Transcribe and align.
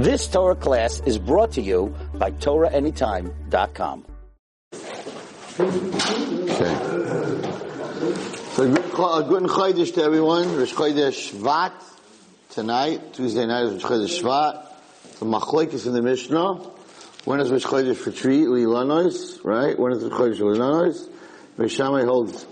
This 0.00 0.26
Torah 0.28 0.56
class 0.56 1.00
is 1.04 1.18
brought 1.18 1.52
to 1.52 1.60
you 1.60 1.94
by 2.14 2.30
TorahAnytime.com. 2.30 4.06
Okay. 5.60 5.66
So 8.54 8.72
good, 8.72 8.78
a 8.78 9.02
uh, 9.02 9.20
good 9.20 9.42
Chodesh 9.42 9.92
to 9.96 10.02
everyone. 10.02 10.56
Rosh 10.56 10.72
Chodesh 10.72 11.32
Shvat 11.32 11.74
tonight. 12.48 13.12
Tuesday 13.12 13.44
night 13.44 13.64
is 13.64 13.74
Rosh 13.74 13.92
Chodesh 13.92 14.22
Shvat. 14.22 15.18
The 15.18 15.26
Machlekes 15.26 15.86
in 15.86 15.92
the 15.92 16.00
Mishnah. 16.00 16.54
When 17.26 17.40
is 17.40 17.50
Rosh 17.50 17.66
Chodesh 17.66 17.96
for 17.96 18.10
Tree 18.10 18.44
Uilanois? 18.44 19.44
Right? 19.44 19.78
When 19.78 19.92
is 19.92 20.02
Rosh 20.02 20.18
Chodesh 20.18 20.38
Uilanois? 20.38 21.10
Beis 21.58 21.76
Shammai 21.76 22.04
holds 22.04 22.46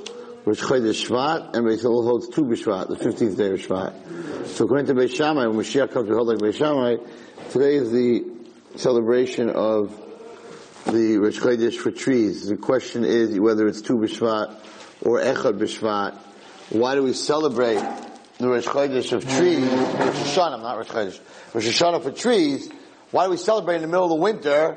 Rosh 0.45 0.61
Chodesh 0.61 1.09
Shvat, 1.09 1.57
and 1.57 1.67
Beis 1.67 1.81
Hillel 1.81 2.05
holds 2.05 2.29
Tu 2.29 2.45
B'Shvat, 2.45 2.89
the 2.89 2.97
15th 2.97 3.37
day 3.39 3.53
of 3.53 3.61
Shvat. 3.61 4.47
So 4.49 4.67
according 4.67 4.87
to 4.87 4.95
Beis 4.95 5.17
Shammai, 5.17 5.47
when 5.47 5.57
Mashiach 5.57 5.93
comes, 5.93 6.11
we 6.11 6.15
hold 6.15 6.29
like 6.29 6.39
Beis. 6.39 6.59
Today 7.51 7.77
is 7.77 7.91
the 7.91 8.27
celebration 8.77 9.49
of 9.49 9.99
the 10.85 11.17
Rosh 11.17 11.39
Chodesh 11.39 11.79
for 11.79 11.91
trees. 11.91 12.47
The 12.47 12.59
question 12.59 13.07
is 13.07 13.41
whether 13.41 13.67
it's 13.67 13.81
Tu 13.81 13.95
B'Shvat 13.95 14.55
or 15.01 15.21
Echad 15.21 15.59
B'Shvat. 15.59 16.15
Why 16.69 16.95
do 16.95 17.03
we 17.03 17.15
celebrate 17.15 17.83
the 18.37 18.51
Rosh 18.51 18.67
Chodesh 18.67 19.13
of 19.13 19.27
trees, 19.27 19.61
Rosh 19.65 20.37
Hashanah, 20.37 20.61
not 20.61 20.77
Rosh 20.77 20.89
Chodesh, 20.89 21.21
Rosh 21.55 21.67
Hashanah 21.67 22.03
for 22.03 22.11
trees? 22.11 22.71
Why 23.13 23.25
do 23.25 23.31
we 23.31 23.39
celebrate 23.39 23.77
in 23.77 23.83
the 23.83 23.89
middle 23.89 24.05
of 24.05 24.11
the 24.11 24.17
winter 24.17 24.77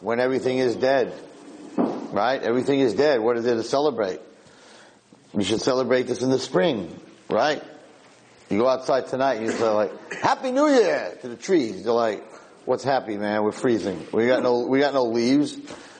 when 0.00 0.18
everything 0.18 0.58
is 0.58 0.74
dead? 0.74 1.14
Right? 1.76 2.42
Everything 2.42 2.80
is 2.80 2.94
dead. 2.94 3.20
What 3.20 3.36
is 3.36 3.44
there 3.44 3.54
to 3.54 3.62
celebrate? 3.62 4.18
We 5.32 5.44
should 5.44 5.60
celebrate 5.60 6.08
this 6.08 6.22
in 6.22 6.30
the 6.30 6.40
spring, 6.40 7.00
right? 7.30 7.62
You 8.54 8.60
go 8.60 8.68
outside 8.68 9.08
tonight 9.08 9.38
and 9.38 9.46
you 9.46 9.50
say 9.50 9.68
like, 9.68 10.14
Happy 10.14 10.52
New 10.52 10.68
Year 10.68 11.18
to 11.22 11.26
the 11.28 11.34
trees. 11.34 11.82
They're 11.82 11.92
like, 11.92 12.24
what's 12.64 12.84
happy, 12.84 13.18
man? 13.18 13.42
We're 13.42 13.50
freezing. 13.50 14.06
We 14.12 14.28
got 14.28 14.44
no, 14.44 14.66
we 14.66 14.78
got 14.78 14.94
no 14.94 15.06
leaves. 15.06 15.58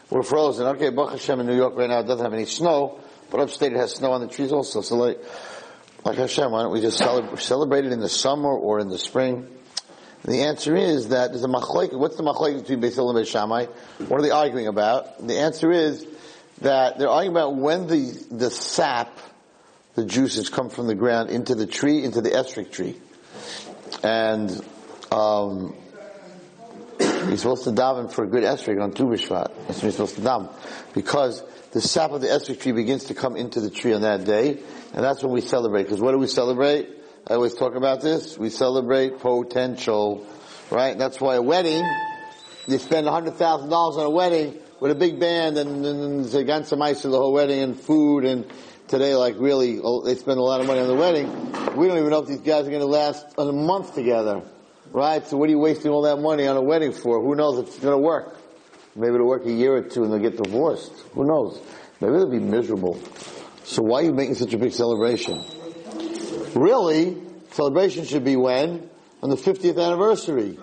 We're 0.09 0.23
frozen. 0.23 0.65
Okay, 0.69 0.91
Baruch 0.91 1.11
Hashem 1.11 1.41
in 1.41 1.47
New 1.47 1.57
York 1.57 1.77
right 1.77 1.91
now 1.91 1.99
it 1.99 2.07
doesn't 2.07 2.25
have 2.25 2.33
any 2.33 2.45
snow, 2.45 3.01
but 3.33 3.41
upstate 3.41 3.73
it 3.73 3.79
has 3.79 3.97
snow 3.97 4.13
on 4.13 4.21
the 4.21 4.29
trees 4.29 4.53
also. 4.53 4.83
So 4.83 4.95
like, 4.95 5.19
like 6.05 6.17
Hashem, 6.17 6.53
why 6.53 6.63
don't 6.63 6.73
we 6.73 6.81
just 6.81 6.97
celebrate, 6.97 7.41
celebrate 7.41 7.87
it 7.87 7.93
in 7.93 7.99
the 7.99 8.09
summer 8.09 8.51
or 8.51 8.79
in 8.79 8.87
the 8.87 8.99
spring? 8.99 9.49
And 10.23 10.33
the 10.33 10.43
answer 10.45 10.77
is 10.77 11.09
that 11.09 11.33
there's 11.33 11.43
a 11.43 11.49
machloek. 11.49 11.93
What's 11.93 12.15
the 12.15 12.23
machloek 12.23 12.61
between 12.61 12.81
Beis 12.81 12.97
and 12.99 13.19
Beis 13.19 13.27
Shammai? 13.27 13.67
What 14.07 14.21
are 14.21 14.23
they 14.23 14.31
arguing 14.31 14.69
about? 14.69 15.27
The 15.27 15.41
answer 15.41 15.73
is 15.73 16.07
that 16.61 16.99
they're 16.99 17.09
arguing 17.09 17.37
about 17.37 17.57
when 17.57 17.89
the, 17.89 18.27
the 18.31 18.51
sap, 18.53 19.19
the 19.95 20.05
juices 20.05 20.49
come 20.49 20.71
from 20.71 20.87
the 20.87 20.95
ground 20.95 21.31
into 21.31 21.55
the 21.55 21.67
tree, 21.67 22.03
into 22.03 22.21
the 22.21 22.31
esrog 22.31 22.71
tree. 22.71 22.97
And, 24.03 24.51
um, 25.13 25.75
you're 26.99 27.37
supposed 27.37 27.65
to 27.65 27.71
daven 27.71 28.13
for 28.13 28.25
a 28.25 28.27
good 28.27 28.45
esrog 28.45 28.83
on 28.83 28.93
Tu 28.93 29.05
B'Shvat. 29.05 29.51
That's 29.67 29.83
when 29.83 29.83
you're 29.83 29.93
supposed 29.93 30.17
to 30.17 30.21
daven. 30.21 30.53
Because 30.95 31.43
the 31.73 31.81
sap 31.81 32.11
of 32.13 32.21
the 32.21 32.29
esrog 32.29 32.61
tree 32.61 32.73
begins 32.73 33.05
to 33.05 33.15
come 33.15 33.37
into 33.37 33.61
the 33.61 33.71
tree 33.71 33.93
on 33.93 34.03
that 34.03 34.25
day, 34.25 34.61
and 34.93 35.05
that's 35.05 35.23
when 35.23 35.33
we 35.33 35.41
celebrate. 35.41 35.85
Because 35.85 36.01
what 36.01 36.13
do 36.13 36.19
we 36.19 36.27
celebrate? 36.27 36.89
I 37.27 37.35
always 37.35 37.55
talk 37.55 37.75
about 37.75 38.03
this. 38.03 38.37
We 38.37 38.51
celebrate 38.51 39.19
potential, 39.19 40.27
right? 40.71 40.99
That's 40.99 41.21
why 41.21 41.37
a 41.37 41.43
wedding, 41.43 41.83
you 42.67 42.79
spend 42.79 43.07
$100,000 43.07 43.73
on 43.73 44.07
a 44.07 44.11
wedding 44.11 44.59
with 44.79 44.93
a 44.93 44.95
big 44.95 45.19
band 45.19 45.57
and, 45.57 45.87
and, 45.87 46.27
and 46.27 46.35
against 46.35 46.69
some 46.69 46.83
ice 46.83 47.03
for 47.03 47.09
the 47.09 47.17
whole 47.17 47.33
wedding 47.33 47.61
and 47.61 47.81
food 47.81 48.25
and 48.25 48.45
today 48.89 49.15
like 49.15 49.37
really, 49.39 49.81
oh, 49.83 50.03
they 50.03 50.15
spend 50.15 50.39
a 50.39 50.43
lot 50.43 50.61
of 50.61 50.67
money 50.67 50.81
on 50.81 50.89
the 50.89 50.95
wedding. 50.95 51.29
We 51.77 51.89
don't 51.89 51.99
even 51.99 52.11
know 52.11 52.23
if 52.23 52.29
these 52.29 52.41
guys 52.41 52.67
are 52.67 52.71
going 52.71 52.81
to 52.81 52.87
last 52.87 53.27
a 53.39 53.45
month 53.53 53.95
together. 53.95 54.43
Right? 54.93 55.27
So 55.27 55.37
what 55.37 55.49
are 55.49 55.51
you 55.51 55.59
wasting 55.59 55.91
all 55.91 56.03
that 56.03 56.19
money 56.19 56.47
on 56.47 56.57
a 56.57 56.63
wedding 56.63 56.93
for? 56.93 57.21
Who 57.21 57.35
knows 57.35 57.59
if 57.59 57.67
it's 57.67 57.79
going 57.79 57.95
to 57.95 57.99
work? 57.99 58.39
Maybe 58.95 59.15
it'll 59.15 59.27
work 59.27 59.45
a 59.45 59.53
year 59.53 59.75
or 59.75 59.83
two 59.83 60.05
and 60.05 60.13
they'll 60.13 60.21
get 60.21 60.41
divorced. 60.41 60.93
Who 61.15 61.25
knows? 61.25 61.61
Maybe 62.01 62.13
they'll 62.13 62.31
be 62.31 62.39
miserable. 62.39 63.01
So 63.65 63.83
why 63.83 64.03
are 64.03 64.05
you 64.05 64.13
making 64.13 64.37
such 64.37 64.53
a 64.55 64.59
big 64.59 64.73
celebration? 64.73 65.43
Really, 66.55 67.21
celebration 67.51 68.05
should 68.05 68.25
be 68.25 68.37
when? 68.37 68.89
On 69.23 69.31
the 69.31 69.37
50th 69.37 69.83
anniversary. 69.85 70.59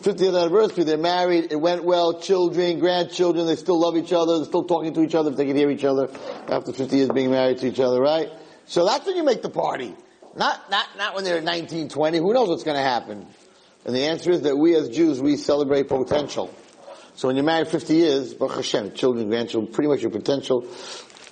50th 0.00 0.40
anniversary, 0.40 0.84
they're 0.84 0.98
married, 0.98 1.52
it 1.52 1.60
went 1.60 1.84
well, 1.84 2.20
children, 2.20 2.80
grandchildren, 2.80 3.46
they 3.46 3.56
still 3.56 3.78
love 3.78 3.96
each 3.96 4.12
other, 4.12 4.38
they're 4.38 4.46
still 4.46 4.64
talking 4.64 4.92
to 4.94 5.02
each 5.02 5.14
other 5.14 5.30
if 5.30 5.36
they 5.36 5.46
can 5.46 5.56
hear 5.56 5.70
each 5.70 5.84
other 5.84 6.08
after 6.48 6.72
50 6.72 6.96
years 6.96 7.08
being 7.10 7.30
married 7.30 7.58
to 7.58 7.68
each 7.68 7.78
other, 7.78 8.00
right? 8.00 8.28
So 8.66 8.84
that's 8.84 9.06
when 9.06 9.16
you 9.16 9.22
make 9.22 9.42
the 9.42 9.50
party. 9.50 9.94
Not, 10.36 10.68
not, 10.68 10.86
not 10.98 11.14
when 11.14 11.22
they're 11.22 11.40
19, 11.40 11.88
20. 11.88 12.18
Who 12.18 12.32
knows 12.32 12.48
what's 12.48 12.64
to 12.64 12.72
happen? 12.74 13.26
And 13.84 13.94
the 13.94 14.06
answer 14.06 14.32
is 14.32 14.42
that 14.42 14.56
we 14.56 14.74
as 14.74 14.88
Jews, 14.88 15.20
we 15.20 15.36
celebrate 15.36 15.88
potential. 15.88 16.52
So 17.14 17.28
when 17.28 17.36
you're 17.36 17.44
married 17.44 17.68
50 17.68 17.94
years, 17.94 18.34
Baruch 18.34 18.56
Hashem, 18.56 18.94
children, 18.94 19.28
grandchildren, 19.28 19.72
pretty 19.72 19.88
much 19.88 20.02
your 20.02 20.10
potential 20.10 20.66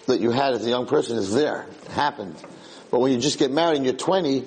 that 0.06 0.20
you 0.20 0.30
had 0.30 0.54
as 0.54 0.64
a 0.64 0.68
young 0.68 0.86
person 0.86 1.18
is 1.18 1.34
there. 1.34 1.66
It 1.84 1.90
happened. 1.90 2.36
But 2.92 3.00
when 3.00 3.10
you 3.10 3.18
just 3.18 3.38
get 3.38 3.50
married 3.50 3.76
and 3.76 3.84
you're 3.86 3.94
20, 3.94 4.44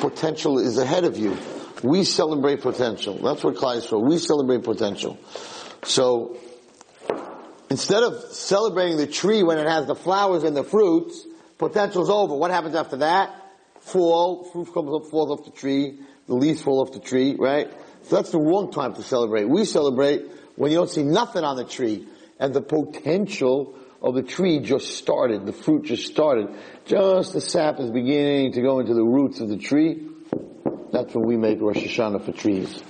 potential 0.00 0.58
is 0.58 0.78
ahead 0.78 1.04
of 1.04 1.18
you. 1.18 1.36
We 1.82 2.04
celebrate 2.04 2.60
potential. 2.60 3.14
That's 3.18 3.44
what 3.44 3.54
Klai 3.56 3.76
is 3.76 3.86
for. 3.86 3.98
We 3.98 4.18
celebrate 4.18 4.64
potential. 4.64 5.18
So, 5.84 6.38
instead 7.70 8.02
of 8.02 8.32
celebrating 8.32 8.96
the 8.96 9.06
tree 9.06 9.42
when 9.42 9.58
it 9.58 9.68
has 9.68 9.86
the 9.86 9.94
flowers 9.94 10.42
and 10.42 10.56
the 10.56 10.64
fruits, 10.64 11.26
potential's 11.56 12.10
over. 12.10 12.34
What 12.34 12.50
happens 12.50 12.74
after 12.74 12.98
that? 12.98 13.34
Fall, 13.80 14.44
fruit 14.44 14.72
comes 14.74 14.92
up, 14.92 15.10
falls 15.10 15.30
off 15.30 15.44
the 15.44 15.52
tree, 15.52 16.00
the 16.26 16.34
leaves 16.34 16.60
fall 16.60 16.80
off 16.80 16.92
the 16.92 17.00
tree, 17.00 17.36
right? 17.38 17.70
So 18.02 18.16
that's 18.16 18.30
the 18.30 18.38
wrong 18.38 18.72
time 18.72 18.94
to 18.94 19.02
celebrate. 19.02 19.48
We 19.48 19.64
celebrate 19.64 20.26
when 20.56 20.72
you 20.72 20.78
don't 20.78 20.90
see 20.90 21.04
nothing 21.04 21.44
on 21.44 21.56
the 21.56 21.64
tree 21.64 22.06
and 22.38 22.52
the 22.52 22.60
potential 22.60 23.78
of 24.02 24.14
the 24.14 24.22
tree 24.22 24.60
just 24.60 24.96
started, 24.96 25.46
the 25.46 25.52
fruit 25.52 25.84
just 25.84 26.06
started. 26.06 26.48
Just 26.86 27.32
the 27.32 27.40
sap 27.40 27.80
is 27.80 27.90
beginning 27.90 28.52
to 28.52 28.62
go 28.62 28.78
into 28.80 28.94
the 28.94 29.04
roots 29.04 29.40
of 29.40 29.48
the 29.48 29.56
tree. 29.56 30.07
That's 30.92 31.14
when 31.14 31.26
we 31.26 31.36
make 31.36 31.60
Rosh 31.60 31.76
Hashanah 31.76 32.24
for 32.24 32.32
trees. 32.32 32.82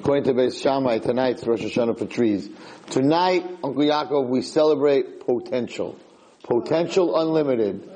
According 0.00 0.24
to 0.24 0.34
Beis 0.34 0.62
Shammai, 0.62 0.98
tonight's 0.98 1.46
Rosh 1.46 1.62
Hashanah 1.62 1.98
for 1.98 2.06
trees. 2.06 2.48
Tonight, 2.90 3.44
Uncle 3.64 3.82
Yaakov, 3.82 4.28
we 4.28 4.42
celebrate 4.42 5.26
potential. 5.26 5.98
Potential 6.42 7.18
unlimited. 7.18 7.90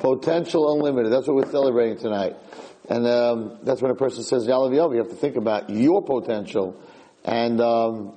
Potential 0.00 0.72
unlimited. 0.72 1.12
That's 1.12 1.28
what 1.28 1.36
we're 1.36 1.50
celebrating 1.50 1.98
tonight. 1.98 2.34
And 2.88 3.06
um, 3.06 3.58
that's 3.62 3.80
when 3.80 3.90
a 3.90 3.94
person 3.94 4.24
says 4.24 4.46
Yalav 4.46 4.72
Yov, 4.72 4.92
you 4.92 4.98
have 4.98 5.10
to 5.10 5.14
think 5.14 5.36
about 5.36 5.70
your 5.70 6.02
potential. 6.02 6.80
And 7.24 7.60
um, 7.60 8.14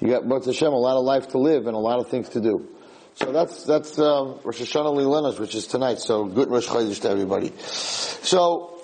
you 0.00 0.08
got, 0.08 0.28
Baruch 0.28 0.44
Hashem, 0.46 0.72
a 0.72 0.76
lot 0.76 0.98
of 0.98 1.04
life 1.04 1.28
to 1.28 1.38
live 1.38 1.66
and 1.66 1.74
a 1.74 1.78
lot 1.78 2.00
of 2.00 2.10
things 2.10 2.28
to 2.30 2.40
do. 2.40 2.68
So 3.14 3.32
that's, 3.32 3.64
that's, 3.64 3.98
um, 3.98 4.40
Rosh 4.44 4.60
Hashanah 4.60 4.94
Lilenos, 4.94 5.40
which 5.40 5.54
is 5.54 5.66
tonight. 5.66 6.00
So 6.00 6.26
good 6.26 6.50
Rosh 6.50 6.66
Chodesh 6.66 7.00
to 7.02 7.08
everybody. 7.08 7.52
So, 7.56 8.75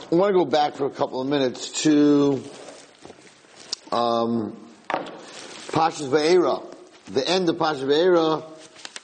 I 0.00 0.14
want 0.14 0.32
to 0.32 0.38
go 0.38 0.44
back 0.44 0.76
for 0.76 0.86
a 0.86 0.90
couple 0.90 1.20
of 1.20 1.26
minutes 1.26 1.82
to, 1.82 2.42
um, 3.92 4.56
Pashas 4.88 6.08
Va'eira. 6.08 6.64
The 7.08 7.28
end 7.28 7.48
of 7.48 7.56
Pashas 7.56 7.84
Va'eira, 7.84 8.44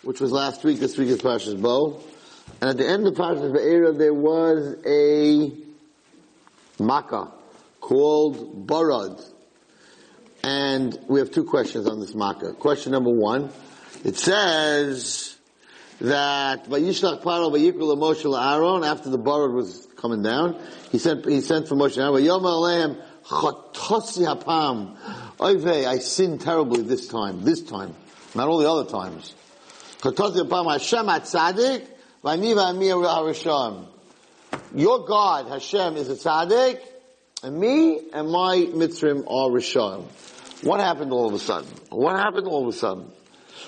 which 0.03 0.21
was 0.21 0.31
last 0.31 0.63
week, 0.65 0.79
this 0.79 0.97
week 0.97 1.09
is 1.09 1.21
Pashas 1.21 1.61
Bo. 1.61 2.01
And 2.61 2.71
at 2.71 2.79
the 2.79 2.89
end 2.89 3.07
of 3.07 3.15
Pashas 3.15 3.53
Va'eira, 3.53 3.99
there 3.99 4.15
was 4.15 4.77
a 4.87 5.53
Makkah 6.83 7.33
called 7.81 8.67
Barad. 8.67 9.23
And 10.43 10.97
we 11.09 11.19
have 11.19 11.33
two 11.33 11.45
questions 11.45 11.87
on 11.89 12.01
this 12.01 12.15
Makkah. 12.15 12.55
Question 12.55 12.93
number 12.93 13.11
one, 13.11 13.51
it 14.05 14.17
says 14.17 15.37
that 16.01 16.67
Vayishlach 16.67 17.23
Paro 17.23 17.53
Vayikul 17.53 17.99
Moshe 17.99 18.25
Aaron 18.25 18.85
after 18.85 19.11
the 19.11 19.19
Barad 19.19 19.53
was 19.53 19.89
coming 20.05 20.23
down, 20.23 20.61
he 20.93 20.99
sent 20.99 21.25
he 21.25 21.41
sent 21.41 21.67
for 21.67 21.77
Moshe. 21.77 21.97
Yom 21.97 22.43
Aleim 22.43 23.03
Chatosi 23.25 24.27
Hapam. 24.27 24.99
Oivei, 25.39 25.87
I 25.87 25.99
sinned 25.99 26.43
terribly 26.43 26.83
this 26.83 27.09
time. 27.09 27.43
This 27.43 27.63
time, 27.63 27.95
not 28.35 28.49
all 28.49 28.59
the 28.59 28.71
other 28.71 28.91
times. 28.91 29.35
Chatosi 30.01 30.47
Hapam 30.47 30.71
Hashem 30.71 31.07
Atzadik 31.07 31.87
Vayniva 32.23 32.75
Amir 32.75 32.97
Harisham. 32.97 33.87
Your 34.75 35.07
God 35.07 35.49
Hashem 35.49 35.97
is 35.97 36.11
a 36.11 36.17
tzaddik, 36.17 36.81
and 37.43 37.59
me 37.59 38.01
and 38.13 38.31
my 38.31 38.57
mitzrim 38.75 39.21
are 39.21 39.49
rishon. 39.49 40.05
What 40.63 40.81
happened 40.81 41.13
all 41.13 41.29
of 41.29 41.33
a 41.33 41.39
sudden? 41.39 41.71
What 41.89 42.17
happened 42.19 42.47
all 42.47 42.69
of 42.69 42.75
a 42.75 42.77
sudden? 42.77 43.11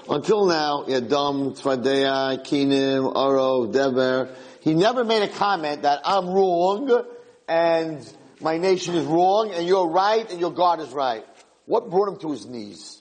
Until 0.08 0.46
now, 0.46 0.84
Yadam, 0.86 1.58
Tzvadeya, 1.58 2.44
Kinim, 2.44 3.14
Aro, 3.14 3.72
Deber, 3.72 4.28
he 4.66 4.74
never 4.74 5.04
made 5.04 5.22
a 5.22 5.28
comment 5.28 5.82
that 5.82 6.00
I'm 6.04 6.26
wrong 6.28 7.04
and 7.46 8.16
my 8.40 8.58
nation 8.58 8.96
is 8.96 9.04
wrong 9.04 9.52
and 9.52 9.64
you're 9.64 9.86
right 9.88 10.28
and 10.28 10.40
your 10.40 10.50
God 10.50 10.80
is 10.80 10.90
right. 10.90 11.24
What 11.66 11.88
brought 11.88 12.08
him 12.08 12.16
to 12.22 12.32
his 12.32 12.46
knees? 12.46 13.00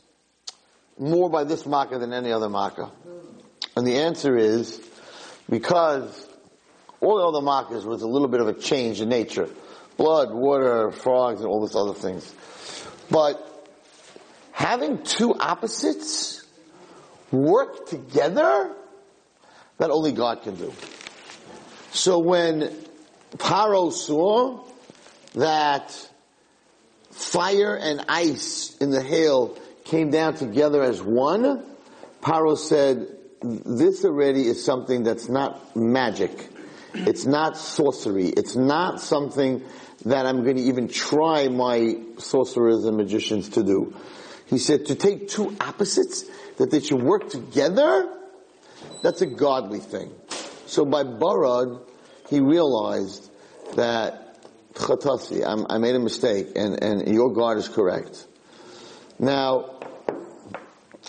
More 1.00 1.28
by 1.28 1.44
this 1.44 1.66
makkah 1.66 1.98
than 1.98 2.14
any 2.14 2.32
other 2.32 2.50
makkah. 2.50 2.92
And 3.76 3.88
the 3.88 3.96
answer 3.98 4.38
is 4.38 4.80
because 5.50 6.30
all 7.02 7.18
the 7.18 7.36
other 7.36 7.44
makkahs 7.44 7.84
was 7.84 8.04
a 8.04 8.08
little 8.08 8.28
bit 8.28 8.42
of 8.42 8.48
a 8.48 8.54
change 8.54 9.02
in 9.02 9.10
nature. 9.10 9.50
blood, 9.98 10.32
water, 10.36 10.92
frogs, 10.92 11.40
and 11.40 11.50
all 11.50 11.66
these 11.66 11.76
other 11.76 11.96
things. 11.96 12.32
But 13.10 13.42
having 14.52 15.02
two 15.02 15.34
opposites 15.34 16.46
work 17.32 17.88
together, 17.88 18.72
that 19.80 19.90
only 19.90 20.12
God 20.12 20.44
can 20.44 20.58
do. 20.58 20.72
So 21.96 22.20
when 22.20 22.76
Paro 23.38 23.90
saw 23.90 24.66
that 25.34 26.10
fire 27.10 27.78
and 27.78 28.04
ice 28.10 28.76
in 28.82 28.90
the 28.90 29.02
hail 29.02 29.58
came 29.86 30.12
down 30.12 30.34
together 30.34 30.84
as 30.84 31.02
one, 31.02 31.64
Paro 32.22 32.58
said, 32.58 33.08
this 33.42 34.04
already 34.04 34.46
is 34.46 34.66
something 34.66 35.04
that's 35.04 35.30
not 35.30 35.74
magic. 35.78 36.50
It's 36.94 37.26
not 37.26 37.56
sorcery. 37.56 38.28
It's 38.28 38.58
not 38.58 39.00
something 39.00 39.64
that 40.04 40.26
I'm 40.26 40.44
going 40.44 40.58
to 40.58 40.64
even 40.64 40.90
try 40.90 41.48
my 41.48 41.96
sorcerers 42.18 42.84
and 42.84 42.98
magicians 42.98 43.48
to 43.50 43.64
do. 43.64 43.96
He 44.48 44.58
said 44.58 44.88
to 44.88 44.96
take 44.96 45.30
two 45.30 45.56
opposites, 45.62 46.26
that 46.58 46.72
they 46.72 46.82
should 46.82 47.02
work 47.02 47.30
together, 47.30 48.12
that's 49.02 49.22
a 49.22 49.26
godly 49.26 49.80
thing. 49.80 50.12
So 50.76 50.84
by 50.84 51.06
Barad, 51.06 51.80
he 52.28 52.42
realized 52.42 53.32
that 53.78 54.44
Chatasi, 54.74 55.42
i 55.70 55.78
made 55.78 55.96
a 55.96 56.00
mistake, 56.00 56.50
and, 56.58 56.84
and 56.84 57.08
your 57.08 57.32
God 57.32 57.56
is 57.56 57.70
correct. 57.70 58.28
Now, 59.18 59.80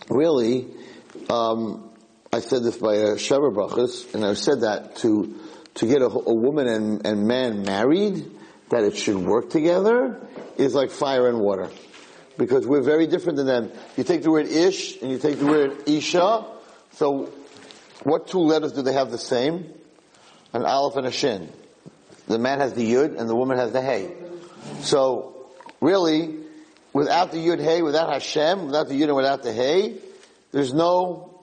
really, 0.09 0.69
um, 1.29 1.91
I 2.33 2.39
said 2.39 2.63
this 2.63 2.77
by 2.77 2.95
a 2.95 3.15
Sheva 3.17 3.53
Brachas, 3.53 4.15
and 4.15 4.25
I 4.25 4.35
said 4.35 4.61
that 4.61 4.99
to 4.99 5.35
to 5.75 5.87
get 5.87 6.01
a, 6.01 6.07
a 6.07 6.35
woman 6.35 6.69
and, 6.69 7.05
and 7.05 7.27
man 7.27 7.63
married, 7.63 8.25
that 8.71 8.85
it 8.85 8.97
should 8.97 9.17
work 9.17 9.51
together, 9.51 10.29
is 10.57 10.77
like 10.77 10.93
fire 10.93 11.29
and 11.29 11.41
water. 11.41 11.71
Because 12.39 12.69
we're 12.69 12.85
very 12.85 13.09
different 13.09 13.37
than 13.37 13.47
them. 13.47 13.73
You 13.97 14.05
take 14.05 14.23
the 14.23 14.31
word 14.31 14.47
ish 14.47 15.03
and 15.03 15.11
you 15.11 15.19
take 15.19 15.41
the 15.41 15.47
word 15.47 15.89
isha, 15.89 16.47
so 16.93 17.33
what 18.03 18.29
two 18.29 18.39
letters 18.39 18.73
do 18.73 18.83
they 18.83 18.93
have 18.93 19.11
the 19.11 19.19
same? 19.19 19.73
An 20.53 20.65
aleph 20.65 20.97
and 20.97 21.07
a 21.07 21.11
shin. 21.11 21.53
The 22.29 22.39
man 22.39 22.61
has 22.61 22.75
the 22.75 22.93
yud 22.93 23.19
and 23.19 23.29
the 23.29 23.37
woman 23.37 23.59
has 23.59 23.73
the 23.73 23.83
hey. 23.83 24.13
So, 24.81 25.47
really, 25.81 26.35
without 26.93 27.33
the 27.33 27.39
yud 27.39 27.63
hey, 27.63 27.83
without 27.83 28.13
Hashem, 28.13 28.67
without 28.67 28.89
the 28.89 28.95
yud 28.95 29.05
and 29.05 29.17
without 29.17 29.43
the 29.43 29.53
hey, 29.53 29.99
there's 30.53 30.73
no 30.75 31.37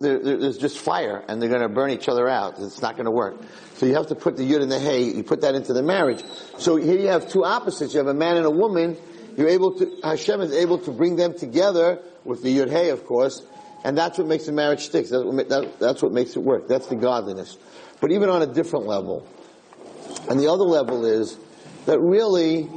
there, 0.00 0.18
there's 0.18 0.58
just 0.58 0.78
fire 0.78 1.24
and 1.26 1.42
they're 1.42 1.48
going 1.48 1.62
to 1.62 1.68
burn 1.68 1.90
each 1.90 2.08
other 2.08 2.28
out. 2.28 2.58
It's 2.58 2.80
not 2.80 2.94
going 2.94 3.06
to 3.06 3.10
work. 3.10 3.36
So 3.74 3.86
you 3.86 3.94
have 3.94 4.08
to 4.08 4.14
put 4.14 4.36
the 4.36 4.48
yud 4.48 4.62
and 4.62 4.70
the 4.70 4.78
hay, 4.78 5.04
you 5.04 5.22
put 5.22 5.40
that 5.40 5.54
into 5.54 5.72
the 5.72 5.82
marriage. 5.82 6.22
So 6.58 6.76
here 6.76 6.98
you 6.98 7.08
have 7.08 7.28
two 7.28 7.44
opposites. 7.44 7.94
You 7.94 7.98
have 7.98 8.06
a 8.06 8.14
man 8.14 8.36
and 8.36 8.46
a 8.46 8.50
woman. 8.50 8.96
You're 9.36 9.48
able 9.48 9.78
to, 9.78 10.00
Hashem 10.02 10.40
is 10.40 10.52
able 10.52 10.78
to 10.78 10.90
bring 10.90 11.16
them 11.16 11.36
together 11.36 12.00
with 12.24 12.42
the 12.42 12.56
yud 12.56 12.70
hay, 12.70 12.90
of 12.90 13.04
course, 13.06 13.42
and 13.84 13.96
that's 13.96 14.18
what 14.18 14.26
makes 14.26 14.46
the 14.46 14.52
marriage 14.52 14.84
stick. 14.84 15.08
That's 15.08 15.24
what, 15.24 15.48
that, 15.48 15.78
that's 15.78 16.02
what 16.02 16.12
makes 16.12 16.36
it 16.36 16.40
work. 16.40 16.68
That's 16.68 16.86
the 16.86 16.96
godliness. 16.96 17.56
But 18.00 18.12
even 18.12 18.28
on 18.28 18.42
a 18.42 18.46
different 18.46 18.86
level. 18.86 19.26
And 20.28 20.38
the 20.38 20.48
other 20.48 20.64
level 20.64 21.04
is 21.04 21.36
that 21.86 22.00
really, 22.00 22.68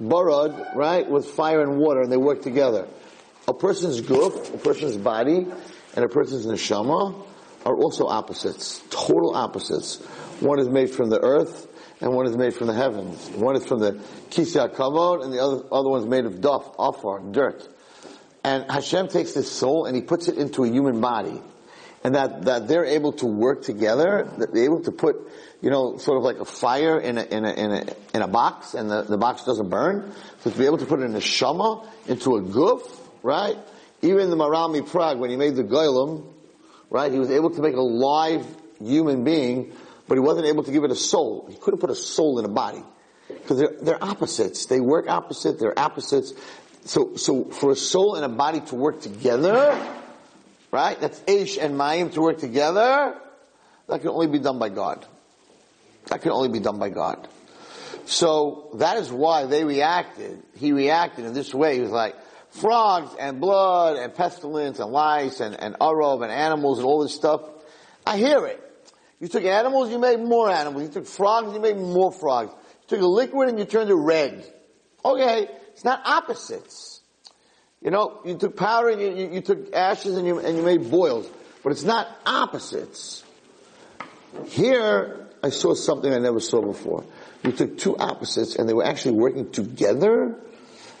Barad, 0.00 0.74
right, 0.74 1.08
with 1.08 1.26
fire 1.26 1.62
and 1.62 1.78
water, 1.78 2.00
and 2.00 2.10
they 2.10 2.16
work 2.16 2.42
together. 2.42 2.86
A 3.48 3.54
person's 3.54 4.00
goof, 4.00 4.54
a 4.54 4.58
person's 4.58 4.96
body, 4.96 5.46
and 5.94 6.04
a 6.04 6.08
person's 6.08 6.46
neshama 6.46 7.26
are 7.66 7.76
also 7.76 8.06
opposites, 8.06 8.82
total 8.90 9.34
opposites. 9.34 9.96
One 10.40 10.58
is 10.58 10.68
made 10.68 10.90
from 10.90 11.10
the 11.10 11.20
earth, 11.20 11.68
and 12.00 12.14
one 12.14 12.26
is 12.26 12.36
made 12.36 12.54
from 12.54 12.68
the 12.68 12.74
heavens. 12.74 13.28
One 13.30 13.56
is 13.56 13.66
from 13.66 13.80
the 13.80 13.92
kisya 14.30 14.74
kavod, 14.74 15.22
and 15.24 15.32
the 15.32 15.42
other, 15.42 15.62
other 15.70 15.88
one 15.88 16.00
is 16.00 16.06
made 16.06 16.24
of 16.24 16.40
duff, 16.40 16.70
afar, 16.78 17.20
dirt. 17.20 17.68
And 18.42 18.70
Hashem 18.70 19.08
takes 19.08 19.32
this 19.32 19.50
soul 19.50 19.86
and 19.86 19.94
He 19.94 20.02
puts 20.02 20.28
it 20.28 20.38
into 20.38 20.64
a 20.64 20.68
human 20.68 21.00
body. 21.00 21.40
And 22.02 22.14
that, 22.14 22.46
that 22.46 22.66
they're 22.66 22.86
able 22.86 23.12
to 23.14 23.26
work 23.26 23.62
together, 23.62 24.26
that 24.38 24.54
they're 24.54 24.64
able 24.64 24.82
to 24.84 24.90
put, 24.92 25.16
you 25.60 25.68
know, 25.68 25.98
sort 25.98 26.16
of 26.16 26.24
like 26.24 26.38
a 26.38 26.46
fire 26.46 26.98
in 26.98 27.18
a, 27.18 27.22
in 27.24 27.44
a, 27.44 27.52
in 27.52 27.70
a, 27.72 27.84
in 28.14 28.22
a 28.22 28.26
box, 28.26 28.72
and 28.72 28.90
the, 28.90 29.02
the 29.02 29.18
box 29.18 29.44
doesn't 29.44 29.68
burn. 29.68 30.10
So 30.40 30.50
to 30.50 30.58
be 30.58 30.64
able 30.64 30.78
to 30.78 30.86
put 30.86 31.00
in 31.00 31.14
a 31.14 31.18
neshama 31.18 31.86
into 32.08 32.36
a 32.36 32.40
goof, 32.40 32.80
right? 33.22 33.56
Even 34.00 34.30
the 34.30 34.36
Maharal 34.36 34.74
MiPrag, 34.74 35.18
when 35.18 35.28
he 35.28 35.36
made 35.36 35.56
the 35.56 35.62
Golem, 35.62 36.24
right, 36.88 37.12
he 37.12 37.18
was 37.18 37.30
able 37.30 37.50
to 37.50 37.60
make 37.60 37.74
a 37.74 37.82
live 37.82 38.46
human 38.78 39.22
being, 39.22 39.72
but 40.08 40.14
he 40.14 40.20
wasn't 40.20 40.46
able 40.46 40.64
to 40.64 40.72
give 40.72 40.84
it 40.84 40.90
a 40.90 40.96
soul. 40.96 41.48
He 41.50 41.56
couldn't 41.56 41.80
put 41.80 41.90
a 41.90 41.94
soul 41.94 42.38
in 42.38 42.46
a 42.46 42.48
body. 42.48 42.82
Because 43.28 43.58
they're, 43.58 43.76
they're 43.80 44.02
opposites. 44.02 44.66
They 44.66 44.80
work 44.80 45.08
opposite, 45.08 45.60
they're 45.60 45.78
opposites. 45.78 46.32
So, 46.84 47.16
so 47.16 47.44
for 47.44 47.72
a 47.72 47.76
soul 47.76 48.16
and 48.16 48.24
a 48.24 48.28
body 48.28 48.60
to 48.60 48.74
work 48.74 49.00
together, 49.00 49.78
right, 50.70 51.00
that's 51.00 51.20
Eish 51.20 51.62
and 51.62 51.74
Mayim 51.74 52.12
to 52.14 52.20
work 52.20 52.38
together, 52.38 53.16
that 53.88 54.00
can 54.00 54.10
only 54.10 54.28
be 54.28 54.38
done 54.38 54.58
by 54.58 54.68
God. 54.68 55.04
That 56.06 56.22
can 56.22 56.32
only 56.32 56.48
be 56.48 56.60
done 56.60 56.78
by 56.78 56.88
God. 56.88 57.28
So 58.06 58.70
that 58.74 58.96
is 58.96 59.12
why 59.12 59.46
they 59.46 59.64
reacted. 59.64 60.42
He 60.56 60.72
reacted 60.72 61.26
in 61.26 61.34
this 61.34 61.54
way. 61.54 61.76
He 61.76 61.82
was 61.82 61.90
like, 61.90 62.16
frogs 62.50 63.14
and 63.18 63.40
blood 63.40 63.96
and 63.96 64.14
pestilence 64.14 64.78
and 64.80 64.90
lice 64.90 65.40
and, 65.40 65.54
and 65.54 65.74
arov 65.78 66.22
and 66.22 66.32
animals 66.32 66.78
and 66.78 66.86
all 66.86 67.02
this 67.02 67.14
stuff. 67.14 67.42
I 68.06 68.16
hear 68.16 68.46
it. 68.46 68.66
You 69.20 69.28
took 69.28 69.44
animals, 69.44 69.90
you 69.90 69.98
made 69.98 70.18
more 70.18 70.50
animals. 70.50 70.82
You 70.84 70.88
took 70.88 71.06
frogs, 71.06 71.52
you 71.52 71.60
made 71.60 71.76
more 71.76 72.10
frogs. 72.10 72.52
You 72.52 72.96
took 72.96 73.00
a 73.02 73.06
liquid 73.06 73.50
and 73.50 73.58
you 73.58 73.66
turned 73.66 73.90
it 73.90 73.94
red. 73.94 74.44
Okay, 75.04 75.48
it's 75.80 75.84
not 75.86 76.02
opposites. 76.04 77.00
You 77.80 77.90
know, 77.90 78.20
you 78.26 78.36
took 78.36 78.54
powder 78.54 78.90
and 78.90 79.00
you, 79.00 79.14
you, 79.14 79.30
you 79.36 79.40
took 79.40 79.74
ashes 79.74 80.18
and 80.18 80.26
you, 80.26 80.38
and 80.38 80.58
you 80.58 80.62
made 80.62 80.90
boils. 80.90 81.26
But 81.64 81.72
it's 81.72 81.84
not 81.84 82.06
opposites. 82.26 83.24
Here, 84.48 85.26
I 85.42 85.48
saw 85.48 85.72
something 85.72 86.12
I 86.12 86.18
never 86.18 86.38
saw 86.38 86.60
before. 86.60 87.06
You 87.42 87.52
took 87.52 87.78
two 87.78 87.96
opposites 87.96 88.56
and 88.56 88.68
they 88.68 88.74
were 88.74 88.84
actually 88.84 89.14
working 89.16 89.52
together 89.52 90.38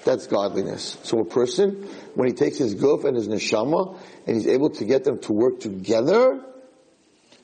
that's 0.06 0.26
godliness. 0.28 0.96
So 1.02 1.18
a 1.18 1.26
person, 1.26 1.86
when 2.14 2.28
he 2.28 2.32
takes 2.32 2.56
his 2.56 2.74
guf 2.74 3.04
and 3.04 3.14
his 3.14 3.28
neshama, 3.28 4.00
and 4.26 4.34
he's 4.34 4.46
able 4.46 4.70
to 4.70 4.86
get 4.86 5.04
them 5.04 5.18
to 5.18 5.34
work 5.34 5.60
together, 5.60 6.42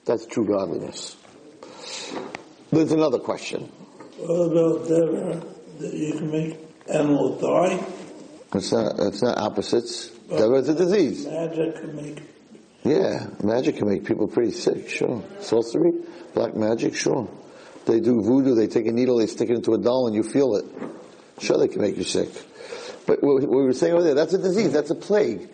that's 0.07 0.25
true 0.25 0.47
godliness. 0.47 1.19
There's 2.73 2.93
another 2.93 3.19
question. 3.19 3.71
What 4.17 4.33
about 4.33 4.89
that, 4.89 5.05
uh, 5.05 5.81
that 5.81 5.93
you 5.93 6.13
can 6.15 6.31
make 6.31 6.66
animals 6.89 7.41
die? 7.41 7.85
It's 8.55 8.73
not, 8.73 8.95
it's 8.99 9.23
not 9.23 9.39
opposites. 9.39 10.09
That 10.31 10.49
was 10.49 10.69
a 10.69 10.75
disease. 10.75 11.27
Magic 11.27 11.77
can 11.77 11.97
make 11.97 12.23
yeah, 12.87 13.27
magic 13.43 13.79
can 13.79 13.89
make 13.89 14.05
people 14.05 14.29
pretty 14.29 14.53
sick, 14.53 14.89
sure. 14.89 15.21
Sorcery, 15.41 15.93
black 16.35 16.55
magic, 16.55 16.95
sure. 16.95 17.29
They 17.85 17.99
do 17.99 18.23
voodoo, 18.23 18.55
they 18.55 18.69
take 18.69 18.87
a 18.87 18.93
needle, 18.93 19.17
they 19.17 19.27
stick 19.27 19.51
it 19.51 19.55
into 19.55 19.75
a 19.75 19.79
doll 19.79 20.07
and 20.07 20.15
you 20.15 20.23
feel 20.23 20.55
it. 20.55 20.65
Sure, 21.41 21.59
they 21.59 21.67
can 21.67 21.83
make 21.83 21.97
you 21.97 22.05
sick. 22.05 22.29
But 23.05 23.25
what 23.25 23.41
we 23.43 23.47
were 23.49 23.73
saying 23.73 23.93
over 23.93 24.05
there, 24.05 24.15
that's 24.15 24.35
a 24.35 24.39
disease, 24.39 24.73
that's 24.73 24.91
a 24.91 24.95
plague. 24.95 25.49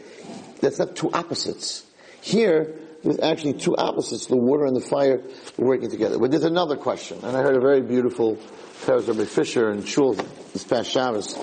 That's 0.61 0.79
not 0.79 0.95
two 0.95 1.11
opposites. 1.11 1.87
Here, 2.21 2.79
there's 3.03 3.19
actually 3.21 3.55
two 3.55 3.77
opposites, 3.77 4.27
the 4.27 4.37
water 4.37 4.67
and 4.67 4.77
the 4.77 4.81
fire 4.81 5.23
working 5.57 5.91
together. 5.91 6.19
But 6.19 6.33
there's 6.33 6.45
another 6.45 6.77
question, 6.77 7.19
and 7.23 7.35
I 7.35 7.41
heard 7.41 7.57
a 7.57 7.61
very 7.61 7.81
beautiful 7.81 8.37
Teretz 8.85 9.09
Rabbi 9.09 9.25
Fisher 9.25 9.71
and 9.71 9.89
Shul 9.89 10.17
this 10.53 10.65
past 10.65 10.91
Shabbos. 10.91 11.35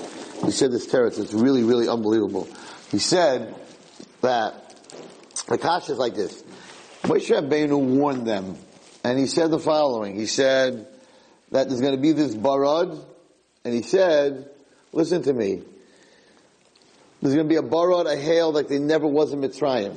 He 0.44 0.50
said 0.50 0.72
this 0.72 0.86
Teretz, 0.86 1.18
it's 1.18 1.34
really, 1.34 1.62
really 1.62 1.88
unbelievable. 1.88 2.48
He 2.90 2.98
said 2.98 3.54
that 4.22 4.74
the 5.48 5.58
Kasha 5.58 5.92
is 5.92 5.98
like 5.98 6.14
this. 6.14 6.42
Moshe 7.02 7.30
Rabbeinu 7.30 7.78
warned 7.78 8.26
them, 8.26 8.56
and 9.04 9.18
he 9.18 9.26
said 9.26 9.50
the 9.50 9.58
following. 9.58 10.16
He 10.16 10.26
said 10.26 10.86
that 11.50 11.68
there's 11.68 11.80
going 11.80 11.94
to 11.94 12.00
be 12.00 12.12
this 12.12 12.34
barad, 12.34 13.02
and 13.64 13.74
he 13.74 13.82
said, 13.82 14.48
listen 14.92 15.22
to 15.22 15.32
me, 15.32 15.62
there's 17.20 17.34
going 17.34 17.48
to 17.48 17.52
be 17.52 17.56
a 17.56 17.62
barad, 17.62 18.10
a 18.10 18.16
hail 18.16 18.52
like 18.52 18.68
there 18.68 18.80
never 18.80 19.06
was 19.06 19.32
in 19.32 19.40
Mitzrayim. 19.40 19.96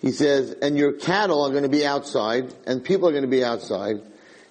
He 0.00 0.12
says, 0.12 0.52
and 0.62 0.78
your 0.78 0.92
cattle 0.92 1.44
are 1.44 1.50
going 1.50 1.64
to 1.64 1.68
be 1.68 1.84
outside, 1.84 2.54
and 2.66 2.82
people 2.82 3.08
are 3.08 3.12
going 3.12 3.22
to 3.22 3.28
be 3.28 3.44
outside. 3.44 4.00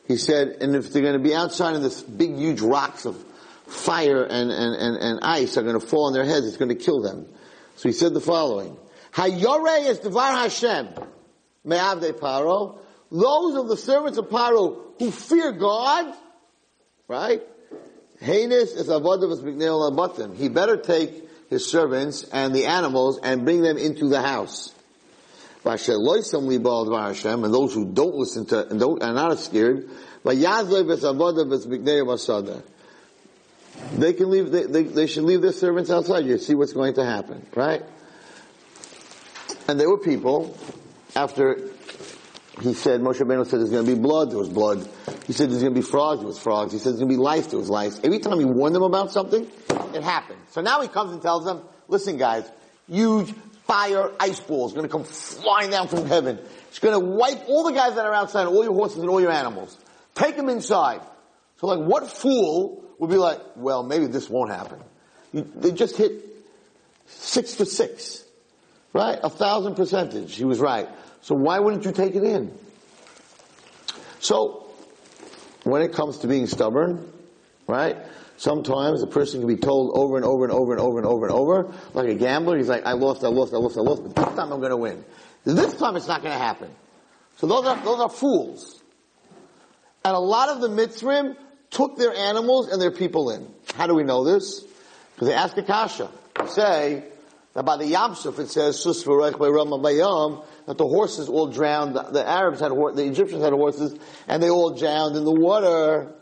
He 0.09 0.17
said, 0.17 0.57
and 0.61 0.75
if 0.75 0.91
they're 0.91 1.03
going 1.03 1.13
to 1.13 1.19
be 1.19 1.35
outside 1.35 1.75
and 1.75 1.85
this 1.85 2.01
big 2.01 2.35
huge 2.35 2.61
rocks 2.61 3.05
of 3.05 3.15
fire 3.67 4.23
and, 4.23 4.49
and, 4.49 4.75
and, 4.75 4.97
and 4.97 5.19
ice 5.21 5.55
are 5.55 5.61
going 5.61 5.79
to 5.79 5.85
fall 5.85 6.07
on 6.07 6.13
their 6.13 6.25
heads, 6.25 6.47
it's 6.47 6.57
going 6.57 6.75
to 6.75 6.83
kill 6.83 7.01
them. 7.01 7.27
So 7.75 7.89
he 7.89 7.93
said 7.93 8.15
the 8.15 8.19
following, 8.19 8.75
Hayore 9.13 9.87
is 9.87 9.99
Devar 9.99 10.31
Hashem, 10.31 10.89
Me'avde 11.63 12.13
Paro, 12.13 12.79
those 13.11 13.55
of 13.55 13.67
the 13.67 13.77
servants 13.77 14.17
of 14.17 14.29
Paro 14.29 14.81
who 14.97 15.11
fear 15.11 15.51
God, 15.51 16.11
right? 17.07 17.43
Heinous 18.19 18.73
is 18.73 18.87
avodav 18.87 19.43
mikneel 19.43 19.91
abatim. 19.91 20.35
He 20.35 20.49
better 20.49 20.77
take 20.77 21.29
his 21.51 21.69
servants 21.69 22.23
and 22.23 22.55
the 22.55 22.65
animals 22.65 23.19
and 23.21 23.45
bring 23.45 23.61
them 23.61 23.77
into 23.77 24.09
the 24.09 24.23
house. 24.23 24.73
And 25.65 27.53
those 27.53 27.73
who 27.73 27.85
don't 27.85 28.15
listen 28.15 28.45
to 28.47 28.67
and 28.67 28.79
don't 28.79 29.03
are 29.03 29.13
not 29.13 29.39
scared. 29.39 29.89
They 30.23 30.41
can 34.13 34.29
leave. 34.29 34.51
They, 34.51 34.63
they, 34.63 34.83
they 34.83 35.07
should 35.07 35.23
leave 35.23 35.41
their 35.41 35.51
servants 35.51 35.89
outside. 35.89 36.25
You 36.25 36.37
see 36.37 36.55
what's 36.55 36.73
going 36.73 36.93
to 36.95 37.05
happen, 37.05 37.45
right? 37.55 37.83
And 39.67 39.79
there 39.79 39.89
were 39.89 39.97
people 39.97 40.57
after 41.15 41.69
he 42.61 42.73
said 42.73 43.01
Moshe 43.01 43.19
Rabbeinu 43.19 43.45
said 43.45 43.59
there's 43.59 43.69
going 43.69 43.85
to 43.85 43.95
be 43.95 43.99
blood. 43.99 44.31
There 44.31 44.37
was 44.37 44.49
blood. 44.49 44.87
He 45.27 45.33
said 45.33 45.49
there's 45.49 45.61
going 45.61 45.73
to 45.73 45.79
be 45.79 45.85
frogs. 45.85 46.19
There 46.19 46.27
was 46.27 46.39
frogs. 46.39 46.73
He 46.73 46.79
said 46.79 46.93
there's 46.93 46.99
going 46.99 47.09
to 47.09 47.15
be 47.15 47.21
lice. 47.21 47.47
There 47.47 47.59
was 47.59 47.69
lice. 47.69 47.99
Every 48.03 48.19
time 48.19 48.39
he 48.39 48.45
warned 48.45 48.75
them 48.75 48.83
about 48.83 49.11
something, 49.11 49.47
it 49.93 50.03
happened. 50.03 50.39
So 50.51 50.61
now 50.61 50.81
he 50.81 50.87
comes 50.87 51.13
and 51.13 51.21
tells 51.21 51.45
them, 51.45 51.61
"Listen, 51.87 52.17
guys, 52.17 52.49
huge 52.87 53.33
fire 53.69 54.11
ice 54.19 54.39
ball 54.39 54.65
is 54.65 54.73
going 54.73 54.87
to 54.87 54.91
come 54.91 55.03
flying 55.03 55.69
down 55.69 55.87
from 55.87 56.07
heaven. 56.07 56.39
It's 56.69 56.79
going 56.79 56.99
to 56.99 57.05
wipe 57.05 57.47
all 57.47 57.63
the 57.63 57.71
guys 57.71 57.93
that 57.95 58.05
are 58.05 58.13
outside, 58.13 58.47
all 58.47 58.63
your 58.63 58.73
horses 58.73 58.97
and 58.97 59.09
all 59.09 59.21
your 59.21 59.31
animals. 59.31 59.77
Take 60.15 60.35
them 60.35 60.49
inside." 60.49 61.01
So, 61.57 61.67
like, 61.67 61.79
what 61.79 62.09
fool 62.09 62.83
would 62.97 63.11
be 63.11 63.17
like, 63.17 63.39
"Well, 63.55 63.83
maybe 63.83 64.07
this 64.07 64.27
won't 64.27 64.49
happen"? 64.49 64.79
You, 65.31 65.47
they 65.55 65.71
just 65.71 65.95
hit 65.95 66.25
six 67.05 67.53
for 67.53 67.65
six, 67.65 68.23
right? 68.91 69.19
A 69.21 69.29
thousand 69.29 69.75
percentage. 69.75 70.35
He 70.35 70.45
was 70.45 70.59
right. 70.59 70.89
So 71.21 71.35
why 71.35 71.59
wouldn't 71.59 71.85
you 71.85 71.91
take 71.91 72.15
it 72.15 72.23
in? 72.23 72.51
So, 74.19 74.67
when 75.63 75.83
it 75.83 75.93
comes 75.93 76.19
to 76.19 76.27
being 76.27 76.47
stubborn, 76.47 77.07
right? 77.67 77.97
Sometimes 78.39 79.03
a 79.03 79.07
person 79.07 79.41
can 79.41 79.49
be 79.49 79.57
told 79.57 79.91
over 79.97 80.15
and 80.15 80.23
over 80.23 80.45
and 80.45 80.53
over 80.53 80.71
and 80.71 80.79
over 80.79 80.97
and 80.97 81.05
over 81.05 81.25
and 81.25 81.35
over, 81.35 81.73
like 81.93 82.07
a 82.07 82.15
gambler, 82.15 82.57
he's 82.57 82.69
like, 82.69 82.85
I 82.85 82.93
lost, 82.93 83.21
I 83.25 83.27
lost, 83.27 83.53
I 83.53 83.57
lost, 83.57 83.77
I 83.77 83.81
lost, 83.81 84.01
but 84.01 84.15
this 84.15 84.33
time 84.33 84.53
I'm 84.53 84.61
gonna 84.61 84.77
win. 84.77 85.03
This 85.43 85.73
time 85.73 85.97
it's 85.97 86.07
not 86.07 86.23
gonna 86.23 86.37
happen. 86.37 86.71
So 87.35 87.47
those 87.47 87.65
are, 87.65 87.75
those 87.83 87.99
are 87.99 88.07
fools. 88.07 88.81
And 90.05 90.15
a 90.15 90.19
lot 90.19 90.47
of 90.47 90.61
the 90.61 90.69
Mitzrim 90.69 91.35
took 91.69 91.97
their 91.97 92.15
animals 92.15 92.69
and 92.69 92.81
their 92.81 92.91
people 92.91 93.29
in. 93.31 93.45
How 93.75 93.87
do 93.87 93.93
we 93.93 94.03
know 94.03 94.23
this? 94.23 94.63
Because 95.15 95.27
they 95.27 95.33
ask 95.33 95.57
Akasha. 95.57 96.09
Say 96.47 97.03
that 97.55 97.65
by 97.65 97.75
the 97.75 97.91
Yamsuf 97.91 98.39
it 98.39 98.49
says, 98.49 98.81
that 98.81 100.77
the 100.77 100.87
horses 100.87 101.27
all 101.27 101.47
drowned, 101.47 101.95
the 101.95 102.23
Arabs 102.25 102.61
had, 102.61 102.71
the 102.71 103.05
Egyptians 103.05 103.43
had 103.43 103.51
horses, 103.51 103.99
and 104.29 104.41
they 104.41 104.49
all 104.49 104.77
drowned 104.77 105.17
in 105.17 105.25
the 105.25 105.33
water. 105.33 106.13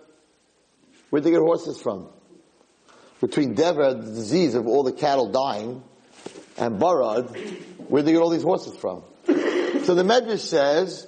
Where'd 1.10 1.24
they 1.24 1.32
get 1.32 1.40
horses 1.40 1.80
from? 1.82 2.10
Between 3.22 3.54
Dever, 3.56 3.94
the 3.94 4.12
disease 4.12 4.56
of 4.56 4.68
all 4.68 4.84
the 4.84 4.92
cattle 4.92 5.32
dying, 5.32 5.84
and 6.58 6.80
Barad, 6.80 7.36
where'd 7.90 8.06
they 8.06 8.12
get 8.12 8.22
all 8.22 8.30
these 8.30 8.44
horses 8.44 8.76
from? 8.78 9.04
So 9.26 9.96
the 9.96 10.04
Medrash 10.04 10.40
says 10.40 11.08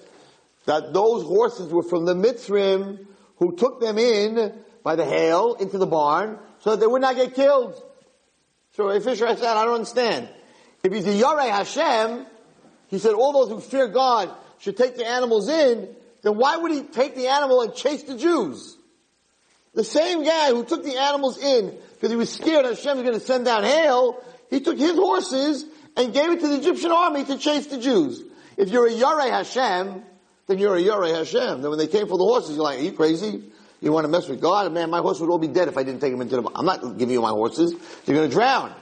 that 0.65 0.94
those 0.94 1.24
horses 1.24 1.72
were 1.72 1.84
from 1.84 2.06
the 2.06 2.15
Mitzrim 2.15 3.06
who 3.38 3.56
took 3.56 3.82
them 3.82 3.98
in 3.98 4.53
by 4.84 4.96
the 4.96 5.06
hail 5.06 5.56
into 5.56 5.77
the 5.77 5.86
barn 5.86 6.39
so 6.60 6.72
that 6.72 6.79
they 6.79 6.88
would 6.88 7.01
not 7.01 7.15
get 7.15 7.36
killed. 7.36 7.82
So 8.75 8.89
a 8.89 9.01
Fisher 9.01 9.27
said, 9.27 9.44
I 9.44 9.65
don't 9.65 9.75
understand. 9.75 10.29
If 10.84 10.94
he's 10.94 11.08
a 11.08 11.22
Yarei 11.22 11.50
Hashem, 11.50 12.25
he 12.88 13.00
said 13.00 13.13
all 13.13 13.34
those 13.34 13.50
who 13.50 13.60
fear 13.60 13.88
God 13.88 14.32
should 14.60 14.77
take 14.77 14.96
the 14.96 15.06
animals 15.06 15.50
in, 15.50 15.89
then 16.22 16.38
why 16.38 16.58
would 16.58 16.72
he 16.72 16.84
take 16.84 17.15
the 17.15 17.27
animal 17.27 17.62
and 17.62 17.75
chase 17.75 18.03
the 18.03 18.18
Jews? 18.18 18.77
The 19.74 19.84
same 19.84 20.24
guy 20.24 20.50
who 20.50 20.66
took 20.66 20.84
the 20.84 20.98
animals 20.98 21.38
in 21.38 21.78
because 21.94 22.10
he 22.10 22.16
was 22.16 22.32
scared 22.32 22.66
Hashem 22.66 22.98
was 22.98 23.06
going 23.06 23.20
to 23.20 23.26
send 23.26 23.46
down 23.46 23.64
hail, 23.64 24.24
he 24.50 24.62
took 24.62 24.78
his 24.78 24.96
horses 24.96 25.66
and 25.96 26.14
gave 26.14 26.32
it 26.32 26.40
to 26.40 26.48
the 26.48 26.58
Egyptian 26.58 26.92
army 26.92 27.24
to 27.26 27.38
chase 27.38 27.68
the 27.68 27.78
Jews. 27.78 28.24
If 28.58 28.70
you're 28.70 28.88
a 28.88 28.92
Yarei 28.92 29.30
Hashem, 29.30 30.04
then 30.48 30.58
you're 30.58 30.76
a 30.76 30.82
Yarei 30.82 31.16
Hashem. 31.16 31.62
Then 31.62 31.70
when 31.70 31.78
they 31.78 31.88
came 31.88 32.08
for 32.08 32.18
the 32.18 32.24
horses, 32.24 32.56
you're 32.56 32.64
like, 32.64 32.80
are 32.80 32.84
you 32.84 32.94
crazy? 32.94 33.44
You 33.82 33.92
want 33.92 34.06
to 34.06 34.10
mess 34.10 34.28
with 34.28 34.42
God? 34.42 34.72
Man, 34.74 34.90
my 34.90 35.00
horse 35.00 35.20
would 35.20 35.30
all 35.30 35.38
be 35.38 35.48
dead 35.48 35.68
if 35.68 35.78
I 35.78 35.84
didn't 35.84 36.02
take 36.02 36.12
them 36.12 36.22
into 36.22 36.42
the, 36.42 36.50
I'm 36.54 36.66
not 36.66 36.98
giving 36.98 37.14
you 37.14 37.22
my 37.22 37.30
horses. 37.30 37.74
You're 38.06 38.18
going 38.18 38.30
to 38.30 38.34
drown. 38.34 38.74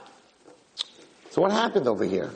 So 1.31 1.41
what 1.41 1.51
happened 1.51 1.87
over 1.87 2.03
here? 2.03 2.31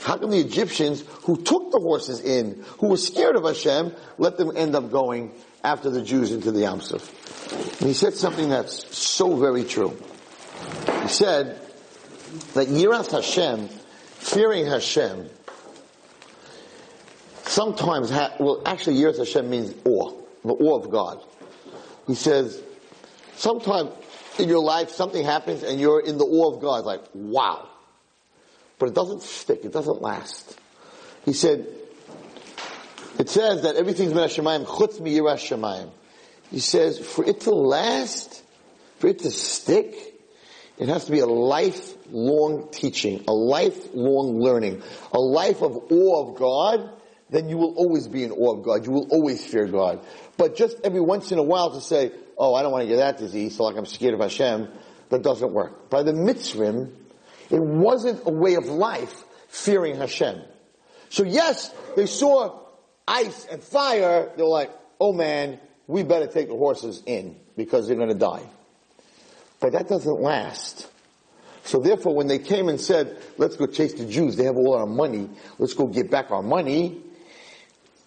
How 0.00 0.18
come 0.18 0.30
the 0.30 0.38
Egyptians 0.38 1.02
who 1.24 1.42
took 1.42 1.72
the 1.72 1.80
horses 1.80 2.20
in, 2.20 2.64
who 2.78 2.88
were 2.88 2.96
scared 2.96 3.34
of 3.34 3.44
Hashem, 3.44 3.92
let 4.18 4.36
them 4.36 4.56
end 4.56 4.76
up 4.76 4.92
going 4.92 5.32
after 5.66 5.90
the 5.90 6.02
Jews 6.02 6.30
into 6.30 6.52
the 6.52 6.60
Yamsuf? 6.60 7.80
And 7.80 7.88
he 7.88 7.94
said 7.94 8.14
something 8.14 8.48
that's 8.48 8.96
so 8.96 9.36
very 9.36 9.64
true. 9.64 9.96
He 11.02 11.08
said 11.08 11.60
that 12.54 12.68
Yiras 12.68 13.10
Hashem, 13.10 13.68
fearing 13.68 14.66
Hashem, 14.66 15.28
sometimes, 17.42 18.10
ha- 18.10 18.34
well, 18.38 18.62
actually 18.64 18.96
Yiras 18.96 19.18
Hashem 19.18 19.50
means 19.50 19.74
awe, 19.84 20.12
the 20.44 20.54
awe 20.54 20.78
of 20.78 20.90
God. 20.90 21.20
He 22.06 22.14
says, 22.14 22.62
sometimes 23.34 23.90
in 24.38 24.48
your 24.48 24.62
life 24.62 24.90
something 24.90 25.24
happens 25.24 25.64
and 25.64 25.80
you're 25.80 26.00
in 26.00 26.16
the 26.16 26.24
awe 26.24 26.54
of 26.54 26.62
God, 26.62 26.84
like, 26.84 27.02
wow. 27.12 27.68
But 28.78 28.90
it 28.90 28.94
doesn't 28.94 29.22
stick, 29.22 29.64
it 29.64 29.72
doesn't 29.72 30.00
last. 30.00 30.58
He 31.24 31.32
said, 31.32 31.66
it 33.18 33.28
says 33.28 33.62
that 33.62 33.76
everything's 33.76 34.14
min 34.14 34.28
Hashemayim, 34.28 34.66
chutz 34.66 35.00
mi 35.00 35.16
yiras 35.16 35.38
Shemayim. 35.38 35.90
He 36.50 36.60
says, 36.60 36.98
for 36.98 37.24
it 37.24 37.40
to 37.40 37.50
last, 37.50 38.42
for 38.98 39.08
it 39.08 39.20
to 39.20 39.30
stick, 39.30 39.94
it 40.78 40.88
has 40.88 41.06
to 41.06 41.12
be 41.12 41.20
a 41.20 41.26
lifelong 41.26 42.68
teaching, 42.70 43.24
a 43.26 43.32
lifelong 43.32 44.40
learning, 44.40 44.82
a 45.12 45.18
life 45.18 45.62
of 45.62 45.76
awe 45.90 46.28
of 46.28 46.38
God, 46.38 46.90
then 47.30 47.48
you 47.48 47.56
will 47.56 47.74
always 47.74 48.06
be 48.06 48.22
in 48.22 48.30
awe 48.30 48.56
of 48.56 48.62
God. 48.64 48.86
You 48.86 48.92
will 48.92 49.08
always 49.10 49.44
fear 49.44 49.66
God. 49.66 50.04
But 50.36 50.54
just 50.54 50.76
every 50.84 51.00
once 51.00 51.32
in 51.32 51.38
a 51.38 51.42
while 51.42 51.72
to 51.72 51.80
say, 51.80 52.12
oh, 52.38 52.54
I 52.54 52.62
don't 52.62 52.72
want 52.72 52.82
to 52.82 52.88
get 52.88 52.96
that 52.96 53.18
disease, 53.18 53.56
so 53.56 53.64
like 53.64 53.76
I'm 53.76 53.86
scared 53.86 54.14
of 54.14 54.20
Hashem, 54.20 54.68
that 55.08 55.22
doesn't 55.22 55.52
work. 55.52 55.90
By 55.90 56.02
the 56.02 56.12
Mitzrim, 56.12 56.92
it 57.50 57.60
wasn't 57.60 58.22
a 58.26 58.30
way 58.30 58.54
of 58.54 58.66
life 58.66 59.24
fearing 59.48 59.96
Hashem. 59.96 60.42
So 61.08 61.24
yes, 61.24 61.72
they 61.96 62.06
saw 62.06 62.65
ice 63.06 63.46
and 63.50 63.62
fire, 63.62 64.30
they're 64.36 64.46
like, 64.46 64.70
oh 65.00 65.12
man, 65.12 65.60
we 65.86 66.02
better 66.02 66.26
take 66.26 66.48
the 66.48 66.56
horses 66.56 67.02
in 67.06 67.36
because 67.56 67.86
they're 67.86 67.96
going 67.96 68.08
to 68.08 68.14
die. 68.14 68.48
But 69.60 69.72
that 69.72 69.88
doesn't 69.88 70.20
last. 70.20 70.90
So 71.64 71.80
therefore, 71.80 72.14
when 72.14 72.28
they 72.28 72.38
came 72.38 72.68
and 72.68 72.80
said, 72.80 73.20
let's 73.38 73.56
go 73.56 73.66
chase 73.66 73.94
the 73.94 74.06
Jews, 74.06 74.36
they 74.36 74.44
have 74.44 74.56
all 74.56 74.76
our 74.76 74.86
money, 74.86 75.28
let's 75.58 75.74
go 75.74 75.86
get 75.86 76.10
back 76.10 76.30
our 76.30 76.42
money, 76.42 77.02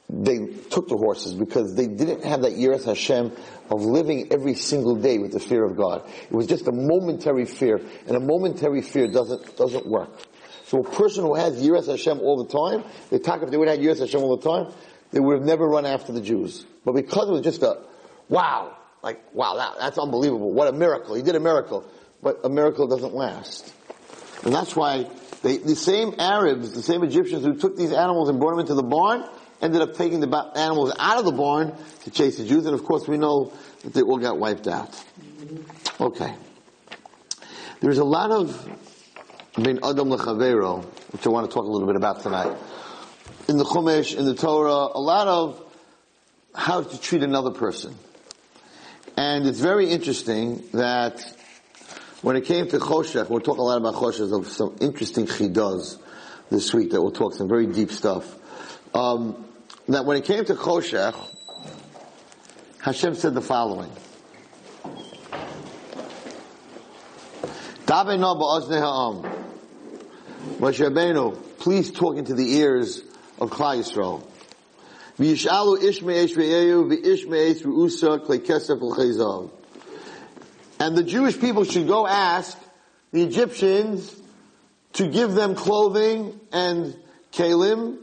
they 0.10 0.48
took 0.70 0.88
the 0.88 0.98
horses 0.98 1.34
because 1.34 1.76
they 1.76 1.88
didn't 1.88 2.24
have 2.24 2.42
that 2.42 2.54
Yiras 2.54 2.86
Hashem 2.86 3.32
of 3.70 3.82
living 3.82 4.32
every 4.32 4.56
single 4.56 4.96
day 4.96 5.20
with 5.20 5.34
the 5.34 5.40
fear 5.40 5.64
of 5.64 5.78
God. 5.78 6.10
It 6.24 6.32
was 6.32 6.48
just 6.48 6.68
a 6.68 6.72
momentary 6.72 7.46
fear, 7.46 7.80
and 8.08 8.18
a 8.18 8.20
momentary 8.20 8.82
fear 8.82 9.08
doesn't, 9.08 9.56
doesn't 9.56 9.86
work. 9.86 10.10
So 10.70 10.82
a 10.82 10.84
person 10.84 11.24
who 11.24 11.34
has 11.34 11.60
Yiras 11.60 11.88
Hashem 11.88 12.20
all 12.20 12.44
the 12.44 12.52
time, 12.52 12.84
they 13.10 13.18
talk 13.18 13.42
if 13.42 13.50
they 13.50 13.58
would 13.58 13.68
have 13.68 13.80
Yiras 13.80 14.02
Hashem 14.02 14.22
all 14.22 14.38
the 14.38 14.48
time, 14.48 14.72
they 15.10 15.20
would 15.20 15.40
have 15.40 15.44
never 15.44 15.68
run 15.68 15.88
after 15.88 16.12
the 16.12 16.22
Jews. 16.22 16.64
But 16.86 16.94
because 16.94 17.28
it 17.28 17.32
was 17.32 17.42
just 17.42 17.64
a, 17.64 17.82
wow, 18.28 18.78
like, 19.02 19.20
wow, 19.34 19.56
that, 19.56 19.80
that's 19.80 19.98
unbelievable. 19.98 20.54
What 20.54 20.68
a 20.68 20.72
miracle. 20.72 21.16
He 21.16 21.24
did 21.24 21.34
a 21.34 21.40
miracle. 21.40 21.90
But 22.22 22.42
a 22.44 22.50
miracle 22.50 22.86
doesn't 22.86 23.16
last. 23.16 23.74
And 24.44 24.54
that's 24.54 24.76
why 24.76 25.10
they, 25.42 25.58
the 25.58 25.76
same 25.76 26.14
Arabs, 26.20 26.74
the 26.74 26.84
same 26.84 27.04
Egyptians 27.04 27.44
who 27.44 27.56
took 27.56 27.76
these 27.76 27.92
animals 27.92 28.30
and 28.30 28.40
brought 28.40 28.52
them 28.52 28.60
into 28.60 28.76
the 28.76 28.84
barn, 28.84 29.28
ended 29.64 29.82
up 29.82 29.96
taking 29.96 30.20
the 30.20 30.52
animals 30.56 30.94
out 31.00 31.18
of 31.18 31.26
the 31.26 31.32
barn 31.32 31.74
to 32.04 32.12
chase 32.12 32.38
the 32.38 32.46
Jews, 32.46 32.68
and 32.68 32.76
of 32.76 32.84
course 32.84 33.08
we 33.08 33.18
know 33.18 33.52
that 33.82 33.96
they 33.96 34.04
all 34.04 34.20
got 34.20 34.38
wiped 34.38 34.68
out. 34.68 35.04
Okay. 36.00 36.32
There's 37.80 37.98
a 37.98 38.04
lot 38.04 38.30
of 38.30 38.70
bin 39.64 39.80
Adam 39.84 40.10
lechavero, 40.10 40.84
which 41.12 41.26
I 41.26 41.30
want 41.30 41.50
to 41.50 41.54
talk 41.54 41.66
a 41.66 41.70
little 41.70 41.88
bit 41.88 41.96
about 41.96 42.22
tonight. 42.22 42.56
In 43.48 43.58
the 43.58 43.64
Chumash, 43.64 44.16
in 44.18 44.26
the 44.26 44.36
Torah, 44.36 44.90
a 44.94 45.02
lot 45.02 45.28
of 45.28 45.62
how 46.54 46.84
to 46.84 47.02
treat 47.02 47.24
another 47.24 47.52
person. 47.52 47.96
And 49.18 49.48
it's 49.48 49.60
very 49.60 49.90
interesting 49.90 50.64
that 50.74 51.24
when 52.22 52.36
it 52.36 52.46
came 52.46 52.68
to 52.70 52.80
Choshech, 52.80 53.30
we'll 53.30 53.42
talk 53.42 53.58
a 53.58 53.62
lot 53.62 53.78
about 53.78 53.96
Choshech, 53.96 54.32
of 54.38 54.48
some 54.48 54.76
interesting 54.82 55.26
chidas 55.26 55.98
this 56.50 56.74
week 56.74 56.92
that 56.92 57.02
we'll 57.02 57.12
talk 57.12 57.34
some 57.34 57.48
very 57.48 57.68
deep 57.68 57.92
stuff. 57.92 58.36
Um, 58.94 59.46
that 59.88 60.06
when 60.06 60.18
it 60.18 60.26
came 60.26 60.46
to 60.46 60.56
Choshech, 60.56 61.16
Hashem 62.82 63.16
said 63.16 63.34
the 63.34 63.42
following. 63.42 63.92
Moshe 70.40 70.80
Rabbeinu, 70.80 71.38
please 71.58 71.92
talk 71.92 72.16
into 72.16 72.34
the 72.34 72.54
ears 72.56 73.02
of 73.40 73.50
Klal 73.50 73.80
Yisrael. 73.80 74.24
V'yishalu 75.18 75.80
klei 78.26 78.40
kesef. 78.40 79.52
And 80.80 80.98
the 80.98 81.04
Jewish 81.04 81.38
people 81.38 81.66
should 81.66 81.88
go 81.88 82.08
ask 82.08 82.58
the 83.12 83.22
Egyptians 83.24 84.16
to 84.94 85.10
give 85.10 85.34
them 85.34 85.56
clothing 85.56 86.40
and 86.54 86.96
kalim 87.34 87.98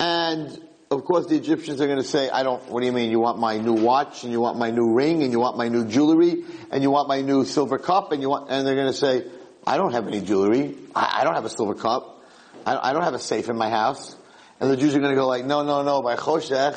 And 0.00 0.58
of 0.90 1.04
course 1.04 1.26
the 1.26 1.36
Egyptians 1.36 1.82
are 1.82 1.86
going 1.86 1.98
to 1.98 2.04
say, 2.04 2.30
I 2.30 2.42
don't, 2.42 2.66
what 2.70 2.80
do 2.80 2.86
you 2.86 2.92
mean? 2.92 3.10
You 3.10 3.20
want 3.20 3.38
my 3.38 3.58
new 3.58 3.74
watch 3.74 4.22
and 4.22 4.32
you 4.32 4.40
want 4.40 4.56
my 4.56 4.70
new 4.70 4.94
ring 4.94 5.22
and 5.22 5.30
you 5.30 5.40
want 5.40 5.58
my 5.58 5.68
new 5.68 5.84
jewelry 5.84 6.44
and 6.70 6.82
you 6.82 6.90
want 6.90 7.06
my 7.06 7.20
new 7.20 7.44
silver 7.44 7.76
cup 7.76 8.12
and 8.12 8.22
you 8.22 8.30
want, 8.30 8.50
and 8.50 8.66
they're 8.66 8.76
going 8.76 8.86
to 8.86 8.94
say, 8.94 9.26
I 9.68 9.76
don't 9.76 9.92
have 9.92 10.06
any 10.06 10.20
jewelry. 10.20 10.76
I, 10.94 11.18
I 11.20 11.24
don't 11.24 11.34
have 11.34 11.44
a 11.44 11.50
silver 11.50 11.74
cup. 11.74 12.24
I, 12.64 12.90
I 12.90 12.92
don't 12.92 13.04
have 13.04 13.14
a 13.14 13.18
safe 13.18 13.48
in 13.48 13.56
my 13.56 13.68
house. 13.68 14.16
And 14.60 14.70
the 14.70 14.76
Jews 14.76 14.94
are 14.94 14.98
going 14.98 15.12
to 15.12 15.16
go 15.16 15.28
like, 15.28 15.44
no, 15.44 15.62
no, 15.62 15.82
no, 15.82 16.02
by 16.02 16.16
Choshech, 16.16 16.76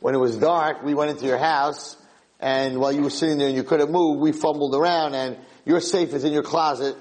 when 0.00 0.14
it 0.14 0.18
was 0.18 0.36
dark, 0.36 0.82
we 0.82 0.94
went 0.94 1.10
into 1.10 1.26
your 1.26 1.38
house 1.38 1.96
and 2.42 2.80
while 2.80 2.90
you 2.90 3.02
were 3.02 3.10
sitting 3.10 3.38
there 3.38 3.46
and 3.46 3.56
you 3.56 3.62
couldn't 3.62 3.92
move, 3.92 4.18
we 4.18 4.32
fumbled 4.32 4.74
around 4.74 5.14
and 5.14 5.38
your 5.64 5.80
safe 5.80 6.12
is 6.12 6.24
in 6.24 6.32
your 6.32 6.42
closet. 6.42 6.96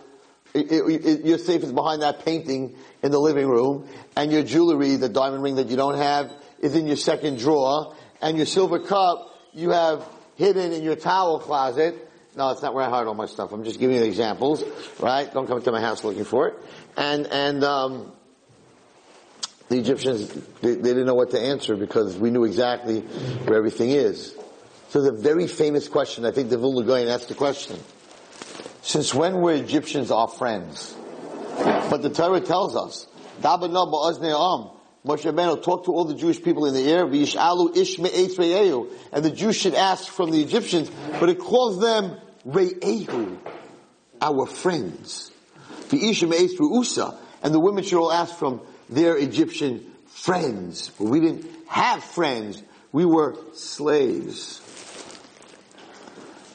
It, 0.53 0.71
it, 0.71 1.05
it, 1.05 1.25
your 1.25 1.39
safe 1.39 1.63
is 1.63 1.71
behind 1.71 2.03
that 2.03 2.23
painting 2.23 2.75
in 3.01 3.11
the 3.11 3.19
living 3.19 3.47
room, 3.47 3.87
and 4.17 4.31
your 4.31 4.43
jewelry, 4.43 4.97
the 4.97 5.09
diamond 5.09 5.41
ring 5.41 5.55
that 5.55 5.69
you 5.69 5.77
don't 5.77 5.97
have, 5.97 6.29
is 6.59 6.75
in 6.75 6.85
your 6.85 6.97
second 6.97 7.39
drawer, 7.39 7.95
and 8.21 8.35
your 8.35 8.45
silver 8.45 8.79
cup 8.79 9.29
you 9.53 9.71
have 9.71 10.05
hidden 10.35 10.73
in 10.73 10.83
your 10.83 10.97
towel 10.97 11.39
closet. 11.39 12.10
No, 12.35 12.51
it's 12.51 12.61
not 12.61 12.73
where 12.73 12.85
I 12.85 12.89
hide 12.89 13.07
all 13.07 13.13
my 13.13 13.25
stuff. 13.25 13.51
I'm 13.51 13.63
just 13.63 13.79
giving 13.79 13.97
you 13.97 14.03
examples, 14.03 14.63
right? 14.99 15.31
Don't 15.33 15.47
come 15.47 15.61
to 15.61 15.71
my 15.71 15.81
house 15.81 16.03
looking 16.03 16.23
for 16.23 16.47
it. 16.47 16.55
And 16.95 17.27
and 17.27 17.63
um, 17.63 18.13
the 19.67 19.77
Egyptians 19.77 20.29
they, 20.61 20.75
they 20.75 20.89
didn't 20.89 21.05
know 21.05 21.15
what 21.15 21.31
to 21.31 21.39
answer 21.39 21.75
because 21.75 22.15
we 22.17 22.29
knew 22.29 22.45
exactly 22.45 23.01
where 23.01 23.57
everything 23.57 23.89
is. 23.89 24.35
So 24.89 25.01
the 25.01 25.11
very 25.11 25.47
famous 25.47 25.87
question, 25.87 26.25
I 26.25 26.31
think 26.31 26.49
the 26.49 26.57
Vilna 26.57 26.85
Gaon 26.85 27.07
asked 27.07 27.29
the 27.29 27.35
question. 27.35 27.79
Since 28.81 29.13
when 29.13 29.41
were 29.41 29.53
Egyptians 29.53 30.11
our 30.11 30.27
friends? 30.27 30.95
But 31.57 32.01
the 32.01 32.09
Torah 32.09 32.41
tells 32.41 32.75
us, 32.75 33.07
Moshe 35.05 35.23
Rabbeinu 35.23 35.63
talked 35.63 35.85
to 35.85 35.91
all 35.91 36.05
the 36.05 36.13
Jewish 36.13 36.43
people 36.43 36.67
in 36.67 36.75
the 36.75 36.83
air, 36.83 37.05
and 37.05 37.13
the 39.25 39.31
Jews 39.31 39.55
should 39.55 39.73
ask 39.73 40.07
from 40.07 40.29
the 40.29 40.39
Egyptians, 40.41 40.91
but 41.19 41.29
it 41.29 41.39
calls 41.39 41.79
them 41.79 42.19
Re'ehu, 42.47 43.39
our 44.21 44.45
friends. 44.45 45.31
And 45.91 47.53
the 47.53 47.59
women 47.59 47.83
should 47.83 47.99
all 47.99 48.11
ask 48.11 48.35
from 48.35 48.61
their 48.89 49.17
Egyptian 49.17 49.91
friends. 50.05 50.91
But 50.97 51.05
we 51.05 51.19
didn't 51.19 51.47
have 51.67 52.03
friends. 52.03 52.61
We 52.91 53.05
were 53.05 53.35
slaves. 53.53 54.61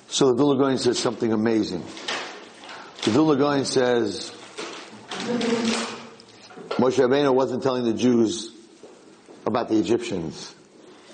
So 0.09 0.29
the 0.29 0.35
Vilna 0.35 0.61
Gaon 0.61 0.79
says 0.79 1.00
something 1.00 1.33
amazing. 1.33 1.83
The 3.03 3.11
Vilna 3.11 3.37
Gaon 3.37 3.65
says, 3.65 4.31
Moshe 6.76 6.99
Rabbeinu 6.99 7.35
wasn't 7.35 7.62
telling 7.62 7.85
the 7.85 7.95
Jews 7.95 8.50
about 9.47 9.71
the 9.71 9.78
Egyptians. 9.78 10.54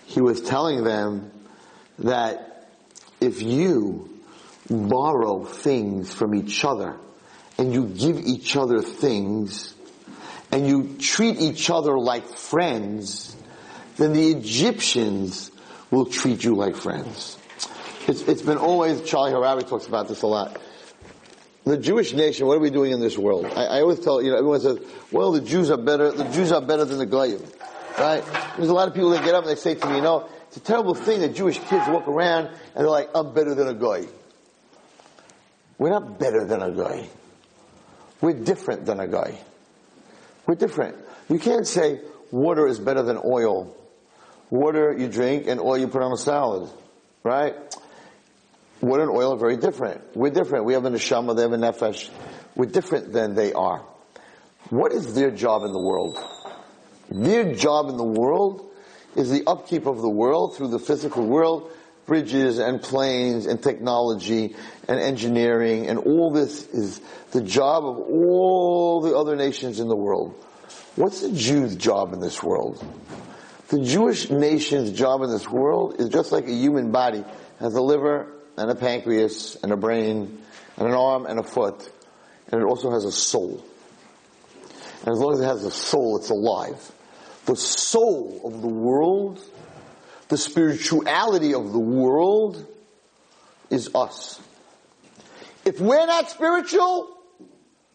He 0.07 0.21
was 0.21 0.41
telling 0.41 0.83
them 0.83 1.31
that 2.01 2.69
if 3.21 3.41
you 3.43 4.11
borrow 4.69 5.45
things 5.45 6.13
from 6.13 6.35
each 6.35 6.65
other 6.65 6.97
and 7.59 7.73
you 7.73 7.87
give 7.87 8.19
each 8.19 8.57
other 8.57 8.83
things 8.83 9.73
and 10.51 10.67
you 10.67 10.97
treat 10.99 11.39
each 11.39 11.71
other 11.71 11.97
like 11.97 12.27
friends, 12.27 13.37
then 13.99 14.15
the 14.15 14.33
Egyptians 14.33 15.53
will 15.93 16.07
treat 16.07 16.43
you 16.43 16.57
like 16.57 16.75
friends. 16.75 17.39
It's, 18.09 18.23
it's 18.23 18.43
been 18.43 18.59
always, 18.59 19.03
Charlie 19.03 19.33
Harary 19.33 19.69
talks 19.69 19.87
about 19.87 20.09
this 20.09 20.23
a 20.23 20.27
lot. 20.27 20.61
The 21.65 21.79
Jewish 21.79 22.13
nation, 22.13 22.47
what 22.47 22.57
are 22.57 22.61
we 22.61 22.71
doing 22.71 22.93
in 22.93 23.01
this 23.01 23.17
world? 23.17 23.47
I, 23.47 23.65
I 23.67 23.81
always 23.81 24.01
tell, 24.01 24.21
you 24.21 24.31
know, 24.31 24.37
everyone 24.37 24.61
says, 24.61 24.79
well, 25.13 25.31
the 25.31 25.41
Jews 25.41 25.71
are 25.71 25.77
better, 25.77 26.11
the 26.11 26.25
Jews 26.25 26.51
are 26.51 26.61
better 26.61 26.85
than 26.85 26.99
the 26.99 27.07
Goyim. 27.07 27.43
Right? 27.99 28.25
There's 28.57 28.69
a 28.69 28.75
lot 28.75 28.89
of 28.89 28.95
people 28.95 29.11
that 29.11 29.25
get 29.25 29.35
up 29.35 29.45
and 29.45 29.51
they 29.51 29.61
say 29.61 29.75
to 29.77 29.87
me, 29.87 29.97
you 29.97 30.03
know, 30.03 30.29
it's 30.49 30.57
a 30.57 30.61
terrible 30.61 30.95
thing 30.95 31.21
that 31.21 31.35
Jewish 31.35 31.59
kids 31.59 31.87
walk 31.89 32.09
around 32.09 32.47
and 32.47 32.57
they're 32.75 32.91
like, 32.91 33.11
I'm 33.15 33.33
better 33.33 33.55
than 33.55 33.69
a 33.69 33.75
Goy. 33.75 34.07
We're 35.79 35.91
not 35.91 36.19
better 36.19 36.45
than 36.45 36.63
a 36.63 36.71
Goy. 36.71 37.09
We're 38.21 38.35
different 38.35 38.85
than 38.85 39.01
a 39.01 39.07
Goy. 39.07 39.39
We're 40.47 40.57
different. 40.57 40.97
You 41.29 41.39
can't 41.39 41.67
say 41.67 42.01
water 42.31 42.67
is 42.67 42.79
better 42.79 43.03
than 43.03 43.19
oil. 43.25 43.77
Water 44.51 44.95
you 44.99 45.09
drink 45.09 45.47
and 45.47 45.61
oil 45.61 45.79
you 45.79 45.89
put 45.89 46.03
on 46.03 46.13
a 46.13 46.17
salad. 46.17 46.71
Right? 47.23 47.55
Water 48.83 49.03
and 49.03 49.13
oil 49.13 49.35
are 49.35 49.39
very 49.39 49.57
different. 49.57 50.17
We're 50.17 50.31
different. 50.31 50.65
We 50.65 50.73
have 50.75 50.85
a 50.85 50.91
neshama, 50.91 51.37
they 51.37 51.43
have 51.43 51.53
a 51.53 51.57
nefesh. 51.57 52.11
We're 52.57 52.67
different 52.67 53.13
than 53.13 53.35
they 53.35 53.53
are. 53.53 53.87
What 54.71 54.93
is 54.93 55.15
their 55.15 55.31
job 55.31 55.63
in 55.63 55.73
the 55.73 55.81
world? 55.81 56.19
Their 57.09 57.55
job 57.55 57.89
in 57.91 57.97
the 57.97 58.05
world 58.05 58.69
is 59.15 59.31
the 59.31 59.45
upkeep 59.47 59.87
of 59.87 60.03
the 60.03 60.09
world 60.09 60.57
through 60.57 60.69
the 60.69 60.81
physical 60.81 61.25
world, 61.25 61.71
bridges 62.07 62.59
and 62.59 62.83
planes 62.83 63.47
and 63.47 63.63
technology 63.63 64.57
and 64.89 64.99
engineering 64.99 65.87
and 65.87 66.01
all 66.01 66.33
this 66.33 66.67
is 66.67 67.01
the 67.31 67.41
job 67.41 67.85
of 67.85 67.99
all 67.99 69.01
the 69.01 69.17
other 69.17 69.37
nations 69.37 69.79
in 69.79 69.87
the 69.87 69.97
world. 69.97 70.35
What's 70.97 71.21
the 71.21 71.31
Jew's 71.31 71.77
job 71.77 72.13
in 72.13 72.21
this 72.21 72.43
world? 72.43 72.85
The 73.69 73.81
Jewish 73.81 74.29
nation's 74.29 74.91
job 74.91 75.23
in 75.23 75.31
this 75.31 75.49
world 75.49 76.01
is 76.01 76.09
just 76.09 76.33
like 76.33 76.49
a 76.49 76.53
human 76.53 76.91
body 76.91 77.25
has 77.61 77.75
a 77.75 77.81
liver, 77.81 78.42
and 78.57 78.71
a 78.71 78.75
pancreas 78.75 79.57
and 79.63 79.73
a 79.73 79.77
brain 79.77 80.43
and 80.77 80.89
an 80.89 80.95
arm 80.95 81.27
and 81.27 81.39
a 81.39 81.43
foot. 81.43 81.91
And 82.51 82.61
it 82.61 82.65
also 82.65 82.91
has 82.91 83.05
a 83.05 83.13
soul. 83.13 83.65
And 85.01 85.09
as 85.09 85.19
long 85.19 85.35
as 85.35 85.41
it 85.41 85.45
has 85.45 85.65
a 85.65 85.71
soul, 85.71 86.17
it's 86.19 86.31
alive. 86.31 86.93
The 87.47 87.57
soul 87.57 88.41
of 88.45 88.63
the 88.63 88.69
world, 88.69 89.41
the 90.29 90.37
spirituality 90.37 91.55
of 91.55 91.73
the 91.73 91.79
world 91.79 92.67
is 93.71 93.95
us. 93.95 94.41
If 95.65 95.81
we're 95.81 96.07
not 96.07 96.31
spiritual, 96.31 97.17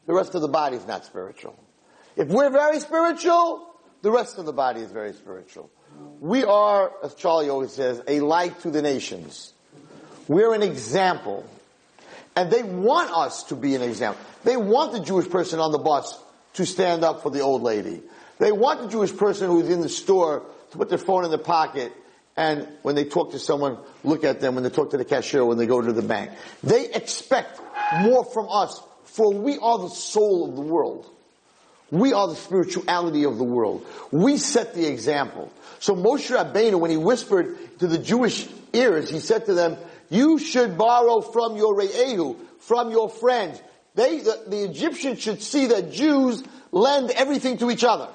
the 0.06 0.13
rest 0.13 0.36
of 0.36 0.41
the 0.41 0.48
body 0.48 0.78
is 0.78 0.88
not 0.88 1.06
spiritual. 1.06 1.58
If 2.15 2.30
we're 2.30 2.50
very 2.50 2.80
spiritual, 2.80 3.74
the 4.02 4.12
rest 4.12 4.38
of 4.38 4.46
the 4.46 4.54
body 4.54 4.82
is 4.82 4.91
very 4.91 5.13
spiritual. 5.13 5.70
We 6.20 6.43
are, 6.43 6.91
as 7.04 7.13
Charlie 7.15 7.50
always 7.50 7.72
says, 7.74 8.02
a 8.08 8.20
light 8.22 8.60
to 8.62 8.72
the 8.72 8.82
nations. 8.82 9.54
We're 10.27 10.53
an 10.53 10.63
example. 10.63 11.45
And 12.35 12.51
they 12.51 12.63
want 12.63 13.11
us 13.11 13.43
to 13.45 13.55
be 13.55 13.75
an 13.75 13.81
example. 13.81 14.23
They 14.43 14.57
want 14.57 14.91
the 14.91 14.99
Jewish 14.99 15.29
person 15.29 15.59
on 15.59 15.71
the 15.71 15.79
bus 15.79 16.19
to 16.53 16.65
stand 16.65 17.03
up 17.03 17.23
for 17.23 17.31
the 17.31 17.41
old 17.41 17.63
lady. 17.63 18.01
They 18.39 18.51
want 18.51 18.81
the 18.81 18.87
Jewish 18.87 19.15
person 19.15 19.49
who's 19.49 19.69
in 19.69 19.81
the 19.81 19.89
store 19.89 20.43
to 20.71 20.77
put 20.77 20.89
their 20.89 20.97
phone 20.97 21.23
in 21.23 21.31
their 21.31 21.39
pocket 21.39 21.91
and 22.37 22.67
when 22.83 22.93
they 22.93 23.03
talk 23.03 23.31
to 23.31 23.39
someone, 23.39 23.79
look 24.03 24.23
at 24.23 24.39
them 24.39 24.53
when 24.53 24.63
they 24.63 24.69
talk 24.69 24.91
to 24.91 24.97
the 24.97 25.05
cashier, 25.05 25.43
when 25.43 25.57
they 25.57 25.65
go 25.65 25.81
to 25.81 25.91
the 25.91 26.03
bank. 26.03 26.31
They 26.63 26.85
expect 26.93 27.59
more 27.99 28.23
from 28.23 28.47
us, 28.49 28.79
for 29.05 29.33
we 29.33 29.57
are 29.57 29.79
the 29.79 29.89
soul 29.89 30.47
of 30.47 30.55
the 30.55 30.61
world. 30.61 31.09
We 31.89 32.13
are 32.13 32.27
the 32.27 32.35
spirituality 32.35 33.23
of 33.23 33.39
the 33.39 33.43
world. 33.43 33.85
We 34.11 34.37
set 34.37 34.75
the 34.75 34.85
example. 34.85 35.51
So 35.79 35.95
Moshe 35.95 36.29
Rabbeinu, 36.29 36.79
when 36.79 36.91
he 36.91 36.97
whispered 36.97 37.57
to 37.79 37.87
the 37.87 37.97
Jewish 37.97 38.47
ears, 38.71 39.09
he 39.09 39.19
said 39.19 39.47
to 39.47 39.55
them, 39.55 39.77
you 40.10 40.39
should 40.39 40.78
borrow 40.78 41.22
from 41.22 41.58
your 41.58 41.76
Re'ehu, 41.76 42.38
from 42.60 42.91
your 42.91 43.10
friends. 43.10 43.62
They, 43.96 44.20
the, 44.20 44.43
the 44.48 44.63
Egyptians 44.63 45.22
should 45.22 45.41
see 45.41 45.67
that 45.67 45.91
Jews 45.91 46.43
lend 46.72 47.12
everything 47.12 47.58
to 47.60 47.72
each 47.72 47.84
other. 47.84 48.10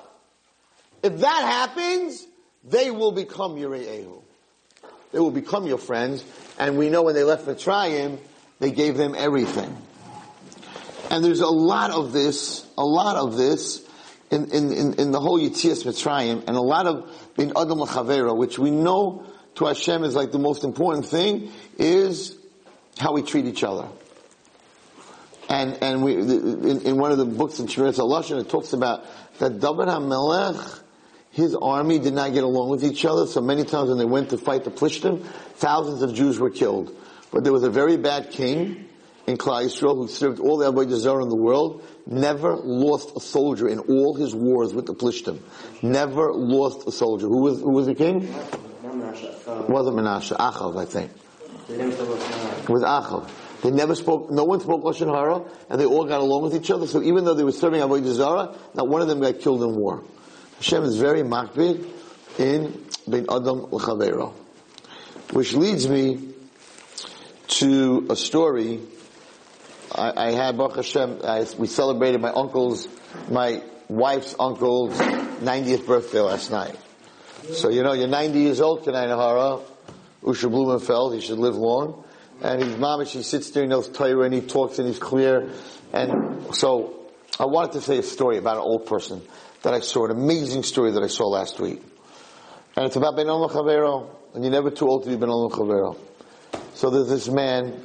If 1.02 1.18
that 1.18 1.42
happens, 1.42 2.24
they 2.64 2.90
will 2.90 3.12
become 3.12 3.58
your 3.58 3.70
Re'ehu. 3.70 4.22
They 5.10 5.18
will 5.18 5.30
become 5.30 5.66
your 5.66 5.78
friends. 5.78 6.24
And 6.58 6.78
we 6.78 6.88
know 6.88 7.02
when 7.02 7.14
they 7.14 7.24
left 7.24 7.46
Mitzrayim, 7.46 8.18
they 8.60 8.70
gave 8.70 8.96
them 8.96 9.14
everything. 9.16 9.76
And 11.10 11.24
there's 11.24 11.40
a 11.40 11.48
lot 11.48 11.90
of 11.90 12.12
this, 12.12 12.66
a 12.78 12.84
lot 12.84 13.16
of 13.16 13.36
this 13.36 13.86
in, 14.30 14.50
in, 14.50 14.72
in, 14.72 14.94
in 14.94 15.10
the 15.10 15.20
whole 15.20 15.38
Yitzias 15.38 15.84
Mitzrayim, 15.84 16.44
and 16.46 16.56
a 16.56 16.60
lot 16.62 16.86
of 16.86 17.10
in 17.36 17.52
Adam 17.56 17.80
L'Chavera, 17.80 18.34
which 18.34 18.58
we 18.58 18.70
know 18.70 19.26
to 19.56 19.66
Hashem 19.66 20.04
is 20.04 20.14
like 20.14 20.32
the 20.32 20.38
most 20.38 20.64
important 20.64 21.06
thing 21.06 21.50
is 21.78 22.36
how 22.98 23.12
we 23.12 23.22
treat 23.22 23.46
each 23.46 23.64
other. 23.64 23.88
And, 25.48 25.82
and 25.82 26.02
we, 26.02 26.14
in, 26.14 26.80
in 26.82 26.96
one 26.96 27.12
of 27.12 27.18
the 27.18 27.26
books 27.26 27.58
in 27.58 27.66
Shmiras 27.66 27.98
HaLashon, 27.98 28.40
it 28.40 28.48
talks 28.48 28.72
about 28.72 29.04
that 29.38 29.60
David 29.60 29.88
HaMelech, 29.88 30.80
his 31.30 31.54
army 31.54 31.98
did 31.98 32.14
not 32.14 32.32
get 32.32 32.44
along 32.44 32.70
with 32.70 32.84
each 32.84 33.04
other, 33.04 33.26
so 33.26 33.40
many 33.40 33.64
times 33.64 33.88
when 33.88 33.98
they 33.98 34.04
went 34.04 34.30
to 34.30 34.38
fight 34.38 34.64
the 34.64 34.70
Plishtim, 34.70 35.24
thousands 35.56 36.02
of 36.02 36.14
Jews 36.14 36.38
were 36.38 36.50
killed. 36.50 36.96
But 37.30 37.44
there 37.44 37.52
was 37.52 37.64
a 37.64 37.70
very 37.70 37.96
bad 37.96 38.30
king 38.30 38.88
in 39.26 39.36
Klal 39.36 39.64
Yisrael 39.64 39.96
who 39.96 40.08
served 40.08 40.40
all 40.40 40.58
the 40.58 40.72
Avodah 40.72 40.96
Zarah 40.96 41.22
in 41.22 41.28
the 41.28 41.36
world, 41.36 41.84
never 42.06 42.56
lost 42.56 43.12
a 43.16 43.20
soldier 43.20 43.68
in 43.68 43.78
all 43.78 44.14
his 44.14 44.34
wars 44.34 44.74
with 44.74 44.86
the 44.86 44.94
Plishtim. 44.94 45.40
Never 45.82 46.32
lost 46.32 46.86
a 46.86 46.92
soldier. 46.92 47.26
Who 47.26 47.42
was, 47.42 47.60
who 47.60 47.70
was 47.70 47.86
the 47.86 47.94
king? 47.94 48.34
It 48.92 49.68
wasn't 49.70 49.96
Menashe, 49.96 50.36
Achav, 50.36 50.78
I 50.78 50.84
think. 50.84 51.10
It 51.68 52.68
was 52.68 52.82
Achav. 52.82 53.28
They 53.62 53.70
never 53.70 53.94
spoke, 53.94 54.30
no 54.30 54.44
one 54.44 54.60
spoke 54.60 54.82
Lashon 54.82 55.06
Hara, 55.06 55.44
and 55.70 55.80
they 55.80 55.86
all 55.86 56.04
got 56.04 56.20
along 56.20 56.42
with 56.42 56.54
each 56.54 56.70
other, 56.70 56.86
so 56.86 57.02
even 57.02 57.24
though 57.24 57.34
they 57.34 57.44
were 57.44 57.52
serving 57.52 57.80
Avodah 57.80 58.12
Zarah, 58.12 58.56
not 58.74 58.88
one 58.88 59.00
of 59.00 59.08
them 59.08 59.20
got 59.20 59.40
killed 59.40 59.62
in 59.62 59.76
war. 59.76 60.02
Hashem 60.56 60.82
is 60.82 60.96
very 60.96 61.22
makbid 61.22 61.88
in 62.38 62.84
Bein 63.08 63.26
Adam 63.30 63.68
L'Chavero. 63.70 64.32
Which 65.32 65.54
leads 65.54 65.88
me 65.88 66.34
to 67.48 68.06
a 68.10 68.16
story. 68.16 68.80
I, 69.94 70.28
I 70.28 70.30
had 70.32 70.58
Baruch 70.58 70.76
Hashem, 70.76 71.20
I, 71.24 71.46
we 71.56 71.66
celebrated 71.66 72.20
my 72.20 72.30
uncle's, 72.30 72.88
my 73.30 73.62
wife's 73.88 74.34
uncle's 74.38 74.98
90th 74.98 75.86
birthday 75.86 76.20
last 76.20 76.50
night. 76.50 76.76
So 77.50 77.70
you 77.70 77.82
know, 77.82 77.92
you're 77.92 78.08
90 78.08 78.38
years 78.38 78.60
old, 78.60 78.84
Kanai 78.84 79.08
Nahara, 79.08 79.62
Usha 80.22 80.50
Blumenfeld, 80.50 81.14
he 81.14 81.20
should 81.20 81.38
live 81.38 81.56
long. 81.56 82.04
And 82.40 82.62
his 82.62 82.76
mom, 82.76 83.04
she 83.04 83.22
sits 83.22 83.50
there, 83.50 83.64
he 83.64 83.68
knows 83.68 83.88
Torah, 83.88 84.24
and 84.24 84.34
he 84.34 84.40
talks 84.40 84.78
and 84.78 84.88
he's 84.88 84.98
clear. 84.98 85.50
And 85.92 86.54
so, 86.54 87.02
I 87.38 87.46
wanted 87.46 87.72
to 87.72 87.80
say 87.80 87.98
a 87.98 88.02
story 88.02 88.38
about 88.38 88.56
an 88.56 88.62
old 88.62 88.86
person 88.86 89.22
that 89.62 89.74
I 89.74 89.80
saw, 89.80 90.04
an 90.06 90.12
amazing 90.12 90.62
story 90.62 90.92
that 90.92 91.02
I 91.02 91.08
saw 91.08 91.26
last 91.28 91.60
week. 91.60 91.82
And 92.76 92.86
it's 92.86 92.96
about 92.96 93.16
Ben 93.16 93.26
Olam 93.26 94.10
and 94.34 94.44
you're 94.44 94.52
never 94.52 94.70
too 94.70 94.88
old 94.88 95.04
to 95.04 95.10
be 95.10 95.16
Ben 95.16 95.28
Olam. 95.28 95.96
So 96.74 96.90
there's 96.90 97.08
this 97.08 97.28
man, 97.28 97.80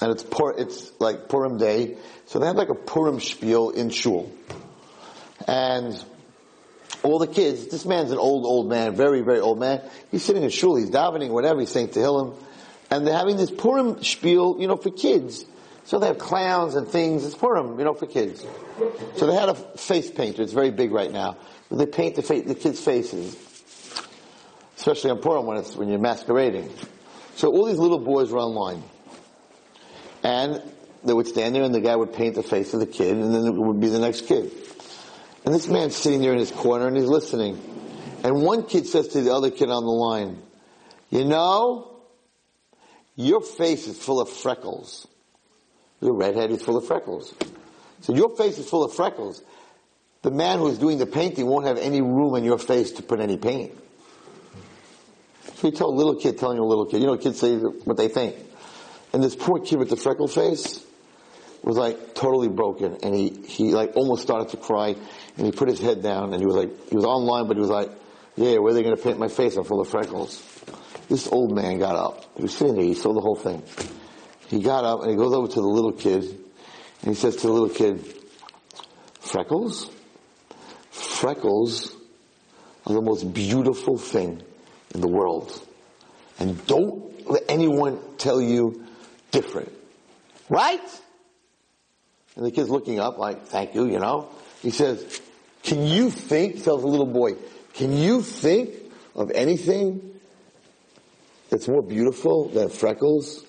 and 0.00 0.12
it's 0.12 0.22
Pur, 0.22 0.54
it's 0.56 0.92
like 0.98 1.28
Purim 1.28 1.58
day, 1.58 1.96
so 2.26 2.38
they 2.38 2.46
have 2.46 2.56
like 2.56 2.70
a 2.70 2.74
Purim 2.74 3.20
spiel 3.20 3.70
in 3.70 3.90
shul. 3.90 4.32
And 5.46 6.02
all 7.02 7.18
the 7.18 7.26
kids, 7.26 7.66
this 7.66 7.84
man's 7.84 8.12
an 8.12 8.18
old, 8.18 8.44
old 8.44 8.68
man, 8.68 8.94
very, 8.94 9.22
very 9.22 9.40
old 9.40 9.58
man. 9.58 9.80
He's 10.10 10.24
sitting 10.24 10.42
in 10.42 10.50
shul, 10.50 10.76
he's 10.76 10.90
davening, 10.90 11.30
whatever, 11.30 11.60
he's 11.60 11.70
saying 11.70 11.88
Tehillim. 11.88 12.36
And 12.90 13.06
they're 13.06 13.16
having 13.16 13.36
this 13.36 13.50
Purim 13.50 14.02
spiel, 14.04 14.56
you 14.58 14.68
know, 14.68 14.76
for 14.76 14.90
kids. 14.90 15.44
So 15.84 15.98
they 15.98 16.06
have 16.06 16.18
clowns 16.18 16.74
and 16.74 16.86
things. 16.86 17.24
It's 17.24 17.34
Purim, 17.34 17.78
you 17.78 17.84
know, 17.84 17.94
for 17.94 18.06
kids. 18.06 18.44
So 19.16 19.26
they 19.26 19.34
had 19.34 19.48
a 19.48 19.54
face 19.54 20.10
painter. 20.10 20.42
It's 20.42 20.52
very 20.52 20.70
big 20.70 20.92
right 20.92 21.10
now. 21.10 21.38
They 21.70 21.86
paint 21.86 22.16
the, 22.16 22.22
fa- 22.22 22.42
the 22.42 22.54
kids' 22.54 22.80
faces, 22.80 23.34
especially 24.76 25.10
on 25.10 25.18
Purim 25.18 25.46
when 25.46 25.56
it's 25.56 25.74
when 25.74 25.88
you're 25.88 25.98
masquerading. 25.98 26.70
So 27.34 27.50
all 27.50 27.64
these 27.64 27.78
little 27.78 27.98
boys 27.98 28.30
were 28.30 28.40
online, 28.40 28.82
and 30.22 30.62
they 31.02 31.14
would 31.14 31.26
stand 31.26 31.54
there, 31.54 31.62
and 31.62 31.74
the 31.74 31.80
guy 31.80 31.96
would 31.96 32.12
paint 32.12 32.34
the 32.34 32.42
face 32.42 32.74
of 32.74 32.80
the 32.80 32.86
kid, 32.86 33.16
and 33.16 33.34
then 33.34 33.46
it 33.46 33.54
would 33.54 33.80
be 33.80 33.88
the 33.88 33.98
next 33.98 34.26
kid. 34.26 34.52
And 35.44 35.54
this 35.54 35.66
man's 35.66 35.96
sitting 35.96 36.20
there 36.20 36.32
in 36.32 36.38
his 36.38 36.50
corner, 36.50 36.86
and 36.86 36.96
he's 36.96 37.06
listening. 37.06 37.60
And 38.22 38.42
one 38.42 38.64
kid 38.64 38.86
says 38.86 39.08
to 39.08 39.20
the 39.20 39.34
other 39.34 39.50
kid 39.50 39.70
on 39.70 39.84
the 39.84 39.90
line, 39.90 40.42
"You 41.10 41.24
know, 41.24 41.88
your 43.16 43.40
face 43.40 43.88
is 43.88 43.98
full 43.98 44.20
of 44.20 44.28
freckles." 44.28 45.06
You're 46.00 46.14
redhead, 46.14 46.50
is 46.50 46.62
full 46.62 46.76
of 46.76 46.84
freckles. 46.84 47.32
So 48.00 48.12
your 48.14 48.34
face 48.36 48.58
is 48.58 48.68
full 48.68 48.84
of 48.84 48.92
freckles. 48.92 49.42
The 50.22 50.32
man 50.32 50.58
who's 50.58 50.78
doing 50.78 50.98
the 50.98 51.06
painting 51.06 51.46
won't 51.46 51.66
have 51.66 51.78
any 51.78 52.00
room 52.00 52.34
in 52.34 52.44
your 52.44 52.58
face 52.58 52.92
to 52.92 53.02
put 53.02 53.20
any 53.20 53.36
paint. 53.36 53.72
So 55.56 55.68
you 55.68 55.72
tell 55.72 55.88
a 55.88 55.94
little 55.94 56.16
kid 56.16 56.38
telling 56.38 56.58
a 56.58 56.64
little 56.64 56.86
kid, 56.86 57.00
you 57.00 57.06
know, 57.06 57.16
kids 57.16 57.38
say 57.38 57.56
what 57.56 57.96
they 57.96 58.08
think. 58.08 58.36
And 59.12 59.22
this 59.22 59.36
poor 59.36 59.60
kid 59.60 59.78
with 59.78 59.90
the 59.90 59.96
freckle 59.96 60.26
face 60.26 60.84
was 61.62 61.76
like 61.76 62.14
totally 62.14 62.48
broken 62.48 62.98
and 63.02 63.14
he, 63.14 63.30
he 63.46 63.72
like 63.72 63.92
almost 63.96 64.22
started 64.22 64.48
to 64.48 64.56
cry 64.56 64.96
and 65.36 65.46
he 65.46 65.52
put 65.52 65.68
his 65.68 65.80
head 65.80 66.02
down 66.02 66.32
and 66.32 66.40
he 66.40 66.46
was 66.46 66.56
like, 66.56 66.88
he 66.88 66.96
was 66.96 67.04
online 67.04 67.46
but 67.46 67.56
he 67.56 67.60
was 67.60 67.70
like, 67.70 67.90
yeah, 68.36 68.58
where 68.58 68.72
are 68.72 68.74
they 68.74 68.82
going 68.82 68.96
to 68.96 69.02
paint 69.02 69.18
my 69.18 69.28
face? 69.28 69.56
I'm 69.56 69.64
full 69.64 69.80
of 69.80 69.88
freckles. 69.88 70.42
This 71.08 71.28
old 71.28 71.54
man 71.54 71.78
got 71.78 71.94
up. 71.94 72.24
He 72.36 72.42
was 72.42 72.54
sitting 72.54 72.74
there, 72.74 72.84
he 72.84 72.94
saw 72.94 73.12
the 73.12 73.20
whole 73.20 73.36
thing. 73.36 73.62
He 74.48 74.60
got 74.60 74.84
up 74.84 75.02
and 75.02 75.10
he 75.10 75.16
goes 75.16 75.32
over 75.34 75.48
to 75.48 75.60
the 75.60 75.66
little 75.66 75.92
kid 75.92 76.24
and 76.24 77.08
he 77.08 77.14
says 77.14 77.36
to 77.36 77.46
the 77.46 77.52
little 77.52 77.68
kid, 77.68 78.04
freckles? 79.20 79.90
Freckles 80.90 81.94
are 82.86 82.94
the 82.94 83.00
most 83.00 83.32
beautiful 83.32 83.96
thing 83.98 84.42
in 84.94 85.00
the 85.00 85.08
world. 85.08 85.66
And 86.38 86.64
don't 86.66 87.30
let 87.30 87.42
anyone 87.48 88.00
tell 88.18 88.40
you 88.40 88.84
different. 89.30 89.72
Right? 90.48 90.80
And 92.36 92.46
the 92.46 92.50
kid's 92.50 92.70
looking 92.70 92.98
up 92.98 93.18
like, 93.18 93.46
thank 93.46 93.74
you, 93.74 93.86
you 93.86 93.98
know. 93.98 94.28
He 94.62 94.70
says, 94.70 95.20
can 95.62 95.86
you 95.86 96.10
think, 96.10 96.62
tells 96.62 96.82
the 96.82 96.88
little 96.88 97.06
boy, 97.06 97.34
can 97.74 97.92
you 97.96 98.22
think 98.22 98.74
of 99.14 99.30
anything 99.30 100.18
that's 101.50 101.68
more 101.68 101.82
beautiful 101.82 102.48
than 102.48 102.68
freckles? 102.68 103.44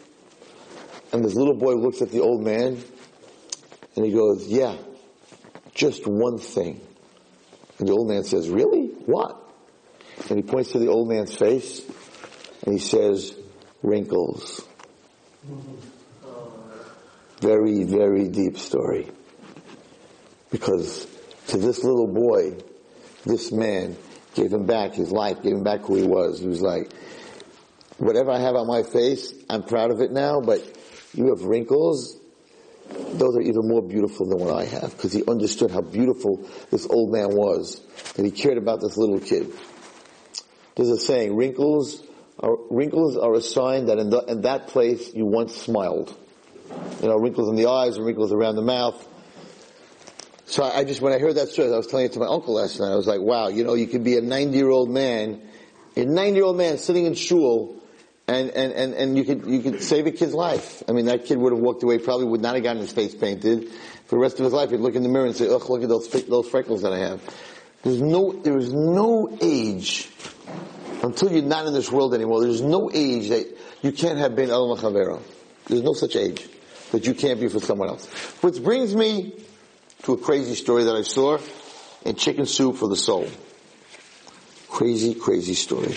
And 1.11 1.23
this 1.23 1.35
little 1.35 1.55
boy 1.55 1.75
looks 1.75 2.01
at 2.01 2.11
the 2.11 2.21
old 2.21 2.43
man 2.43 2.83
and 3.95 4.05
he 4.05 4.11
goes, 4.11 4.47
yeah, 4.47 4.75
just 5.73 6.07
one 6.07 6.37
thing. 6.37 6.81
And 7.79 7.87
the 7.87 7.93
old 7.93 8.09
man 8.09 8.23
says, 8.23 8.49
really? 8.49 8.87
What? 9.05 9.39
And 10.29 10.37
he 10.37 10.43
points 10.43 10.71
to 10.71 10.79
the 10.79 10.87
old 10.87 11.07
man's 11.07 11.35
face 11.35 11.81
and 12.65 12.73
he 12.73 12.79
says, 12.79 13.35
wrinkles. 13.81 14.67
Very, 17.43 17.83
very 17.83 18.29
deep 18.29 18.57
story. 18.57 19.11
Because 20.49 21.05
to 21.47 21.57
this 21.57 21.83
little 21.83 22.07
boy, 22.07 22.55
this 23.25 23.51
man 23.51 23.97
gave 24.33 24.53
him 24.53 24.65
back 24.65 24.93
his 24.93 25.11
life, 25.11 25.43
gave 25.43 25.51
him 25.51 25.63
back 25.63 25.81
who 25.81 25.95
he 25.95 26.03
was. 26.03 26.39
He 26.39 26.47
was 26.47 26.61
like, 26.61 26.89
whatever 27.97 28.31
I 28.31 28.39
have 28.39 28.55
on 28.55 28.65
my 28.65 28.83
face, 28.83 29.33
I'm 29.49 29.63
proud 29.63 29.91
of 29.91 29.99
it 29.99 30.13
now, 30.13 30.39
but 30.39 30.61
you 31.13 31.35
have 31.35 31.43
wrinkles, 31.43 32.17
those 32.89 33.35
are 33.35 33.41
even 33.41 33.67
more 33.67 33.81
beautiful 33.81 34.25
than 34.25 34.39
what 34.39 34.55
I 34.55 34.63
have, 34.63 34.91
because 34.91 35.11
he 35.11 35.25
understood 35.25 35.69
how 35.69 35.81
beautiful 35.81 36.47
this 36.71 36.87
old 36.87 37.11
man 37.11 37.35
was, 37.35 37.81
that 38.13 38.23
he 38.23 38.31
cared 38.31 38.57
about 38.57 38.79
this 38.79 38.95
little 38.95 39.19
kid. 39.19 39.51
There's 40.77 40.89
a 40.89 40.97
saying, 40.97 41.35
wrinkles 41.35 42.01
are, 42.39 42.55
wrinkles 42.69 43.17
are 43.17 43.33
a 43.33 43.41
sign 43.41 43.87
that 43.87 43.99
in, 43.99 44.11
the, 44.11 44.19
in 44.29 44.41
that 44.43 44.67
place 44.67 45.13
you 45.13 45.25
once 45.25 45.53
smiled. 45.57 46.17
You 47.01 47.09
know, 47.09 47.17
wrinkles 47.17 47.49
in 47.49 47.55
the 47.55 47.67
eyes 47.67 47.97
and 47.97 48.05
wrinkles 48.05 48.31
around 48.31 48.55
the 48.55 48.61
mouth. 48.61 49.07
So 50.45 50.63
I 50.63 50.83
just, 50.83 51.01
when 51.01 51.13
I 51.13 51.19
heard 51.19 51.35
that 51.35 51.49
story, 51.49 51.73
I 51.73 51.77
was 51.77 51.87
telling 51.87 52.05
it 52.05 52.13
to 52.13 52.19
my 52.19 52.27
uncle 52.27 52.53
last 52.53 52.79
night, 52.79 52.91
I 52.91 52.95
was 52.95 53.07
like, 53.07 53.21
wow, 53.21 53.47
you 53.47 53.63
know, 53.63 53.73
you 53.73 53.87
could 53.87 54.03
be 54.03 54.17
a 54.17 54.21
90 54.21 54.55
year 54.55 54.69
old 54.69 54.89
man, 54.89 55.41
a 55.95 56.05
90 56.05 56.35
year 56.35 56.45
old 56.45 56.57
man 56.57 56.77
sitting 56.77 57.05
in 57.05 57.15
shul, 57.15 57.81
and, 58.27 58.51
and, 58.51 58.71
and, 58.71 58.93
and 58.93 59.17
you 59.17 59.25
could, 59.25 59.45
you 59.45 59.61
could 59.61 59.81
save 59.81 60.05
a 60.05 60.11
kid's 60.11 60.33
life. 60.33 60.83
I 60.87 60.91
mean, 60.91 61.05
that 61.05 61.25
kid 61.25 61.37
would 61.37 61.53
have 61.53 61.61
walked 61.61 61.83
away, 61.83 61.97
probably 61.97 62.27
would 62.27 62.41
not 62.41 62.55
have 62.55 62.63
gotten 62.63 62.81
his 62.81 62.91
face 62.91 63.15
painted. 63.15 63.69
For 64.05 64.15
the 64.15 64.21
rest 64.21 64.39
of 64.39 64.43
his 64.43 64.53
life, 64.53 64.69
he'd 64.69 64.79
look 64.79 64.95
in 64.95 65.03
the 65.03 65.09
mirror 65.09 65.25
and 65.25 65.35
say, 65.35 65.47
ugh, 65.49 65.69
look 65.69 65.81
at 65.81 65.89
those, 65.89 66.07
those 66.09 66.47
freckles 66.47 66.83
that 66.83 66.93
I 66.93 66.99
have. 66.99 67.21
There's 67.83 68.01
no, 68.01 68.31
there 68.31 68.57
is 68.57 68.71
no 68.71 69.37
age, 69.41 70.09
until 71.01 71.31
you're 71.31 71.43
not 71.43 71.65
in 71.67 71.73
this 71.73 71.91
world 71.91 72.13
anymore, 72.13 72.41
there's 72.41 72.61
no 72.61 72.89
age 72.93 73.29
that 73.29 73.57
you 73.81 73.91
can't 73.91 74.19
have 74.19 74.35
been 74.35 74.49
El 74.49 74.73
Machavero. 74.73 75.21
There's 75.67 75.81
no 75.81 75.93
such 75.93 76.15
age 76.15 76.47
that 76.91 77.05
you 77.05 77.13
can't 77.13 77.39
be 77.39 77.47
for 77.47 77.59
someone 77.59 77.89
else. 77.89 78.07
Which 78.41 78.61
brings 78.61 78.95
me 78.95 79.33
to 80.03 80.13
a 80.13 80.17
crazy 80.17 80.55
story 80.55 80.83
that 80.83 80.95
I 80.95 81.01
saw 81.01 81.39
in 82.05 82.15
Chicken 82.15 82.45
Soup 82.45 82.75
for 82.75 82.87
the 82.87 82.95
Soul. 82.95 83.27
Crazy, 84.69 85.13
crazy 85.13 85.53
story. 85.53 85.95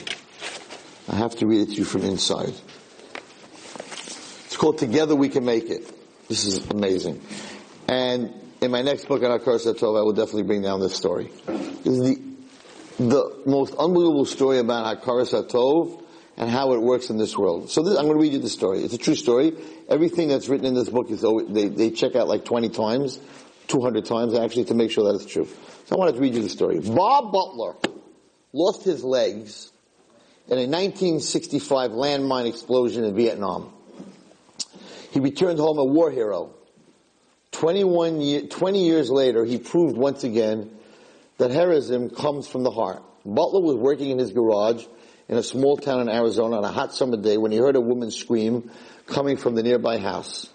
I 1.08 1.16
have 1.16 1.36
to 1.36 1.46
read 1.46 1.68
it 1.68 1.72
to 1.72 1.74
you 1.74 1.84
from 1.84 2.02
inside. 2.02 2.54
It's 4.44 4.56
called 4.56 4.78
Together 4.78 5.14
We 5.14 5.28
Can 5.28 5.44
Make 5.44 5.70
It. 5.70 5.92
This 6.28 6.44
is 6.46 6.66
amazing. 6.70 7.22
And 7.88 8.32
in 8.60 8.70
my 8.70 8.82
next 8.82 9.06
book 9.06 9.22
on 9.22 9.38
Hakaras 9.38 9.66
Tov, 9.74 9.98
I 9.98 10.02
will 10.02 10.12
definitely 10.12 10.44
bring 10.44 10.62
down 10.62 10.80
this 10.80 10.94
story. 10.94 11.30
This 11.46 11.86
is 11.86 12.00
the, 12.00 12.22
the 12.98 13.42
most 13.46 13.74
unbelievable 13.74 14.24
story 14.24 14.58
about 14.58 15.02
Hakaras 15.02 15.32
Tov 15.48 16.02
and 16.36 16.50
how 16.50 16.72
it 16.72 16.82
works 16.82 17.10
in 17.10 17.16
this 17.16 17.36
world. 17.36 17.70
So 17.70 17.82
this, 17.82 17.96
I'm 17.96 18.04
going 18.04 18.16
to 18.16 18.22
read 18.22 18.32
you 18.32 18.38
the 18.38 18.48
story. 18.48 18.80
It's 18.80 18.94
a 18.94 18.98
true 18.98 19.14
story. 19.14 19.52
Everything 19.88 20.28
that's 20.28 20.48
written 20.48 20.66
in 20.66 20.74
this 20.74 20.88
book 20.88 21.10
is, 21.10 21.24
they, 21.48 21.68
they 21.68 21.90
check 21.90 22.14
out 22.14 22.28
like 22.28 22.44
20 22.44 22.68
times, 22.70 23.18
200 23.68 24.04
times 24.04 24.34
actually 24.34 24.66
to 24.66 24.74
make 24.74 24.90
sure 24.90 25.04
that 25.04 25.20
it's 25.20 25.30
true. 25.30 25.48
So 25.86 25.96
I 25.96 25.98
wanted 25.98 26.16
to 26.16 26.20
read 26.20 26.34
you 26.34 26.42
the 26.42 26.48
story. 26.48 26.80
Bob 26.80 27.32
Butler 27.32 27.76
lost 28.52 28.84
his 28.84 29.02
legs 29.02 29.70
in 30.46 30.58
a 30.58 30.66
1965 30.66 31.92
landmine 31.92 32.46
explosion 32.46 33.04
in 33.04 33.14
Vietnam. 33.14 33.72
He 35.10 35.20
returned 35.20 35.58
home 35.58 35.78
a 35.78 35.84
war 35.84 36.10
hero. 36.10 36.54
21 37.52 38.20
year, 38.20 38.42
20 38.42 38.84
years 38.84 39.10
later, 39.10 39.44
he 39.44 39.56
proved 39.56 39.96
once 39.96 40.24
again 40.24 40.70
that 41.38 41.50
heroism 41.50 42.10
comes 42.10 42.46
from 42.46 42.64
the 42.64 42.70
heart. 42.70 43.02
Butler 43.24 43.62
was 43.62 43.76
working 43.76 44.10
in 44.10 44.18
his 44.18 44.32
garage 44.32 44.84
in 45.28 45.36
a 45.36 45.42
small 45.42 45.76
town 45.76 46.00
in 46.00 46.08
Arizona 46.08 46.58
on 46.58 46.64
a 46.64 46.70
hot 46.70 46.94
summer 46.94 47.16
day 47.16 47.36
when 47.36 47.52
he 47.52 47.58
heard 47.58 47.76
a 47.76 47.80
woman 47.80 48.10
scream 48.10 48.70
coming 49.06 49.36
from 49.36 49.54
the 49.54 49.62
nearby 49.62 49.98
house. 49.98 50.48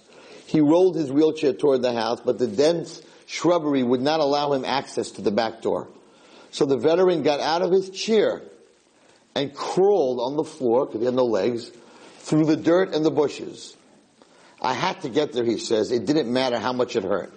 He 0.45 0.61
rolled 0.61 0.95
his 0.95 1.11
wheelchair 1.11 1.53
toward 1.53 1.81
the 1.81 1.93
house, 1.93 2.21
but 2.23 2.37
the 2.37 2.47
dense 2.47 3.01
shrubbery 3.25 3.83
would 3.83 4.01
not 4.01 4.19
allow 4.19 4.53
him 4.53 4.65
access 4.65 5.11
to 5.11 5.21
the 5.21 5.31
back 5.31 5.61
door. 5.61 5.87
So 6.51 6.65
the 6.65 6.77
veteran 6.77 7.23
got 7.23 7.39
out 7.39 7.61
of 7.61 7.71
his 7.71 7.89
chair 7.89 8.41
and 9.33 9.53
crawled 9.55 10.19
on 10.19 10.35
the 10.35 10.43
floor, 10.43 10.85
because 10.85 10.99
he 10.99 11.05
had 11.05 11.13
no 11.13 11.25
legs, 11.25 11.71
through 12.19 12.45
the 12.45 12.57
dirt 12.57 12.93
and 12.93 13.05
the 13.05 13.11
bushes. 13.11 13.75
I 14.61 14.73
had 14.73 15.01
to 15.01 15.09
get 15.09 15.31
there, 15.31 15.45
he 15.45 15.57
says. 15.57 15.91
It 15.91 16.05
didn't 16.05 16.31
matter 16.31 16.59
how 16.59 16.73
much 16.73 16.95
it 16.95 17.03
hurt. 17.03 17.31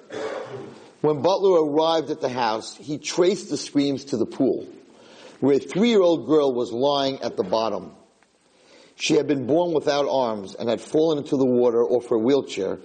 When 1.01 1.23
Butler 1.23 1.65
arrived 1.65 2.11
at 2.11 2.21
the 2.21 2.29
house, 2.29 2.77
he 2.77 2.99
traced 2.99 3.49
the 3.49 3.57
screams 3.57 4.07
to 4.07 4.17
the 4.17 4.27
pool. 4.27 4.67
Where 5.45 5.57
a 5.57 5.61
three-year-old 5.61 6.27
girl 6.27 6.55
was 6.55 6.73
lying 6.73 7.21
at 7.21 7.37
the 7.37 7.43
bottom. 7.43 7.93
She 8.97 9.15
had 9.15 9.27
been 9.27 9.47
born 9.47 9.75
without 9.75 10.09
arms 10.09 10.55
and 10.55 10.71
had 10.71 10.81
fallen 10.81 11.19
into 11.19 11.37
the 11.37 11.45
water 11.45 11.85
off 11.85 12.09
her 12.09 12.17
wheelchair 12.17 12.79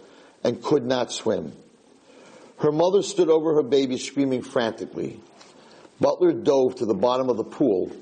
and 0.43 0.61
could 0.61 0.85
not 0.85 1.09
swim. 1.09 1.53
Her 2.57 2.73
mother 2.73 3.01
stood 3.01 3.29
over 3.29 3.55
her 3.55 3.63
baby 3.63 3.97
screaming 3.97 4.41
frantically. 4.41 5.21
Butler 6.01 6.33
dove 6.33 6.75
to 6.75 6.85
the 6.85 6.93
bottom 6.93 7.29
of 7.29 7.37
the 7.37 7.45
pool 7.45 7.93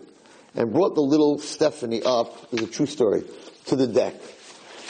and 0.56 0.74
brought 0.74 0.96
the 0.96 1.02
little 1.02 1.38
Stephanie 1.38 2.02
up, 2.02 2.50
this 2.50 2.62
is 2.62 2.68
a 2.68 2.72
true 2.72 2.88
story, 2.88 3.26
to 3.66 3.76
the 3.76 3.86
deck. 3.86 4.16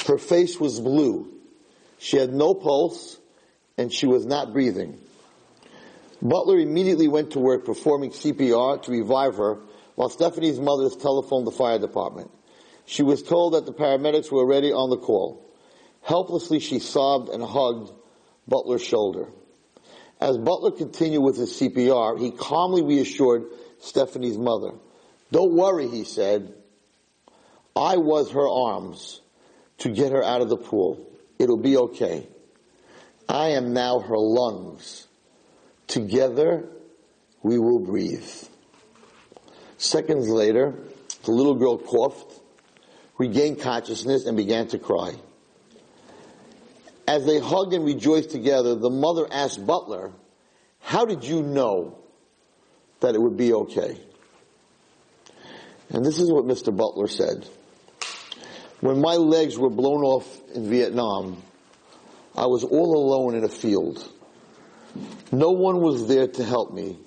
Her 0.08 0.18
face 0.18 0.62
was 0.62 0.80
blue. 0.80 1.28
She 1.98 2.16
had 2.16 2.34
no 2.34 2.54
pulse 2.54 3.18
and 3.78 3.92
she 3.92 4.08
was 4.08 4.26
not 4.26 4.54
breathing. 4.54 4.98
Butler 6.22 6.60
immediately 6.60 7.08
went 7.08 7.32
to 7.32 7.40
work 7.40 7.66
performing 7.66 8.12
CPR 8.12 8.82
to 8.84 8.92
revive 8.92 9.36
her 9.36 9.60
while 9.96 10.10
Stephanie's 10.10 10.60
mother 10.60 10.90
telephoned 10.90 11.46
the 11.46 11.52
fire 11.52 11.80
department. 11.80 12.32
She 12.86 13.04
was 13.04 13.22
told 13.22 13.54
that 13.54 13.66
the 13.66 13.74
paramedics 13.74 14.32
were 14.32 14.40
already 14.40 14.72
on 14.72 14.90
the 14.90 14.98
call. 14.98 15.44
Helplessly, 16.02 16.60
she 16.60 16.80
sobbed 16.80 17.30
and 17.30 17.44
hugged 17.44 17.92
Butler's 18.48 18.84
shoulder. 18.84 19.28
As 20.20 20.38
Butler 20.38 20.72
continued 20.72 21.22
with 21.22 21.38
his 21.38 21.52
CPR, 21.52 22.20
he 22.20 22.32
calmly 22.32 22.82
reassured 22.82 23.46
Stephanie's 23.80 24.38
mother. 24.38 24.72
Don't 25.32 25.54
worry, 25.54 25.88
he 25.88 26.04
said. 26.04 26.54
I 27.76 27.98
was 27.98 28.32
her 28.32 28.48
arms 28.48 29.22
to 29.80 29.90
get 29.90 30.12
her 30.12 30.24
out 30.24 30.42
of 30.42 30.50
the 30.50 30.58
pool. 30.58 31.12
It'll 31.38 31.58
be 31.58 31.78
okay. 31.78 32.28
I 33.30 33.50
am 33.50 33.74
now 33.74 34.00
her 34.00 34.18
lungs. 34.18 35.07
Together 35.88 36.68
we 37.42 37.58
will 37.58 37.80
breathe. 37.80 38.30
Seconds 39.78 40.28
later, 40.28 40.76
the 41.24 41.32
little 41.32 41.56
girl 41.56 41.78
coughed, 41.78 42.40
regained 43.18 43.62
consciousness, 43.62 44.26
and 44.26 44.36
began 44.36 44.68
to 44.68 44.80
cry. 44.80 45.14
As 47.08 47.26
they 47.26 47.40
hugged 47.40 47.74
and 47.74 47.86
rejoiced 47.86 48.32
together, 48.32 48.76
the 48.76 48.90
mother 48.90 49.28
asked 49.32 49.66
Butler, 49.66 50.12
How 50.82 51.06
did 51.06 51.24
you 51.24 51.42
know 51.42 52.00
that 53.00 53.16
it 53.16 53.22
would 53.22 53.38
be 53.38 53.54
okay? 53.54 53.98
And 55.90 56.06
this 56.06 56.20
is 56.20 56.30
what 56.32 56.46
Mr. 56.46 56.76
Butler 56.76 57.08
said. 57.08 57.48
When 58.82 59.00
my 59.00 59.14
legs 59.14 59.58
were 59.58 59.70
blown 59.70 60.04
off 60.04 60.28
in 60.54 60.70
Vietnam, 60.70 61.42
I 62.36 62.46
was 62.48 62.64
all 62.64 62.96
alone 62.98 63.36
in 63.36 63.44
a 63.44 63.50
field. 63.50 64.12
No 65.32 65.52
one 65.52 65.82
was 65.82 66.08
there 66.08 66.28
to 66.28 66.44
help 66.44 66.74
me 66.74 66.98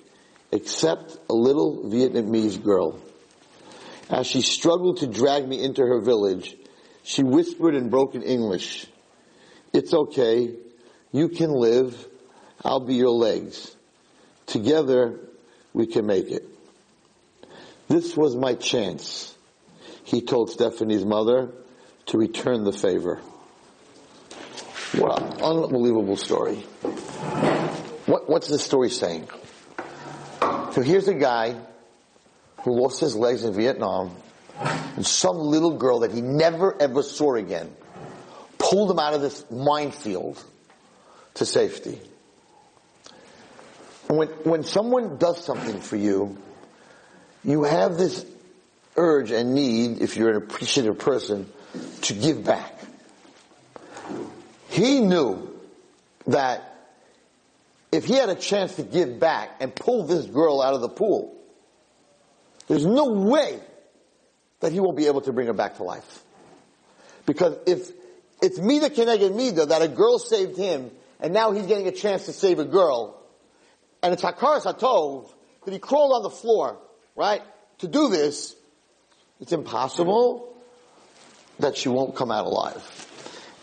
except 0.51 1.17
a 1.29 1.33
little 1.33 1.83
Vietnamese 1.85 2.61
girl. 2.61 2.99
As 4.09 4.27
she 4.27 4.41
struggled 4.41 4.97
to 4.97 5.07
drag 5.07 5.47
me 5.47 5.63
into 5.63 5.81
her 5.81 6.01
village, 6.01 6.55
she 7.03 7.23
whispered 7.23 7.75
in 7.75 7.89
broken 7.89 8.21
English, 8.21 8.85
It's 9.73 9.93
okay. 9.93 10.55
You 11.11 11.29
can 11.29 11.51
live. 11.51 12.07
I'll 12.63 12.85
be 12.85 12.95
your 12.95 13.09
legs. 13.09 13.75
Together, 14.45 15.19
we 15.73 15.87
can 15.87 16.05
make 16.05 16.29
it. 16.29 16.45
This 17.87 18.15
was 18.15 18.35
my 18.35 18.55
chance, 18.55 19.35
he 20.03 20.21
told 20.21 20.49
Stephanie's 20.49 21.05
mother, 21.05 21.51
to 22.07 22.17
return 22.17 22.63
the 22.63 22.73
favor. 22.73 23.21
What 24.93 25.21
an 25.21 25.41
unbelievable 25.41 26.17
story. 26.17 26.63
What, 28.11 28.29
what's 28.29 28.49
this 28.49 28.61
story 28.61 28.89
saying? 28.89 29.29
So 30.41 30.81
here's 30.81 31.07
a 31.07 31.13
guy 31.13 31.55
who 32.57 32.73
lost 32.73 32.99
his 32.99 33.15
legs 33.15 33.45
in 33.45 33.53
Vietnam, 33.53 34.13
and 34.59 35.07
some 35.07 35.37
little 35.37 35.77
girl 35.77 35.99
that 35.99 36.11
he 36.11 36.19
never 36.19 36.75
ever 36.81 37.03
saw 37.03 37.35
again 37.35 37.73
pulled 38.57 38.91
him 38.91 38.99
out 38.99 39.13
of 39.13 39.21
this 39.21 39.49
minefield 39.49 40.43
to 41.35 41.45
safety. 41.45 42.01
When, 44.07 44.27
when 44.43 44.63
someone 44.65 45.15
does 45.15 45.41
something 45.41 45.79
for 45.79 45.95
you, 45.95 46.37
you 47.45 47.63
have 47.63 47.97
this 47.97 48.25
urge 48.97 49.31
and 49.31 49.55
need, 49.55 50.01
if 50.01 50.17
you're 50.17 50.31
an 50.31 50.35
appreciative 50.35 50.99
person, 50.99 51.49
to 52.01 52.13
give 52.13 52.43
back. 52.43 52.77
He 54.67 54.99
knew 54.99 55.57
that 56.27 56.70
if 57.91 58.05
he 58.05 58.15
had 58.15 58.29
a 58.29 58.35
chance 58.35 58.75
to 58.75 58.83
give 58.83 59.19
back 59.19 59.57
and 59.59 59.75
pull 59.75 60.03
this 60.05 60.25
girl 60.25 60.61
out 60.61 60.73
of 60.73 60.81
the 60.81 60.89
pool, 60.89 61.37
there's 62.67 62.85
no 62.85 63.09
way 63.09 63.59
that 64.61 64.71
he 64.71 64.79
won't 64.79 64.95
be 64.95 65.07
able 65.07 65.21
to 65.21 65.33
bring 65.33 65.47
her 65.47 65.53
back 65.53 65.77
to 65.77 65.83
life. 65.83 66.23
Because 67.25 67.57
if 67.65 67.91
it's 68.41 68.59
Mida 68.59 68.89
Keneged 68.89 69.35
Mida 69.35 69.65
that 69.67 69.81
a 69.81 69.87
girl 69.87 70.19
saved 70.19 70.57
him 70.57 70.91
and 71.19 71.33
now 71.33 71.51
he's 71.51 71.65
getting 71.65 71.87
a 71.87 71.91
chance 71.91 72.25
to 72.25 72.33
save 72.33 72.59
a 72.59 72.65
girl, 72.65 73.21
and 74.01 74.13
it's 74.13 74.23
Hakaras 74.23 74.63
Hatov 74.63 75.29
that 75.65 75.71
he 75.71 75.79
crawled 75.79 76.13
on 76.13 76.23
the 76.23 76.29
floor, 76.29 76.77
right, 77.15 77.41
to 77.79 77.87
do 77.87 78.09
this, 78.09 78.55
it's 79.39 79.51
impossible 79.51 80.55
that 81.59 81.77
she 81.77 81.89
won't 81.89 82.15
come 82.15 82.31
out 82.31 82.45
alive. 82.45 83.10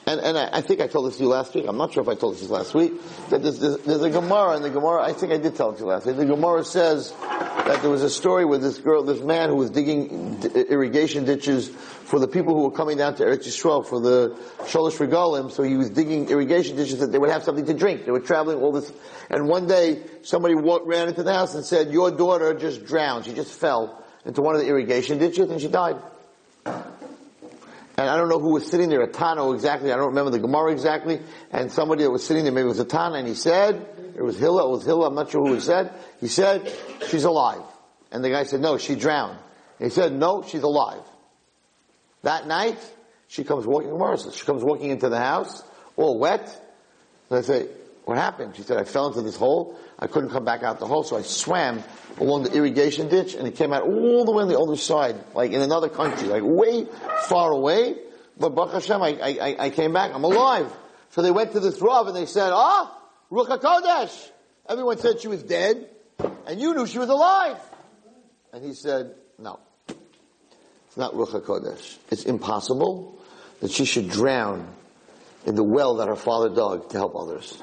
And, 0.08 0.22
and 0.22 0.38
I, 0.38 0.48
I, 0.54 0.60
think 0.62 0.80
I 0.80 0.86
told 0.86 1.06
this 1.06 1.18
to 1.18 1.24
you 1.24 1.28
last 1.28 1.54
week. 1.54 1.66
I'm 1.68 1.76
not 1.76 1.92
sure 1.92 2.02
if 2.02 2.08
I 2.08 2.14
told 2.14 2.36
this 2.36 2.48
last 2.48 2.72
week. 2.72 2.94
That 3.28 3.42
there's, 3.42 3.58
there's, 3.58 3.76
there's, 3.80 4.02
a 4.02 4.08
Gemara, 4.08 4.56
and 4.56 4.64
the 4.64 4.70
Gemara, 4.70 5.02
I 5.02 5.12
think 5.12 5.32
I 5.32 5.36
did 5.36 5.54
tell 5.54 5.72
it 5.72 5.74
to 5.74 5.80
you 5.80 5.86
last 5.86 6.06
week. 6.06 6.16
The 6.16 6.24
Gemara 6.24 6.64
says 6.64 7.12
that 7.20 7.82
there 7.82 7.90
was 7.90 8.02
a 8.02 8.08
story 8.08 8.46
with 8.46 8.62
this 8.62 8.78
girl, 8.78 9.02
this 9.02 9.20
man 9.20 9.50
who 9.50 9.56
was 9.56 9.68
digging 9.68 10.42
irrigation 10.42 11.26
ditches 11.26 11.68
for 11.68 12.18
the 12.18 12.26
people 12.26 12.54
who 12.54 12.62
were 12.62 12.70
coming 12.70 12.96
down 12.96 13.16
to 13.16 13.22
Eretz 13.22 13.46
Yisrael 13.46 13.86
for 13.86 14.00
the 14.00 14.34
Shalosh 14.60 14.96
Regalim. 14.96 15.52
So 15.52 15.62
he 15.62 15.76
was 15.76 15.90
digging 15.90 16.30
irrigation 16.30 16.76
ditches 16.76 17.00
that 17.00 17.12
they 17.12 17.18
would 17.18 17.28
have 17.28 17.42
something 17.42 17.66
to 17.66 17.74
drink. 17.74 18.06
They 18.06 18.10
were 18.10 18.20
traveling 18.20 18.62
all 18.62 18.72
this. 18.72 18.90
And 19.28 19.46
one 19.46 19.66
day, 19.66 20.02
somebody 20.22 20.54
walked, 20.54 20.86
ran 20.86 21.08
into 21.08 21.22
the 21.22 21.34
house 21.34 21.54
and 21.54 21.66
said, 21.66 21.92
your 21.92 22.10
daughter 22.10 22.54
just 22.54 22.86
drowned. 22.86 23.26
She 23.26 23.34
just 23.34 23.52
fell 23.52 24.02
into 24.24 24.40
one 24.40 24.54
of 24.54 24.62
the 24.62 24.68
irrigation 24.68 25.18
ditches 25.18 25.50
and 25.50 25.60
she 25.60 25.68
died. 25.68 25.96
And 27.98 28.08
I 28.08 28.16
don't 28.16 28.28
know 28.28 28.38
who 28.38 28.52
was 28.52 28.70
sitting 28.70 28.90
there, 28.90 29.02
a 29.02 29.08
Tano 29.08 29.52
exactly, 29.52 29.90
I 29.90 29.96
don't 29.96 30.10
remember 30.10 30.30
the 30.30 30.38
Gemara 30.38 30.70
exactly, 30.70 31.20
and 31.50 31.72
somebody 31.72 32.04
that 32.04 32.12
was 32.12 32.24
sitting 32.24 32.44
there, 32.44 32.52
maybe 32.52 32.66
it 32.66 32.68
was 32.68 32.78
a 32.78 32.84
Tana, 32.84 33.16
and 33.16 33.26
he 33.26 33.34
said, 33.34 33.74
it 34.14 34.22
was 34.22 34.38
Hilla, 34.38 34.68
it 34.68 34.70
was 34.70 34.84
Hilla, 34.84 35.08
I'm 35.08 35.16
not 35.16 35.32
sure 35.32 35.44
who 35.44 35.54
he 35.54 35.60
said, 35.60 35.92
he 36.20 36.28
said, 36.28 36.72
she's 37.08 37.24
alive. 37.24 37.62
And 38.12 38.22
the 38.22 38.30
guy 38.30 38.44
said, 38.44 38.60
no, 38.60 38.78
she 38.78 38.94
drowned. 38.94 39.36
And 39.80 39.90
he 39.90 39.92
said, 39.92 40.12
no, 40.12 40.44
she's 40.46 40.62
alive. 40.62 41.02
That 42.22 42.46
night, 42.46 42.78
she 43.26 43.42
comes 43.42 43.66
walking, 43.66 43.90
Gemara 43.90 44.16
she 44.32 44.46
comes 44.46 44.62
walking 44.62 44.90
into 44.90 45.08
the 45.08 45.18
house, 45.18 45.64
all 45.96 46.20
wet, 46.20 46.56
and 47.30 47.40
I 47.40 47.42
say, 47.42 47.66
what 48.04 48.16
happened? 48.16 48.54
She 48.54 48.62
said, 48.62 48.76
I 48.76 48.84
fell 48.84 49.08
into 49.08 49.22
this 49.22 49.34
hole, 49.34 49.76
I 49.98 50.06
couldn't 50.06 50.30
come 50.30 50.44
back 50.44 50.62
out 50.62 50.78
the 50.78 50.86
hole, 50.86 51.02
so 51.02 51.16
I 51.16 51.22
swam 51.22 51.82
along 52.18 52.44
the 52.44 52.52
irrigation 52.54 53.08
ditch, 53.08 53.34
and 53.34 53.48
it 53.48 53.56
came 53.56 53.72
out 53.72 53.82
all 53.82 54.24
the 54.24 54.32
way 54.32 54.42
on 54.42 54.48
the 54.48 54.58
other 54.58 54.76
side, 54.76 55.16
like 55.34 55.52
in 55.52 55.60
another 55.60 55.88
country, 55.88 56.28
like 56.28 56.42
way 56.44 56.86
far 57.28 57.50
away. 57.50 57.96
But 58.38 58.50
Baruch 58.50 58.74
Hashem, 58.74 59.02
I, 59.02 59.18
I, 59.20 59.56
I 59.66 59.70
came 59.70 59.92
back. 59.92 60.12
I'm 60.14 60.22
alive. 60.22 60.72
So 61.10 61.22
they 61.22 61.32
went 61.32 61.52
to 61.52 61.60
this 61.60 61.80
Rav 61.80 62.06
and 62.06 62.14
they 62.14 62.26
said, 62.26 62.50
ah, 62.52 62.96
Ruach 63.32 63.58
HaKodesh. 63.58 64.30
Everyone 64.68 64.98
said 64.98 65.20
she 65.20 65.28
was 65.28 65.42
dead, 65.42 65.88
and 66.46 66.60
you 66.60 66.74
knew 66.74 66.86
she 66.86 66.98
was 66.98 67.08
alive. 67.08 67.58
And 68.52 68.64
he 68.64 68.74
said, 68.74 69.14
no. 69.38 69.58
It's 69.88 70.96
not 70.96 71.14
Ruach 71.14 71.40
HaKodesh. 71.40 71.98
It's 72.10 72.24
impossible 72.24 73.18
that 73.60 73.72
she 73.72 73.84
should 73.84 74.08
drown 74.10 74.68
in 75.44 75.56
the 75.56 75.64
well 75.64 75.96
that 75.96 76.06
her 76.06 76.16
father 76.16 76.54
dug 76.54 76.90
to 76.90 76.96
help 76.96 77.16
others. 77.16 77.60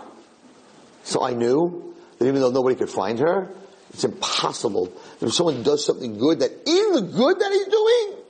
So 1.03 1.23
I 1.23 1.33
knew 1.33 1.94
that 2.17 2.25
even 2.25 2.41
though 2.41 2.51
nobody 2.51 2.75
could 2.75 2.89
find 2.89 3.19
her, 3.19 3.51
it's 3.91 4.03
impossible 4.03 4.91
if 5.21 5.33
someone 5.33 5.63
does 5.63 5.85
something 5.85 6.17
good, 6.17 6.39
that 6.39 6.51
in 6.51 6.93
the 6.93 7.01
good 7.01 7.39
that 7.39 7.51
he's 7.51 7.67
doing, 7.67 8.25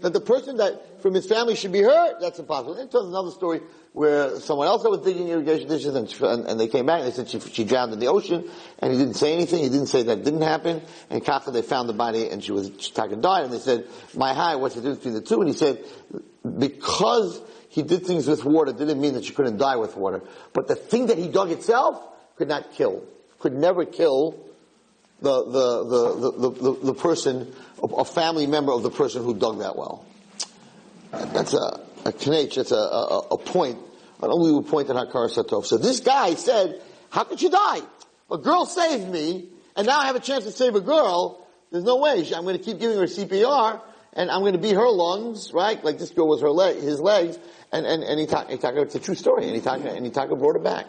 that 0.00 0.12
the 0.12 0.20
person 0.20 0.58
that 0.58 1.00
from 1.00 1.14
his 1.14 1.26
family 1.26 1.54
should 1.54 1.72
be 1.72 1.80
hurt, 1.80 2.20
that's 2.20 2.38
impossible. 2.38 2.74
And 2.74 2.88
it 2.88 2.90
tells 2.90 3.08
another 3.08 3.30
story 3.30 3.60
where 3.92 4.38
someone 4.40 4.66
else 4.66 4.82
that 4.82 4.90
was 4.90 5.00
digging 5.00 5.28
irrigation 5.28 5.68
ditches 5.68 5.94
and, 5.94 6.12
and, 6.22 6.46
and, 6.46 6.60
they 6.60 6.68
came 6.68 6.86
back 6.86 7.00
and 7.00 7.08
they 7.08 7.14
said 7.14 7.28
she, 7.28 7.40
she 7.40 7.64
drowned 7.64 7.92
in 7.92 7.98
the 7.98 8.06
ocean 8.06 8.48
and 8.78 8.92
he 8.92 8.98
didn't 8.98 9.14
say 9.14 9.34
anything. 9.34 9.62
He 9.62 9.68
didn't 9.68 9.86
say 9.86 10.02
that 10.04 10.24
didn't 10.24 10.42
happen. 10.42 10.82
And 11.10 11.22
Kafka, 11.22 11.52
they 11.52 11.62
found 11.62 11.88
the 11.88 11.94
body 11.94 12.28
and 12.28 12.42
she 12.42 12.52
was 12.52 12.70
stuck 12.78 13.12
and 13.12 13.22
died 13.22 13.44
and 13.44 13.52
they 13.52 13.58
said, 13.58 13.86
my 14.14 14.34
high, 14.34 14.56
what's 14.56 14.74
the 14.74 14.80
difference 14.80 14.98
between 14.98 15.14
the 15.14 15.20
two? 15.20 15.40
And 15.40 15.48
he 15.48 15.54
said, 15.54 15.84
because 16.58 17.40
he 17.68 17.82
did 17.82 18.04
things 18.06 18.26
with 18.26 18.44
water 18.44 18.72
didn't 18.72 19.00
mean 19.00 19.14
that 19.14 19.24
she 19.24 19.32
couldn't 19.32 19.58
die 19.58 19.76
with 19.76 19.96
water. 19.96 20.22
But 20.52 20.68
the 20.68 20.76
thing 20.76 21.06
that 21.06 21.18
he 21.18 21.28
dug 21.28 21.50
itself 21.50 22.02
could 22.36 22.48
not 22.48 22.72
kill. 22.72 23.04
Could 23.38 23.54
never 23.54 23.84
kill 23.84 24.38
the, 25.20 25.44
the, 25.44 25.84
the, 25.84 26.50
the, 26.50 26.86
the, 26.86 26.94
person, 26.94 27.52
a 27.82 28.04
family 28.04 28.46
member 28.46 28.72
of 28.72 28.82
the 28.82 28.90
person 28.90 29.22
who 29.22 29.34
dug 29.34 29.60
that 29.60 29.76
well. 29.76 30.04
That's 31.10 31.54
a, 31.54 31.80
a 32.04 32.12
knech, 32.12 32.54
that's 32.54 32.72
a, 32.72 32.76
a, 32.76 33.18
a 33.32 33.38
point, 33.38 33.78
an 34.22 34.30
unbelievable 34.30 34.68
point 34.68 34.88
in 34.88 34.96
Hakaras 34.96 35.36
Tov. 35.44 35.66
So 35.66 35.78
this 35.78 36.00
guy 36.00 36.34
said, 36.34 36.80
how 37.10 37.24
could 37.24 37.40
you 37.40 37.50
die? 37.50 37.80
A 38.30 38.38
girl 38.38 38.64
saved 38.64 39.08
me, 39.08 39.48
and 39.76 39.86
now 39.86 39.98
I 39.98 40.06
have 40.06 40.16
a 40.16 40.20
chance 40.20 40.44
to 40.44 40.50
save 40.50 40.74
a 40.74 40.80
girl. 40.80 41.46
There's 41.70 41.84
no 41.84 41.98
way. 41.98 42.26
I'm 42.34 42.44
going 42.44 42.56
to 42.56 42.64
keep 42.64 42.80
giving 42.80 42.98
her 42.98 43.04
CPR, 43.04 43.80
and 44.14 44.30
I'm 44.30 44.40
going 44.40 44.54
to 44.54 44.58
beat 44.58 44.74
her 44.74 44.88
lungs, 44.88 45.52
right? 45.52 45.82
Like 45.84 45.98
this 45.98 46.10
girl 46.10 46.28
was 46.28 46.40
her 46.40 46.50
leg, 46.50 46.76
his 46.76 47.00
legs, 47.00 47.38
and 47.70 47.86
and 47.86 48.02
and 48.02 48.28
talked. 48.28 48.50
He. 48.50 48.56
It's 48.56 48.94
a 48.94 49.00
true 49.00 49.14
story, 49.14 49.48
and 49.48 49.62
talked. 49.62 49.84
And 49.84 50.12
talked. 50.14 50.30
Brought 50.30 50.54
her 50.54 50.62
back. 50.62 50.86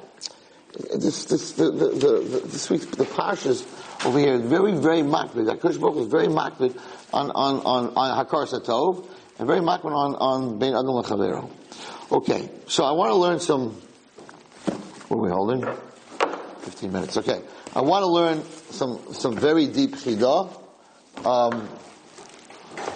This 0.73 1.25
this 1.25 1.51
the 1.53 1.71
the 1.71 1.87
the, 1.89 2.41
this 2.45 2.69
week's 2.69 2.85
the 2.85 3.05
parshas 3.05 3.65
over 4.05 4.17
here 4.19 4.37
very 4.39 4.73
very 4.73 5.01
makbid. 5.01 5.47
Hakadosh 5.47 5.79
Baruch 5.79 5.97
is 5.97 6.07
very 6.07 6.27
makbid 6.27 6.79
on 7.13 7.29
on 7.31 7.59
on 7.59 7.93
on 7.95 8.25
Hakaras 8.25 8.59
Tov, 8.65 9.07
and 9.37 9.47
very 9.47 9.59
makbid 9.59 9.91
on 9.91 10.15
on 10.15 10.59
Bein 10.59 10.73
Adam 10.73 10.87
Lechavero. 10.87 11.49
Okay, 12.11 12.49
so 12.67 12.83
I 12.83 12.91
want 12.91 13.11
to 13.11 13.15
learn 13.15 13.39
some. 13.39 13.81
What 15.09 15.17
are 15.17 15.21
we 15.21 15.29
holding? 15.29 15.61
15 16.63 16.91
minutes. 16.91 17.17
Okay. 17.17 17.41
I 17.75 17.81
want 17.81 18.03
to 18.03 18.07
learn 18.07 18.43
some, 18.69 19.13
some 19.13 19.35
very 19.35 19.67
deep 19.67 19.95
chidah, 19.95 20.47
um, 21.25 21.69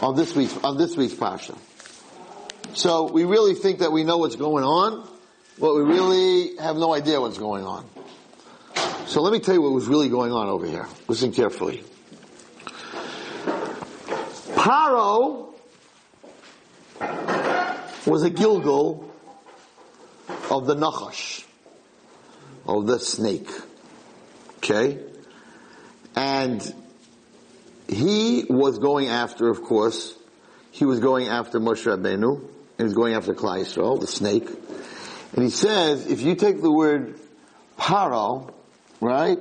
on 0.02 0.16
this 0.16 0.36
week's, 0.36 0.56
on 0.58 0.78
this 0.78 0.96
week's 0.96 1.16
parsha. 1.16 1.58
So 2.74 3.12
we 3.12 3.24
really 3.24 3.56
think 3.56 3.80
that 3.80 3.92
we 3.92 4.04
know 4.04 4.20
what's 4.20 4.36
going 4.36 4.64
on, 4.64 5.07
but 5.60 5.76
we 5.76 5.82
really 5.82 6.56
have 6.58 6.78
no 6.78 6.94
idea 6.94 7.20
what's 7.20 7.38
going 7.38 7.66
on. 7.66 7.90
So 9.08 9.22
let 9.22 9.34
me 9.34 9.40
tell 9.40 9.56
you 9.56 9.62
what 9.62 9.72
was 9.72 9.88
really 9.88 10.10
going 10.10 10.32
on 10.32 10.48
over 10.48 10.66
here. 10.66 10.88
Listen 11.08 11.32
carefully. 11.32 11.84
Paro 14.54 15.54
was 18.06 18.24
a 18.24 18.30
Gilgul 18.30 19.10
of 20.52 20.66
the 20.66 20.76
Nachash, 20.76 21.46
of 22.66 22.86
the 22.86 23.00
snake. 23.00 23.50
Okay? 24.58 25.00
And 26.16 26.74
he 27.88 28.46
was 28.50 28.80
going 28.80 29.08
after, 29.08 29.50
of 29.50 29.62
course, 29.62 30.14
he 30.72 30.86
was 30.86 31.00
going 31.00 31.28
after 31.28 31.60
Moshe 31.60 31.86
Rabbeinu, 31.86 32.42
he 32.78 32.84
was 32.84 32.94
going 32.94 33.14
after 33.14 33.34
Klal 33.34 33.62
Yisrael, 33.62 34.00
the 34.00 34.08
snake. 34.08 34.48
And 35.34 35.44
he 35.44 35.50
says, 35.50 36.08
if 36.08 36.22
you 36.22 36.36
take 36.36 36.62
the 36.62 36.72
word 36.72 37.20
paro, 37.78 38.54
right? 39.02 39.38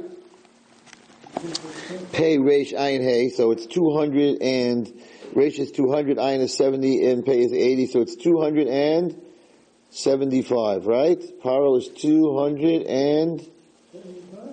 Pei, 2.12 2.38
Resh, 2.38 2.72
Ayin, 2.72 3.03
Hey, 3.03 3.29
so 3.29 3.53
it's 3.53 3.66
200 3.66 4.42
and, 4.42 4.92
Resh 5.35 5.59
is 5.59 5.70
200, 5.72 6.18
Ayin 6.18 6.40
is 6.40 6.55
70, 6.57 7.11
and 7.11 7.25
Pei 7.25 7.40
is 7.40 7.53
80, 7.53 7.87
so 7.87 8.01
it's 8.01 8.16
275, 8.16 10.87
right? 10.87 11.22
Paro 11.42 11.79
is 11.79 11.88
200 11.88 12.83
and, 12.83 13.49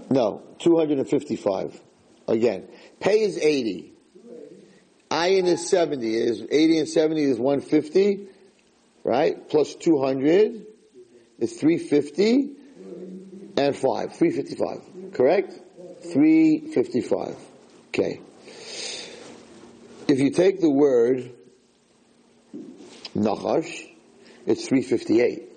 no, 0.09 0.41
255. 0.59 1.81
Again. 2.27 2.67
Pay 2.99 3.21
is 3.21 3.37
80. 3.37 3.93
Ayin 5.11 5.45
is 5.45 5.69
70. 5.69 6.15
Is 6.15 6.41
80 6.41 6.79
and 6.79 6.87
70 6.87 7.23
is 7.23 7.39
150, 7.39 8.27
right? 9.03 9.47
Plus 9.49 9.75
200 9.75 10.65
is 11.39 11.59
350 11.59 12.51
and 13.57 13.75
5. 13.75 14.15
355. 14.15 15.13
Correct? 15.13 15.53
355. 16.11 17.35
Okay. 17.89 18.21
If 20.07 20.19
you 20.19 20.31
take 20.31 20.59
the 20.59 20.69
word 20.69 21.31
Nachash, 23.15 23.87
it's 24.45 24.67
358. 24.67 25.49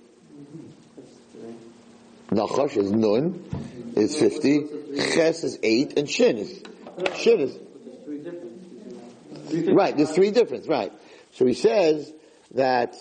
Nachash 2.30 2.76
is 2.76 2.92
Nun, 2.92 3.92
is 3.96 4.18
50. 4.18 4.68
Ches 5.14 5.44
is 5.44 5.58
8, 5.62 5.98
and 5.98 6.10
Shin 6.10 6.38
is, 6.38 6.62
Shin 7.16 7.40
is, 7.40 7.58
right, 9.68 9.96
there's 9.96 10.10
three 10.12 10.30
difference, 10.30 10.66
right. 10.68 10.92
So 11.32 11.46
he 11.46 11.54
says 11.54 12.12
that 12.52 12.94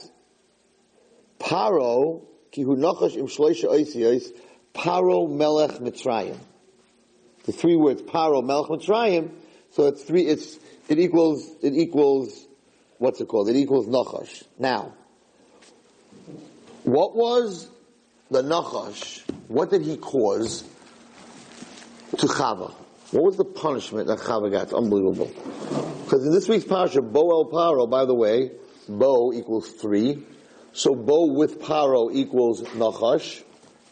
Paro, 1.39 2.21
kihu 2.55 2.77
Nachash 2.77 3.15
im 3.15 3.27
shloisha 3.27 3.65
oisiyos, 3.65 4.31
Paro 4.73 5.29
melech 5.29 5.79
Mitzrayim. 5.79 6.37
The 7.45 7.51
three 7.51 7.75
words, 7.75 8.01
Paro 8.01 8.43
melech 8.43 8.69
Mitzrayim, 8.69 9.31
so 9.71 9.87
it's 9.87 10.03
three, 10.03 10.25
it's, 10.25 10.57
it 10.87 10.99
equals, 10.99 11.49
it 11.61 11.73
equals, 11.73 12.47
what's 12.97 13.19
it 13.19 13.27
called? 13.27 13.49
It 13.49 13.55
equals 13.55 13.87
Nachash. 13.87 14.43
Now, 14.57 14.93
what 16.83 17.15
was 17.15 17.69
the 18.31 18.41
Nachash? 18.41 19.21
What 19.47 19.69
did 19.69 19.81
he 19.81 19.97
cause 19.97 20.63
to 22.17 22.27
Chava? 22.27 22.73
What 23.11 23.23
was 23.23 23.37
the 23.37 23.45
punishment 23.45 24.07
that 24.07 24.19
Chava 24.19 24.51
got? 24.51 24.63
It's 24.63 24.73
unbelievable. 24.73 25.31
Because 26.03 26.25
in 26.25 26.31
this 26.31 26.47
week's 26.47 26.65
parasha, 26.65 27.01
Bo 27.01 27.31
El 27.31 27.51
Paro, 27.51 27.89
by 27.89 28.05
the 28.05 28.13
way, 28.13 28.51
Bo 28.87 29.33
equals 29.33 29.69
three. 29.71 30.23
So 30.75 30.93
Bo 30.93 31.27
with 31.27 31.61
Paro 31.61 32.13
equals 32.13 32.61
Nachash, 32.61 33.41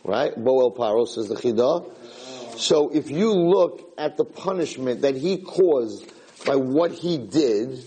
right? 0.04 0.36
Bo 0.36 0.60
El 0.63 0.72
Paro 0.72 1.08
says 1.08 1.30
the 1.30 1.36
Chidah. 1.36 2.60
So 2.60 2.89
if 2.89 3.10
you 3.10 3.32
look 3.32 3.93
at 3.98 4.17
the 4.17 4.26
punishment 4.26 5.04
that 5.04 5.15
he 5.15 5.38
caused 5.38 6.12
by 6.46 6.58
what 6.58 6.91
he 6.91 7.17
did, 7.17 7.82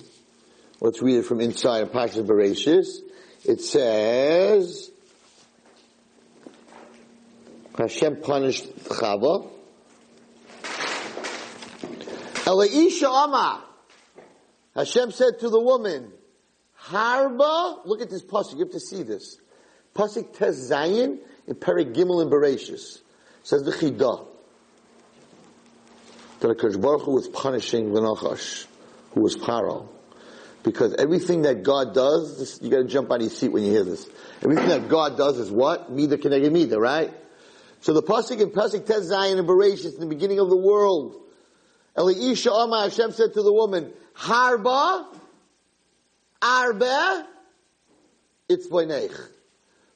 let's 0.80 1.02
read 1.02 1.18
it 1.18 1.26
from 1.26 1.42
inside 1.42 1.82
of 1.82 1.92
Pashas 1.92 2.26
Bereshis. 2.26 3.00
It 3.44 3.60
says, 3.60 4.90
Hashem 7.76 8.22
punished 8.22 8.74
Chava. 8.78 9.46
Elaisha 12.46 13.24
Ama. 13.24 13.62
Hashem 14.74 15.10
said 15.10 15.40
to 15.40 15.50
the 15.50 15.60
woman, 15.60 16.12
Harba, 16.88 17.84
look 17.84 18.00
at 18.00 18.10
this 18.10 18.22
pasuk, 18.22 18.54
you 18.54 18.58
have 18.60 18.70
to 18.70 18.80
see 18.80 19.02
this. 19.02 19.38
Pasuk 19.94 20.36
Tes 20.36 20.70
Zayin 20.70 21.18
in 21.46 21.54
Perik 21.54 21.94
Gimel 21.94 22.22
and 22.22 22.30
Bereshis. 22.30 23.00
Says 23.42 23.64
the 23.64 23.72
Chidah. 23.72 24.26
That 26.40 26.58
HaKadosh 26.58 26.80
Baruch 26.80 27.02
Hu 27.02 27.12
was 27.12 27.28
punishing 27.28 27.92
the 27.92 28.00
Nachash, 28.00 28.66
who 29.12 29.22
was 29.22 29.36
Paro. 29.36 29.88
Because 30.62 30.94
everything 30.94 31.42
that 31.42 31.62
God 31.62 31.94
does, 31.94 32.38
this, 32.38 32.60
you 32.60 32.70
gotta 32.70 32.84
jump 32.84 33.10
out 33.10 33.16
of 33.16 33.22
your 33.22 33.30
seat 33.30 33.48
when 33.48 33.64
you 33.64 33.70
hear 33.70 33.84
this. 33.84 34.08
Everything 34.42 34.68
that 34.68 34.88
God 34.88 35.16
does 35.16 35.38
is 35.38 35.50
what? 35.50 35.90
Mida 35.90 36.18
Keneged 36.18 36.52
Mida, 36.52 36.78
right? 36.78 37.12
So 37.80 37.92
the 37.92 38.02
pasuk 38.02 38.40
in 38.40 38.50
pasuk 38.50 38.86
Tes 38.86 39.10
Zayin 39.10 39.38
and 39.38 39.48
Bereshis 39.48 39.94
in 39.94 40.00
the 40.00 40.06
beginning 40.06 40.40
of 40.40 40.50
the 40.50 40.56
world, 40.56 41.16
Eliisha 41.96 42.52
Amma 42.52 42.82
Hashem 42.82 43.12
said 43.12 43.32
to 43.34 43.42
the 43.42 43.52
woman, 43.52 43.92
Harba, 44.14 45.06
Arbe, 46.42 47.26
it's. 48.48 48.68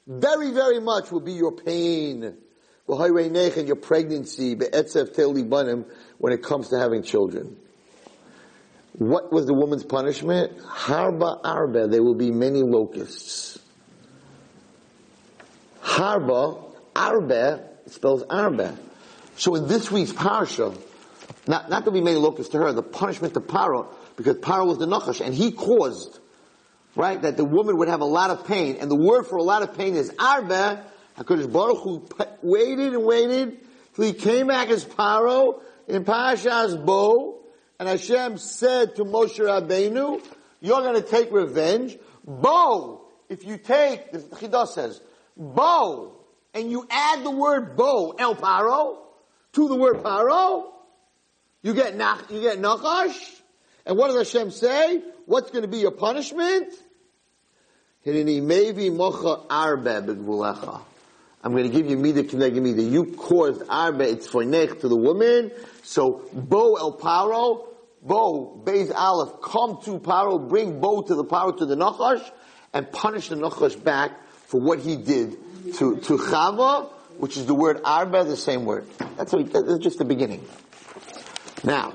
Very, 0.07 0.51
very 0.51 0.79
much 0.79 1.11
will 1.11 1.21
be 1.21 1.33
your 1.33 1.51
pain. 1.51 2.35
And 2.87 3.67
your 3.67 3.75
pregnancy, 3.75 4.55
when 4.55 6.33
it 6.33 6.43
comes 6.43 6.69
to 6.69 6.79
having 6.79 7.03
children. 7.03 7.57
What 8.93 9.31
was 9.31 9.45
the 9.45 9.53
woman's 9.53 9.85
punishment? 9.85 10.57
Harba 10.59 11.39
Arbe, 11.43 11.89
there 11.89 12.03
will 12.03 12.15
be 12.15 12.31
many 12.31 12.61
locusts. 12.61 13.57
Harba, 15.81 16.61
Arbe, 16.95 17.61
spells 17.87 18.23
Arbe. 18.29 18.77
So 19.37 19.55
in 19.55 19.67
this 19.67 19.89
week's 19.89 20.11
parsha, 20.11 20.77
not, 21.47 21.69
not 21.69 21.85
that 21.85 21.91
we 21.91 22.01
made 22.01 22.17
a 22.17 22.19
locust 22.19 22.51
to 22.51 22.57
her, 22.59 22.73
the 22.73 22.83
punishment 22.83 23.33
to 23.35 23.39
Paro, 23.39 23.87
because 24.17 24.35
Paro 24.37 24.67
was 24.67 24.77
the 24.77 24.85
Nachash, 24.85 25.25
and 25.25 25.33
he 25.33 25.51
caused, 25.51 26.19
right, 26.95 27.21
that 27.21 27.37
the 27.37 27.45
woman 27.45 27.77
would 27.77 27.87
have 27.87 28.01
a 28.01 28.05
lot 28.05 28.29
of 28.29 28.45
pain, 28.47 28.77
and 28.79 28.89
the 28.89 28.95
word 28.95 29.23
for 29.23 29.37
a 29.37 29.43
lot 29.43 29.63
of 29.63 29.77
pain 29.77 29.95
is 29.95 30.13
arba. 30.19 30.85
HaKadosh 31.17 31.51
Baruch 31.51 31.77
Hu 31.79 32.07
waited 32.41 32.93
and 32.93 33.03
waited, 33.03 33.59
till 33.95 34.05
he 34.05 34.13
came 34.13 34.47
back 34.47 34.69
as 34.69 34.85
Paro, 34.85 35.61
in 35.87 36.05
Parashas 36.05 36.85
Bo, 36.85 37.39
and 37.79 37.89
Hashem 37.89 38.37
said 38.37 38.95
to 38.95 39.03
Moshe 39.03 39.39
Rabbeinu, 39.39 40.21
you're 40.61 40.81
gonna 40.81 41.01
take 41.01 41.31
revenge. 41.31 41.97
Bo, 42.25 43.01
if 43.27 43.45
you 43.45 43.57
take, 43.57 44.11
the 44.11 44.19
Chidah 44.19 44.67
says, 44.67 45.01
Bo, 45.35 46.13
and 46.53 46.69
you 46.69 46.85
add 46.89 47.23
the 47.23 47.31
word 47.31 47.75
Bo, 47.75 48.11
El 48.11 48.35
Paro, 48.35 48.97
to 49.53 49.67
the 49.67 49.75
word 49.75 49.97
Paro, 49.97 50.71
you 51.61 51.73
get 51.73 51.95
nach, 51.95 52.29
you 52.29 52.41
get 52.41 52.59
Nachash. 52.59 53.41
And 53.85 53.97
what 53.97 54.07
does 54.07 54.31
Hashem 54.31 54.51
say? 54.51 55.01
What's 55.25 55.51
going 55.51 55.63
to 55.63 55.67
be 55.67 55.79
your 55.79 55.91
punishment? 55.91 56.73
I'm 58.03 58.13
going 61.51 61.63
to 61.63 61.69
give 61.69 61.89
you 61.89 61.97
mida 61.97 62.23
kineged 62.23 62.61
mida. 62.61 62.81
You 62.81 63.05
caused 63.15 63.61
arbe 63.69 64.01
it's 64.01 64.27
for 64.27 64.43
nech 64.43 64.79
to 64.81 64.87
the 64.87 64.95
woman. 64.95 65.51
So 65.83 66.27
bo 66.33 66.75
el 66.75 66.97
paro, 66.97 67.67
bo 68.01 68.59
beis 68.63 68.91
aleph, 68.91 69.41
come 69.41 69.79
to 69.83 69.99
paro, 69.99 70.49
bring 70.49 70.79
bo 70.79 71.03
to 71.03 71.13
the 71.13 71.23
paro 71.23 71.55
to 71.57 71.65
the 71.67 71.75
nachash, 71.75 72.27
and 72.73 72.91
punish 72.91 73.29
the 73.29 73.35
nachash 73.35 73.83
back 73.83 74.11
for 74.47 74.59
what 74.59 74.79
he 74.79 74.95
did 74.95 75.37
to 75.75 75.97
to 75.97 76.17
chava, 76.17 76.89
which 77.17 77.37
is 77.37 77.45
the 77.45 77.53
word 77.53 77.81
arbe, 77.85 78.13
the 78.13 78.35
same 78.35 78.65
word. 78.65 78.87
That's, 79.15 79.31
what, 79.31 79.53
that's 79.53 79.77
just 79.77 79.99
the 79.99 80.05
beginning. 80.05 80.43
Now, 81.63 81.93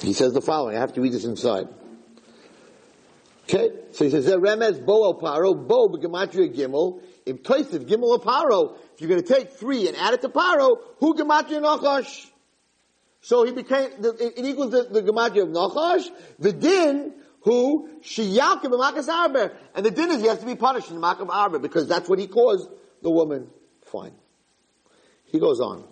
He 0.00 0.14
says 0.14 0.32
the 0.32 0.40
following. 0.40 0.76
I 0.76 0.80
have 0.80 0.94
to 0.94 1.02
read 1.02 1.12
this 1.12 1.26
inside. 1.26 1.68
Okay, 3.52 3.70
so 3.90 4.04
he 4.04 4.10
says, 4.10 4.26
Remez 4.26 4.84
bo 4.84 5.06
el 5.06 5.20
paro, 5.20 5.54
bo 5.54 5.88
b'gematria 5.88 6.54
gimel, 6.54 7.02
im 7.26 7.38
toisiv 7.38 7.84
gimel 7.84 8.12
el 8.12 8.20
paro. 8.20 8.76
If 8.94 9.00
you're 9.00 9.10
going 9.10 9.22
to 9.22 9.34
take 9.34 9.50
three 9.54 9.88
and 9.88 9.96
add 9.96 10.14
it 10.14 10.20
to 10.20 10.28
paro, 10.28 10.76
who 10.98 11.14
gematria 11.14 11.60
nachash? 11.60 12.28
So 13.22 13.44
he 13.44 13.50
became, 13.50 13.90
it 13.98 14.44
equals 14.44 14.70
the, 14.70 14.84
the 14.84 15.02
gematria 15.02 15.42
of 15.42 15.48
nachash, 15.48 16.08
the 16.38 16.52
din, 16.52 17.12
who, 17.40 17.88
shiyalke 18.02 18.66
b'makas 18.66 19.08
arber. 19.08 19.52
And 19.74 19.84
the 19.84 19.90
din 19.90 20.10
is 20.10 20.20
he 20.20 20.28
has 20.28 20.38
to 20.38 20.46
be 20.46 20.54
punished 20.54 20.90
in 20.90 20.94
the 20.94 21.00
mak 21.00 21.18
of 21.18 21.28
arber, 21.28 21.58
because 21.58 21.88
that's 21.88 22.08
what 22.08 22.20
he 22.20 22.28
caused 22.28 22.68
the 23.02 23.10
woman. 23.10 23.48
Fine. 23.86 24.12
He 25.24 25.40
goes 25.40 25.58
on. 25.58 25.82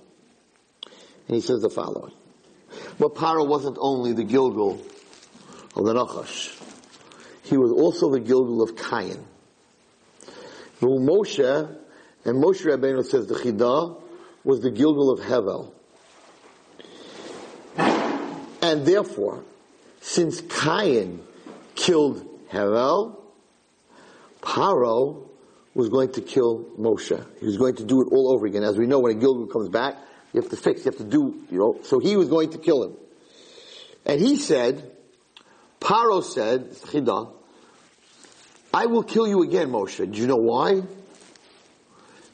And 1.27 1.35
he 1.35 1.41
says 1.41 1.61
the 1.63 1.71
following. 1.71 2.13
But 3.01 3.17
Paro 3.17 3.49
wasn't 3.49 3.79
only 3.81 4.13
the 4.13 4.25
Gilgul 4.25 4.81
of 5.75 5.85
the 5.85 5.95
Nachash 5.95 6.58
he 7.49 7.57
was 7.57 7.72
also 7.72 8.11
the 8.11 8.20
Gilgul 8.20 8.62
of 8.62 8.76
Cain. 8.76 9.24
Moshe, 10.80 11.76
and 12.24 12.42
Moshe 12.42 12.64
Rabbeinu 12.64 13.05
says 13.05 13.26
the 13.26 13.34
Chidah 13.34 14.01
was 14.44 14.61
the 14.61 14.70
Gilgul 14.70 15.12
of 15.12 15.24
Hevel. 15.24 15.72
And 18.62 18.84
therefore, 18.84 19.44
since 20.01 20.40
Cain 20.40 21.22
killed 21.74 22.24
Hevel, 22.51 23.16
Paro 24.42 25.28
was 25.74 25.88
going 25.88 26.12
to 26.12 26.20
kill 26.20 26.64
Moshe. 26.78 27.24
He 27.40 27.46
was 27.46 27.57
going 27.57 27.76
to 27.76 27.84
do 27.84 28.03
it 28.03 28.09
all 28.11 28.32
over 28.32 28.46
again. 28.46 28.62
As 28.62 28.76
we 28.76 28.86
know, 28.86 29.01
when 29.01 29.16
a 29.16 29.20
Gilgul 29.20 29.51
comes 29.51 29.68
back, 29.68 29.96
you 30.32 30.40
have 30.40 30.51
to 30.51 30.57
fix, 30.57 30.84
you 30.84 30.90
have 30.90 30.99
to 30.99 31.05
do, 31.05 31.42
you 31.51 31.59
know. 31.59 31.80
So 31.84 31.99
he 31.99 32.16
was 32.16 32.28
going 32.28 32.51
to 32.51 32.59
kill 32.59 32.84
him. 32.84 32.96
And 34.05 34.20
he 34.20 34.36
said, 34.36 34.92
Paro 35.80 36.22
said, 36.22 36.70
Chidah, 36.72 37.32
I 38.73 38.87
will 38.87 39.03
kill 39.03 39.27
you 39.27 39.43
again, 39.43 39.71
Moshe. 39.71 40.12
Do 40.12 40.21
you 40.21 40.27
know 40.27 40.37
why? 40.37 40.83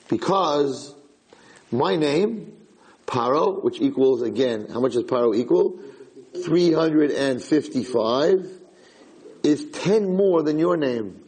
Because 0.09 0.95
my 1.71 1.95
name, 1.97 2.57
Paro, 3.07 3.63
which 3.63 3.81
equals 3.81 4.23
again, 4.23 4.67
how 4.73 4.81
much 4.81 4.95
does 4.95 5.05
Paro 5.05 5.37
equal? 5.37 5.79
355 6.45 8.51
is 9.45 9.71
10 9.71 10.17
more 10.17 10.43
than 10.43 10.59
your 10.59 10.77
name. 10.77 11.21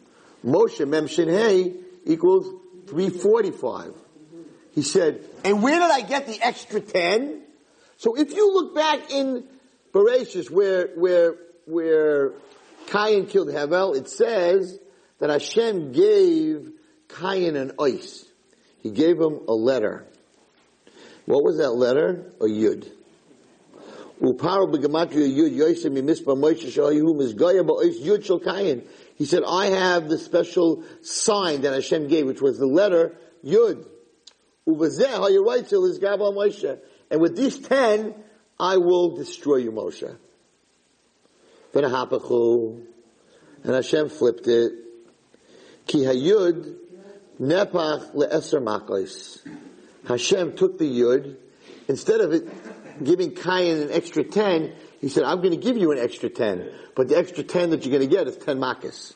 Moshe 0.45 0.85
Mem 0.87 1.07
Shin 1.07 1.29
equals 2.05 2.53
345. 2.89 3.95
He 4.75 4.83
said, 4.83 5.25
and 5.45 5.63
where 5.63 5.79
did 5.79 5.91
I 5.91 6.01
get 6.03 6.27
the 6.27 6.43
extra 6.43 6.81
10? 6.81 7.43
So 7.97 8.17
if 8.17 8.35
you 8.35 8.53
look 8.53 8.75
back 8.75 9.11
in 9.11 9.45
Bereshit 9.93 10.51
where, 10.51 10.89
where, 10.97 11.37
where 11.65 12.33
Cain 12.89 13.27
killed 13.27 13.53
Havel, 13.53 13.95
it 13.95 14.11
says 14.11 14.81
that 15.19 15.31
Hashem 15.31 15.93
gave 15.93 16.73
Cain 17.09 17.57
an 17.57 17.73
ice. 17.81 18.27
He 18.83 18.91
gave 18.91 19.19
him 19.19 19.41
a 19.49 19.55
letter. 19.55 20.05
What 21.25 21.43
was 21.43 21.57
that 21.59 21.73
letter? 21.73 22.31
A 22.41 22.45
yud. 22.45 22.93
He 29.17 29.25
said, 29.25 29.43
I 29.47 29.67
have 29.67 30.09
the 30.09 30.19
special 30.19 30.83
sign 31.03 31.61
that 31.63 31.75
Hashem 31.75 32.09
gave, 32.09 32.27
which 32.27 32.41
was 32.41 32.59
the 32.59 32.67
letter 32.67 33.15
yud. 33.45 33.87
And 37.11 37.21
with 37.21 37.37
these 37.37 37.59
ten, 37.59 38.15
I 38.59 38.79
will 38.79 39.17
destroy 39.17 39.57
you, 39.57 39.71
Moshe. 39.71 40.17
And 41.75 41.85
Hashem 43.75 44.09
flipped 44.09 44.49
it. 44.49 44.73
Ki 45.87 45.99
hayud 46.05 46.77
nepach 47.41 48.15
le'eser 48.15 48.61
makos. 48.63 49.47
Hashem 50.07 50.57
took 50.57 50.79
the 50.79 50.85
yud, 50.85 51.37
instead 51.89 52.21
of 52.21 52.33
it 52.33 52.49
giving 53.03 53.35
Cain 53.35 53.79
an 53.83 53.93
extra 53.93 54.25
ten, 54.25 54.73
he 55.01 55.09
said, 55.09 55.25
I'm 55.25 55.39
going 55.39 55.51
to 55.51 55.57
give 55.57 55.77
you 55.77 55.93
an 55.93 55.99
extra 55.99 56.29
ten, 56.29 56.71
but 56.95 57.09
the 57.09 57.17
extra 57.17 57.45
ten 57.45 57.71
that 57.71 57.85
you're 57.85 57.97
going 57.97 58.09
to 58.09 58.15
get 58.15 58.27
is 58.27 58.37
ten 58.37 58.59
makas. 58.59 59.15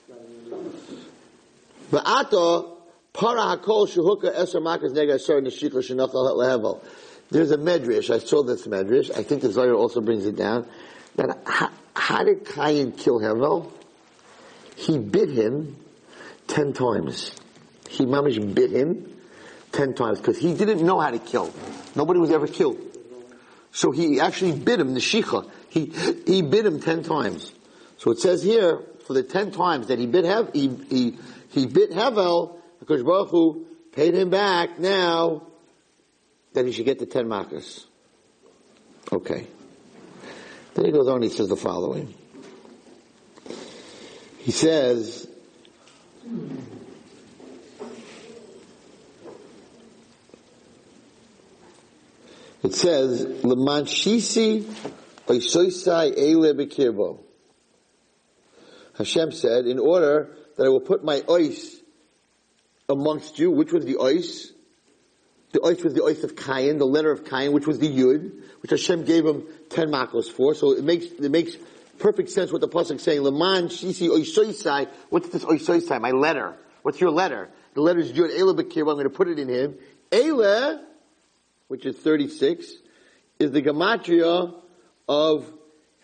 Va'ato 1.91 2.77
para 3.13 3.41
hakol 3.41 3.89
shehuka 3.89 4.35
eser 4.35 4.61
makas 4.61 4.93
nega 4.93 5.15
asar 5.15 5.41
neshikla 5.41 5.79
shenachal 5.79 6.37
lehevel. 6.37 6.83
There's 7.31 7.51
a 7.53 7.59
medrash. 7.59 8.13
I 8.13 8.19
saw 8.19 8.43
this 8.43 8.67
medrash. 8.67 9.17
I 9.17 9.23
think 9.23 9.43
the 9.43 9.53
Zohar 9.53 9.75
also 9.75 10.01
brings 10.01 10.27
it 10.27 10.37
down. 10.37 10.67
That 11.17 11.39
how, 11.47 11.71
how 11.95 12.25
did 12.25 12.45
Cain 12.45 12.93
kill 12.93 13.21
Hevel? 13.21 13.71
He 14.77 14.99
bit 14.99 15.31
him 15.31 15.77
ten 16.51 16.73
times. 16.73 17.33
He 17.89 18.05
mamish 18.05 18.39
bit 18.55 18.71
him 18.71 19.17
ten 19.73 19.95
times 19.95 20.19
because 20.19 20.39
he 20.39 20.53
didn't 20.55 20.85
know 20.85 21.01
how 21.01 21.11
to 21.11 21.19
kill. 21.19 21.53
Nobody 21.95 22.21
was 22.21 22.31
ever 22.31 22.47
killed. 22.47 22.79
So 23.73 23.93
he 23.93 24.21
actually 24.21 24.53
bit 24.53 24.81
him, 24.81 24.95
the 24.95 25.01
shikha. 25.01 25.49
He, 25.69 25.93
he 26.27 26.43
bit 26.43 26.67
him 26.67 26.81
ten 26.81 27.03
times. 27.03 27.53
So 27.99 28.11
it 28.11 28.19
says 28.19 28.43
here, 28.43 28.81
for 29.07 29.15
the 29.15 29.23
ten 29.23 29.53
times 29.53 29.87
that 29.89 29.99
he 29.99 30.07
bit 30.07 30.25
Hev, 30.25 30.51
he, 30.53 30.69
he, 30.91 31.19
he 31.51 31.67
bit 31.67 31.93
Hevel, 31.93 32.59
because 32.81 33.03
Baruch 33.03 33.31
Hu 33.31 33.67
paid 33.93 34.15
him 34.15 34.31
back 34.31 34.79
now 34.79 35.47
that 36.53 36.67
he 36.67 36.73
should 36.73 36.87
get 36.87 36.99
the 36.99 37.07
ten 37.07 37.27
makas. 37.27 37.85
Okay. 39.13 39.47
Then 40.75 40.85
he 40.85 40.93
goes 40.93 41.09
on, 41.09 41.23
he 41.23 41.29
says 41.29 41.49
the 41.49 41.57
following. 41.57 42.15
He 44.39 44.53
says, 44.53 45.29
it 52.63 52.75
says, 52.75 53.25
Lamanshisi 53.43 54.63
Oisoisai 55.27 56.17
Eile 56.17 56.55
Bekirbo. 56.55 57.21
Hashem 58.97 59.33
said, 59.33 59.67
in 59.67 59.79
order 59.79 60.37
that 60.57 60.67
I 60.67 60.69
will 60.69 60.81
put 60.81 61.03
my 61.03 61.23
ice 61.31 61.77
amongst 62.89 63.39
you, 63.39 63.51
which 63.51 63.73
was 63.73 63.85
the 63.85 63.99
ice? 64.03 64.53
The 65.53 65.63
ice 65.65 65.83
was 65.83 65.95
the 65.95 66.05
ice 66.05 66.23
of 66.23 66.37
Cain, 66.37 66.79
the 66.79 66.87
letter 66.87 67.11
of 67.11 67.25
Cain, 67.25 67.53
which 67.53 67.67
was 67.67 67.79
the 67.79 67.89
Yud, 67.89 68.31
which 68.61 68.71
Hashem 68.71 69.05
gave 69.05 69.25
him 69.25 69.47
ten 69.69 69.89
makos 69.89 70.31
for. 70.31 70.55
So 70.55 70.73
it 70.73 70.85
makes, 70.85 71.07
it 71.07 71.31
makes 71.31 71.57
perfect 72.01 72.31
sense 72.31 72.51
what 72.51 72.61
the 72.61 72.69
pasuk 72.69 73.01
saying. 73.01 73.23
Leman 73.23 73.69
shisi 73.69 74.09
oisoisai. 74.09 74.89
What's 75.11 75.29
this 75.29 75.45
oisoisai? 75.45 76.01
My 76.01 76.11
letter. 76.11 76.57
What's 76.83 77.01
your 77.01 77.11
letter? 77.11 77.51
The 77.75 77.83
letter 77.83 78.01
is 78.01 78.13
Yud 78.13 78.37
Ela 78.37 78.55
Bekir. 78.55 78.81
I'm 78.81 78.97
going 78.97 79.05
to 79.05 79.11
put 79.11 79.29
it 79.29 79.39
in 79.39 79.49
him. 79.49 79.77
Ela, 80.11 80.85
which 81.69 81.87
is 81.87 81.97
36, 81.97 82.67
is 83.39 83.53
the 83.53 83.63
gematria 83.63 84.55
of 85.09 85.53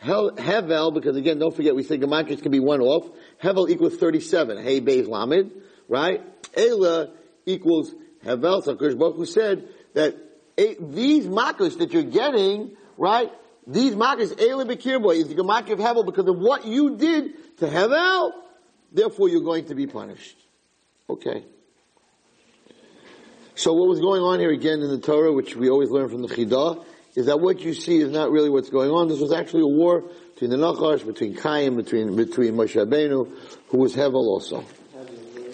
Hevel, 0.05 0.95
because 0.95 1.17
again, 1.17 1.39
don't 1.39 1.55
forget, 1.57 1.75
we 1.75 1.83
say 1.83 1.99
gematrias 1.99 2.43
can 2.43 2.53
be 2.53 2.61
one 2.61 2.81
off. 2.81 3.09
Hevel 3.43 3.69
equals 3.69 3.97
37. 3.97 4.63
Hey, 4.63 4.81
Beis 4.81 5.09
Lamed, 5.09 5.51
right? 5.89 6.23
Ela 6.57 7.13
equals 7.47 7.95
Hevel. 8.25 8.63
So 8.63 8.75
Baruch 8.75 9.27
said 9.27 9.69
that 9.95 10.17
these 10.57 11.27
makos 11.27 11.79
that 11.79 11.93
you're 11.93 12.03
getting, 12.03 12.77
right, 12.97 13.33
these 13.67 13.97
markers, 13.97 14.33
Eile 14.33 14.65
Bekirboy, 14.65 15.17
is 15.17 15.29
the 15.29 15.35
gematria 15.35 15.73
of 15.73 15.79
Hevel 15.81 16.07
because 16.07 16.29
of 16.29 16.39
what 16.39 16.65
you 16.67 16.97
did 16.97 17.57
to 17.59 17.67
Hevel. 17.67 18.33
Therefore, 18.93 19.29
you're 19.29 19.43
going 19.43 19.67
to 19.67 19.75
be 19.75 19.87
punished. 19.87 20.37
Okay. 21.11 21.45
So 23.57 23.73
what 23.73 23.89
was 23.89 24.01
going 24.01 24.23
on 24.23 24.39
here 24.39 24.51
again 24.51 24.81
in 24.81 24.89
the 24.89 25.01
Torah, 25.01 25.33
which 25.33 25.57
we 25.57 25.69
always 25.69 25.91
learn 25.91 26.09
from 26.09 26.23
the 26.23 26.29
Chidah, 26.29 26.85
is 27.17 27.27
that 27.27 27.41
what 27.41 27.61
you 27.61 27.75
see 27.75 27.97
is 27.97 28.11
not 28.11 28.31
really 28.31 28.51
what's 28.51 28.71
going 28.71 28.91
on. 28.91 29.09
This 29.09 29.19
was 29.19 29.33
actually 29.33 29.63
a 29.63 29.67
war 29.67 30.03
between 30.35 30.51
the 30.51 30.57
Nachash, 30.59 31.05
between 31.05 31.35
Cain, 31.35 31.75
between, 31.75 32.15
between 32.15 32.55
Moshe 32.55 32.77
Rabbeinu, 32.77 33.33
who 33.69 33.79
was 33.79 33.97
Hevel 33.97 34.15
also. 34.15 34.65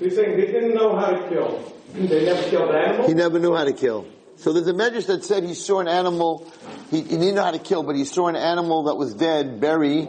You're 0.01 0.11
saying 0.11 0.37
they 0.37 0.47
didn't 0.47 0.75
know 0.75 0.97
how 0.97 1.13
to 1.13 1.29
kill. 1.29 1.73
They 1.95 2.25
never 2.25 2.43
killed 2.51 2.75
animals? 2.75 3.09
He 3.09 3.15
never 3.15 3.39
knew 3.39 3.55
how 3.55 3.65
to 3.65 3.73
kill. 3.73 4.07
So 4.37 4.53
there's 4.53 4.67
a 4.67 4.73
medrash 4.73 5.07
that 5.07 5.25
said 5.25 5.45
he 5.45 5.55
saw 5.55 5.81
an 5.81 5.89
animal, 5.89 6.51
he, 6.91 7.03
he 7.03 7.17
didn't 7.17 7.35
know 7.35 7.45
how 7.45 7.51
to 7.53 7.59
kill, 7.59 7.83
but 7.83 7.97
he 7.97 8.05
saw 8.05 8.29
an 8.29 8.37
animal 8.37 8.85
that 8.85 8.97
was 8.97 9.15
dead 9.15 9.61
bury, 9.61 10.09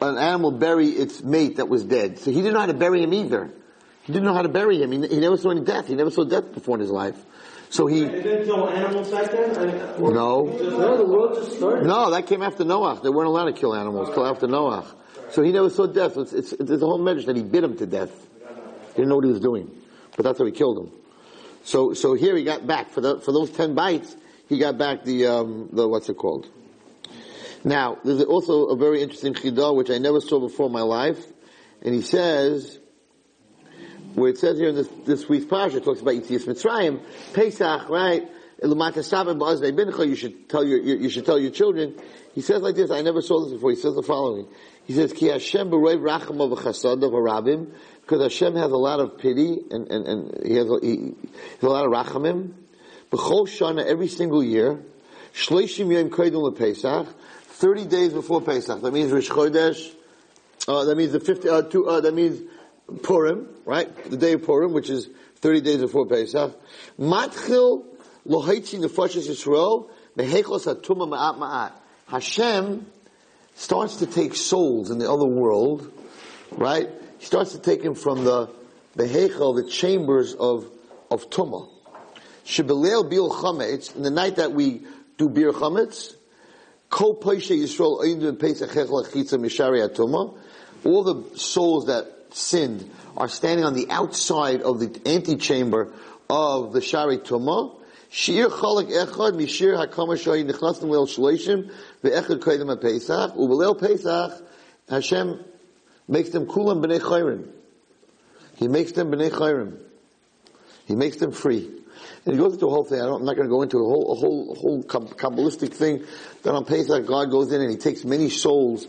an 0.00 0.18
animal 0.18 0.52
bury 0.52 0.88
its 0.88 1.22
mate 1.22 1.56
that 1.56 1.68
was 1.68 1.84
dead. 1.84 2.18
So 2.18 2.30
he 2.30 2.36
didn't 2.38 2.54
know 2.54 2.60
how 2.60 2.66
to 2.66 2.74
bury 2.74 3.02
him 3.02 3.12
either. 3.12 3.50
He 4.04 4.12
didn't 4.12 4.24
know 4.24 4.34
how 4.34 4.42
to 4.42 4.48
bury 4.48 4.80
him. 4.80 4.92
He, 4.92 5.06
he 5.08 5.20
never 5.20 5.36
saw 5.36 5.50
any 5.50 5.62
death. 5.62 5.88
He 5.88 5.94
never 5.94 6.10
saw 6.10 6.24
death 6.24 6.52
before 6.52 6.76
in 6.76 6.80
his 6.80 6.90
life. 6.90 7.16
So 7.70 7.86
he. 7.86 8.04
They 8.04 8.22
didn't 8.22 8.46
kill 8.46 8.68
animals 8.68 9.10
back 9.10 9.30
then? 9.30 9.56
I 9.56 9.66
mean, 9.66 9.80
uh, 9.80 9.96
No. 9.98 10.44
No, 10.44 10.96
the 10.96 11.06
world 11.06 11.36
just 11.36 11.56
started. 11.56 11.86
No, 11.86 12.10
that 12.10 12.26
came 12.26 12.42
after 12.42 12.64
Noah. 12.64 13.00
They 13.02 13.10
weren't 13.10 13.28
allowed 13.28 13.44
to 13.44 13.52
kill 13.52 13.74
animals 13.74 14.12
till 14.12 14.26
after 14.26 14.48
Noah. 14.48 14.86
So 15.30 15.42
he 15.42 15.52
never 15.52 15.70
saw 15.70 15.86
death. 15.86 16.16
It's, 16.16 16.32
it's, 16.32 16.52
it's 16.52 16.70
a 16.70 16.78
whole 16.78 16.98
medrash 16.98 17.26
that 17.26 17.36
he 17.36 17.42
bit 17.42 17.62
him 17.62 17.76
to 17.76 17.86
death. 17.86 18.10
He 18.40 18.94
didn't 18.94 19.08
know 19.08 19.16
what 19.16 19.24
he 19.24 19.30
was 19.30 19.40
doing. 19.40 19.70
But 20.16 20.24
that's 20.24 20.38
how 20.40 20.46
he 20.46 20.52
killed 20.52 20.78
him. 20.78 20.99
So, 21.62 21.94
so 21.94 22.14
here 22.14 22.36
he 22.36 22.44
got 22.44 22.66
back 22.66 22.90
for 22.90 23.00
the, 23.00 23.20
for 23.20 23.32
those 23.32 23.50
ten 23.50 23.74
bites. 23.74 24.16
He 24.48 24.58
got 24.58 24.78
back 24.78 25.04
the 25.04 25.26
um, 25.26 25.68
the 25.72 25.86
what's 25.86 26.08
it 26.08 26.16
called? 26.16 26.48
Now, 27.62 27.98
there's 28.04 28.22
also 28.24 28.66
a 28.66 28.76
very 28.76 29.02
interesting 29.02 29.34
chidah 29.34 29.76
which 29.76 29.90
I 29.90 29.98
never 29.98 30.20
saw 30.20 30.40
before 30.40 30.66
in 30.66 30.72
my 30.72 30.80
life, 30.80 31.22
and 31.82 31.94
he 31.94 32.00
says, 32.00 32.78
where 34.14 34.30
it 34.30 34.38
says 34.38 34.58
here 34.58 34.70
in 34.70 34.74
this, 34.74 34.88
this 35.04 35.28
week's 35.28 35.44
parsha, 35.44 35.76
it 35.76 35.84
talks 35.84 36.00
about 36.00 36.14
Yitzias 36.14 36.46
Mitzrayim, 36.46 37.00
Pesach, 37.34 37.88
right? 37.88 38.28
You 38.62 40.14
should 40.16 40.48
tell 40.48 40.64
your, 40.64 40.78
you 40.80 41.08
should 41.08 41.24
tell 41.24 41.38
your 41.38 41.50
children. 41.50 41.94
He 42.34 42.42
says 42.42 42.60
like 42.60 42.74
this. 42.76 42.90
I 42.90 43.00
never 43.00 43.22
saw 43.22 43.42
this 43.42 43.54
before. 43.54 43.70
He 43.70 43.76
says 43.76 43.94
the 43.94 44.02
following. 44.02 44.48
He 44.84 44.92
says, 44.92 45.14
"Ki 45.14 45.28
Hashem 45.28 45.70
b'roiv 45.70 46.00
racham 46.00 46.40
of 46.42 46.58
harabim," 46.58 47.72
because 48.10 48.24
Hashem 48.24 48.56
has 48.56 48.72
a 48.72 48.76
lot 48.76 48.98
of 48.98 49.18
pity 49.18 49.60
and, 49.70 49.88
and, 49.88 50.04
and 50.04 50.44
he, 50.44 50.56
has 50.56 50.68
a, 50.68 50.78
he, 50.82 50.96
he 50.96 51.14
has 51.60 51.62
a 51.62 51.68
lot 51.68 51.86
of 51.86 51.92
rachamim. 51.92 52.54
B'chol 53.12 53.46
shana 53.46 53.84
every 53.84 54.08
single 54.08 54.42
year, 54.42 54.82
shleishim 55.32 55.92
yom 55.92 56.10
koydem 56.10 56.52
lePesach, 56.52 57.06
thirty 57.44 57.84
days 57.84 58.12
before 58.12 58.40
Pesach. 58.40 58.82
That 58.82 58.92
means 58.92 59.12
Rish 59.12 59.28
Chodesh. 59.30 59.94
Uh, 60.66 60.86
that 60.86 60.96
means 60.96 61.12
the 61.12 61.20
fifty. 61.20 61.48
Uh, 61.48 61.62
two, 61.62 61.86
uh, 61.86 62.00
that 62.00 62.12
means 62.12 62.40
Purim, 63.04 63.48
right? 63.64 64.10
The 64.10 64.16
day 64.16 64.32
of 64.32 64.42
Purim, 64.42 64.72
which 64.72 64.90
is 64.90 65.08
thirty 65.36 65.60
days 65.60 65.78
before 65.78 66.06
Pesach. 66.06 66.52
Matchil 66.98 67.84
Lohaitzi 68.26 68.80
nefashis 68.80 69.28
Yisrael 69.28 69.88
mehechos 70.16 70.66
hatuma 70.66 71.08
ma'at 71.08 71.38
ma'at. 71.38 71.72
Hashem 72.08 72.86
starts 73.54 73.96
to 73.96 74.06
take 74.06 74.34
souls 74.34 74.90
in 74.90 74.98
the 74.98 75.08
other 75.08 75.26
world, 75.26 75.92
right? 76.50 76.88
He 77.20 77.26
starts 77.26 77.52
to 77.52 77.58
take 77.58 77.82
him 77.82 77.94
from 77.94 78.24
the 78.24 78.48
the 78.96 79.04
the 79.06 79.68
chambers 79.70 80.34
of 80.34 80.66
of 81.10 81.28
tuma. 81.28 81.68
Shebelel 82.44 83.04
bil 83.04 83.30
chametz 83.30 83.94
in 83.94 84.02
the 84.02 84.10
night 84.10 84.36
that 84.36 84.52
we 84.52 84.86
do 85.18 85.28
bir 85.28 85.52
chametz. 85.52 86.14
Kol 86.88 87.16
poishe 87.16 87.54
Yisrael 87.54 88.00
oindu 88.00 88.40
pesach 88.40 88.70
hechel 88.70 89.04
achitza 89.04 89.38
mishari 89.38 89.86
atuma. 89.86 90.34
All 90.84 91.04
the 91.04 91.38
souls 91.38 91.88
that 91.88 92.06
sinned 92.30 92.90
are 93.18 93.28
standing 93.28 93.66
on 93.66 93.74
the 93.74 93.90
outside 93.90 94.62
of 94.62 94.80
the 94.80 94.88
antechamber 95.04 95.92
of 96.30 96.72
the 96.72 96.80
shari 96.80 97.18
tumah. 97.18 97.76
Shir 98.08 98.48
chalak 98.48 98.90
echad 98.90 99.34
mishir 99.34 99.76
hakama 99.76 100.16
shoyi 100.16 100.50
nechnasnim 100.50 100.88
leil 100.88 101.06
shleishim 101.06 101.70
ve'echad 102.02 102.38
koydem 102.38 102.80
pesach 102.80 103.34
u'beleil 103.36 103.78
pesach 103.78 104.42
Hashem 104.88 105.44
makes 106.10 106.30
them 106.30 106.46
kulam 106.46 106.84
b'nei 106.84 107.00
chayrim. 107.00 107.48
He 108.56 108.68
makes 108.68 108.92
them 108.92 109.10
b'nei 109.10 109.30
chayrim. 109.30 109.78
He 110.86 110.96
makes 110.96 111.16
them 111.16 111.32
free. 111.32 111.80
And 112.24 112.34
he 112.34 112.38
goes 112.38 112.54
into 112.54 112.66
a 112.66 112.70
whole 112.70 112.84
thing. 112.84 113.00
I 113.00 113.04
am 113.04 113.24
not 113.24 113.36
going 113.36 113.48
to 113.48 113.50
go 113.50 113.62
into 113.62 113.78
a 113.78 113.84
whole, 113.84 114.12
a 114.12 114.14
whole, 114.14 114.54
whole 114.54 114.82
kabbalistic 114.82 115.72
thing 115.72 116.04
that 116.42 116.52
on 116.52 116.64
Pesach 116.64 117.06
God 117.06 117.30
goes 117.30 117.52
in 117.52 117.60
and 117.60 117.70
He 117.70 117.76
takes 117.76 118.04
many 118.04 118.28
souls 118.28 118.86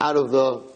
out 0.00 0.16
of 0.16 0.30
the 0.30 0.70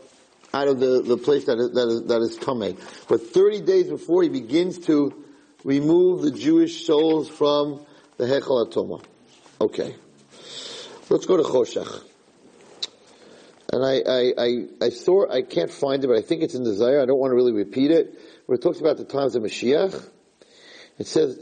out 0.53 0.69
of 0.69 0.79
the, 0.79 1.03
the 1.03 1.17
place 1.17 1.47
that 1.47 1.59
is, 1.59 1.73
that 1.73 1.89
is, 1.89 2.03
that 2.05 2.23
is 2.23 2.39
Tameh. 2.39 2.79
But 3.09 3.23
30 3.33 3.63
days 3.63 3.89
before 3.89 4.23
He 4.23 4.29
begins 4.29 4.79
to 4.87 5.25
remove 5.65 6.23
the 6.23 6.31
Jewish 6.31 6.87
souls 6.87 7.29
from 7.29 7.85
the 8.19 8.27
Hechel 8.27 8.69
Atoma. 8.69 9.03
Okay. 9.61 9.97
Let's 11.11 11.27
go 11.27 11.37
to 11.37 11.43
Choshech. 11.43 12.03
And 13.75 13.85
I, 13.85 14.03
I, 14.07 14.33
I, 14.39 14.87
I 14.87 14.91
saw, 14.91 15.29
I 15.29 15.43
can't 15.43 15.69
find 15.69 16.05
it, 16.05 16.07
but 16.07 16.17
I 16.17 16.23
think 16.23 16.43
it's 16.43 16.55
in 16.55 16.63
the. 16.63 16.71
I 16.71 17.07
don't 17.07 17.19
want 17.19 17.33
to 17.33 17.35
really 17.35 17.51
repeat 17.53 17.91
it. 17.91 18.17
Where 18.47 18.55
it 18.55 18.63
talks 18.63 18.79
about 18.79 18.99
the 18.99 19.05
times 19.05 19.35
of 19.35 19.43
Mashiach. 19.43 20.11
It 20.97 21.09
says, 21.09 21.41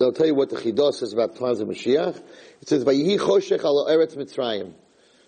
I'll 0.00 0.12
tell 0.12 0.26
you 0.26 0.34
what 0.34 0.50
the 0.50 0.56
Chidah 0.56 0.92
says 0.92 1.12
about 1.12 1.34
the 1.34 1.38
times 1.38 1.60
of 1.60 1.68
Mashiach. 1.68 2.20
It 2.62 2.68
says, 2.68 2.84
Vayihi 2.84 3.20
Choshech 3.20 3.62
ala 3.62 3.92
Eretz 3.92 4.16
Mitzrayim. 4.16 4.72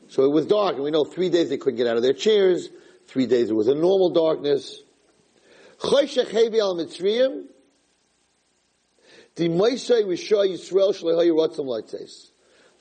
So 0.08 0.24
it 0.24 0.32
was 0.32 0.46
dark, 0.46 0.74
and 0.74 0.82
we 0.82 0.90
know 0.90 1.04
three 1.04 1.30
days 1.30 1.50
they 1.50 1.56
couldn't 1.56 1.76
get 1.76 1.86
out 1.86 1.96
of 1.96 2.02
their 2.02 2.14
chairs. 2.14 2.68
Three 3.06 3.26
days 3.26 3.48
it 3.50 3.54
was 3.54 3.68
a 3.68 3.76
normal 3.76 4.10
darkness. 4.10 4.82
Choshech 5.78 6.30
Hevi 6.30 6.58
al 6.58 6.74
Mitzrayim. 6.74 7.44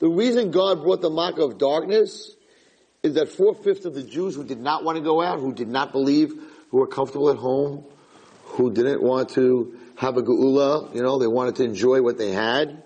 The 0.00 0.08
reason 0.08 0.50
God 0.50 0.82
brought 0.82 1.00
the 1.00 1.10
mark 1.10 1.38
of 1.38 1.58
darkness 1.58 2.34
is 3.02 3.14
that 3.14 3.28
four-fifths 3.28 3.86
of 3.86 3.94
the 3.94 4.02
Jews 4.02 4.34
who 4.34 4.44
did 4.44 4.60
not 4.60 4.84
want 4.84 4.96
to 4.96 5.02
go 5.02 5.22
out, 5.22 5.40
who 5.40 5.54
did 5.54 5.68
not 5.68 5.92
believe, 5.92 6.32
who 6.70 6.78
were 6.78 6.86
comfortable 6.86 7.30
at 7.30 7.36
home, 7.36 7.84
who 8.44 8.72
didn't 8.72 9.02
want 9.02 9.30
to 9.30 9.78
have 9.96 10.16
a 10.16 10.22
geula, 10.22 10.94
you 10.94 11.02
know, 11.02 11.18
they 11.18 11.26
wanted 11.26 11.56
to 11.56 11.64
enjoy 11.64 12.02
what 12.02 12.18
they 12.18 12.32
had. 12.32 12.82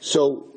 So, 0.00 0.48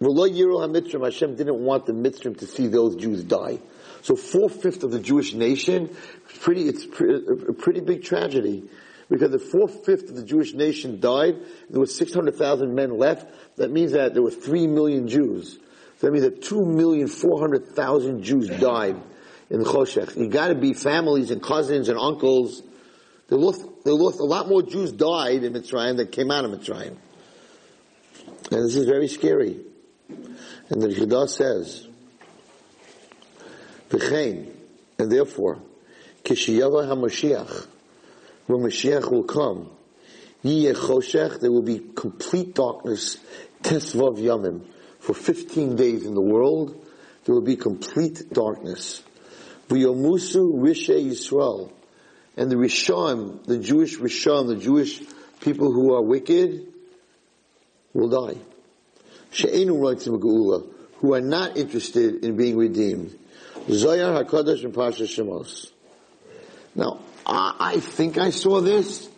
Hashem 0.00 1.36
didn't 1.36 1.58
want 1.58 1.86
the 1.86 1.92
Mitzrim 1.92 2.38
to 2.38 2.46
see 2.46 2.66
those 2.68 2.96
Jews 2.96 3.24
die. 3.24 3.58
So 4.02 4.14
four-fifths 4.14 4.84
of 4.84 4.92
the 4.92 5.00
Jewish 5.00 5.34
nation, 5.34 5.96
pretty, 6.40 6.68
it's 6.68 6.84
a 6.84 7.52
pretty 7.52 7.80
big 7.80 8.04
tragedy 8.04 8.62
because 9.08 9.30
the 9.30 9.38
four-fifths 9.38 10.10
of 10.10 10.16
the 10.16 10.22
Jewish 10.24 10.52
nation 10.52 11.00
died, 11.00 11.36
there 11.70 11.80
were 11.80 11.86
600,000 11.86 12.74
men 12.74 12.98
left, 12.98 13.26
that 13.56 13.70
means 13.70 13.92
that 13.92 14.14
there 14.14 14.22
were 14.22 14.30
3 14.30 14.66
million 14.68 15.08
Jews. 15.08 15.58
So 15.98 16.06
that 16.06 16.12
means 16.12 16.24
that 16.24 16.42
2,400,000 16.42 18.22
Jews 18.22 18.48
died 18.48 18.96
in 19.48 19.60
the 19.60 19.64
Choshech. 19.64 20.16
You 20.16 20.28
gotta 20.28 20.54
be 20.54 20.74
families 20.74 21.30
and 21.30 21.42
cousins 21.42 21.88
and 21.88 21.98
uncles. 21.98 22.62
They 23.28 23.36
lost, 23.36 23.64
they 23.84 23.90
lost, 23.90 24.20
a 24.20 24.24
lot 24.24 24.48
more 24.48 24.62
Jews 24.62 24.92
died 24.92 25.42
in 25.42 25.52
Mitzrayim 25.54 25.96
than 25.96 26.08
came 26.08 26.30
out 26.30 26.44
of 26.44 26.50
Mitzrayim. 26.50 26.96
And 28.50 28.64
this 28.64 28.76
is 28.76 28.86
very 28.86 29.08
scary. 29.08 29.60
And 30.08 30.82
the 30.82 30.88
Chidah 30.88 31.28
says, 31.28 31.88
V'chein, 33.88 34.52
and 34.98 35.10
therefore, 35.10 35.60
Kishiyava 36.24 36.86
HaMashiach, 36.86 37.66
when 38.46 38.60
Mashiach 38.60 39.10
will 39.10 39.24
come, 39.24 39.70
Yiyeh 40.44 40.74
Choshech, 40.74 41.40
there 41.40 41.50
will 41.50 41.62
be 41.62 41.80
complete 41.94 42.54
darkness, 42.54 43.18
Tesvav 43.62 44.18
Yamim. 44.18 44.64
For 45.06 45.14
15 45.14 45.76
days 45.76 46.04
in 46.04 46.14
the 46.14 46.20
world, 46.20 46.84
there 47.24 47.32
will 47.32 47.40
be 47.40 47.54
complete 47.54 48.28
darkness. 48.32 49.04
V'yomusu 49.68 50.52
Rishay 50.54 51.06
Yisrael. 51.06 51.70
And 52.36 52.50
the 52.50 52.56
Rishon, 52.56 53.44
the 53.44 53.58
Jewish 53.58 53.98
Rishon, 53.98 54.48
the 54.48 54.56
Jewish 54.56 55.00
people 55.40 55.70
who 55.70 55.94
are 55.94 56.02
wicked, 56.02 56.66
will 57.92 58.08
die. 58.08 58.36
She'enu 59.30 59.74
Roitzim 59.74 60.18
Geula, 60.18 60.66
who 60.96 61.14
are 61.14 61.20
not 61.20 61.56
interested 61.56 62.24
in 62.24 62.36
being 62.36 62.56
redeemed. 62.56 63.16
Zoyar 63.68 64.24
HaKadosh 64.24 64.64
and 64.64 64.74
Pasha 64.74 65.04
Shemos. 65.04 65.70
Now, 66.74 66.98
I 67.24 67.78
think 67.78 68.18
I 68.18 68.30
saw 68.30 68.60
this. 68.60 69.08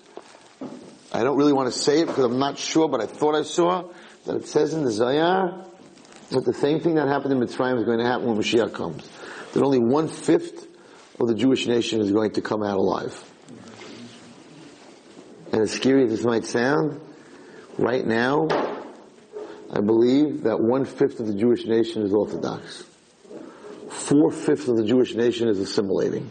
I 1.14 1.24
don't 1.24 1.38
really 1.38 1.54
want 1.54 1.72
to 1.72 1.78
say 1.78 2.00
it 2.02 2.08
because 2.08 2.26
I'm 2.26 2.38
not 2.38 2.58
sure, 2.58 2.88
but 2.88 3.00
I 3.00 3.06
thought 3.06 3.34
I 3.34 3.42
saw 3.42 3.88
that 4.26 4.36
it 4.36 4.46
says 4.46 4.74
in 4.74 4.84
the 4.84 4.90
Zohar 4.90 5.64
that 6.30 6.44
the 6.44 6.54
same 6.54 6.80
thing 6.80 6.94
that 6.96 7.08
happened 7.08 7.32
in 7.32 7.40
Mitzrayim 7.40 7.78
is 7.78 7.84
going 7.84 7.98
to 7.98 8.04
happen 8.04 8.26
when 8.26 8.36
Mashiach 8.36 8.72
comes. 8.72 9.08
That 9.52 9.62
only 9.62 9.78
one 9.78 10.08
fifth 10.08 10.66
of 11.18 11.28
the 11.28 11.34
Jewish 11.34 11.66
nation 11.66 12.00
is 12.00 12.12
going 12.12 12.32
to 12.32 12.42
come 12.42 12.62
out 12.62 12.76
alive. 12.76 13.24
And 15.52 15.62
as 15.62 15.72
scary 15.72 16.04
as 16.04 16.10
this 16.10 16.24
might 16.24 16.44
sound, 16.44 17.00
right 17.78 18.06
now, 18.06 18.48
I 19.70 19.80
believe 19.80 20.44
that 20.44 20.60
one 20.60 20.84
fifth 20.84 21.20
of 21.20 21.26
the 21.26 21.34
Jewish 21.34 21.64
nation 21.64 22.02
is 22.02 22.12
Orthodox. 22.12 22.84
Four 23.88 24.30
fifths 24.30 24.68
of 24.68 24.76
the 24.76 24.84
Jewish 24.84 25.14
nation 25.14 25.48
is 25.48 25.58
assimilating. 25.58 26.30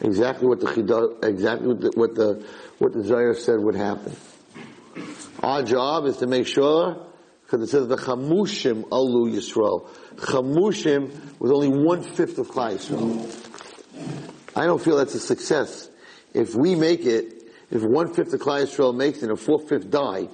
Exactly 0.00 0.46
what 0.46 0.60
the 0.60 0.66
Chidah, 0.66 1.24
exactly 1.24 1.68
what 1.68 1.80
the, 1.80 1.90
what 1.94 2.14
the, 2.14 2.46
what 2.78 2.92
the 2.92 3.02
Zohar 3.02 3.34
said 3.34 3.58
would 3.60 3.74
happen. 3.74 4.16
Our 5.42 5.62
job 5.62 6.06
is 6.06 6.16
to 6.18 6.26
make 6.26 6.46
sure, 6.46 7.07
because 7.48 7.66
it 7.66 7.70
says 7.70 7.88
the 7.88 7.96
Chamushim 7.96 8.84
Alu 8.92 9.30
Yisrael. 9.30 9.88
Chamushim 10.16 11.40
was 11.40 11.50
only 11.50 11.68
one 11.68 12.02
fifth 12.02 12.36
of 12.36 12.48
Klal 12.48 12.74
Yisrael. 12.74 14.54
I 14.54 14.66
don't 14.66 14.82
feel 14.82 14.98
that's 14.98 15.14
a 15.14 15.20
success. 15.20 15.88
If 16.34 16.54
we 16.54 16.74
make 16.74 17.06
it, 17.06 17.44
if 17.70 17.82
one 17.82 18.12
fifth 18.12 18.34
of 18.34 18.40
Klal 18.40 18.64
Yisrael 18.64 18.94
makes 18.94 19.22
it 19.22 19.30
and 19.30 19.40
four 19.40 19.60
fifth 19.66 19.90
die, 19.90 20.28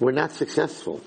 we're 0.00 0.10
not 0.10 0.32
successful. 0.32 1.00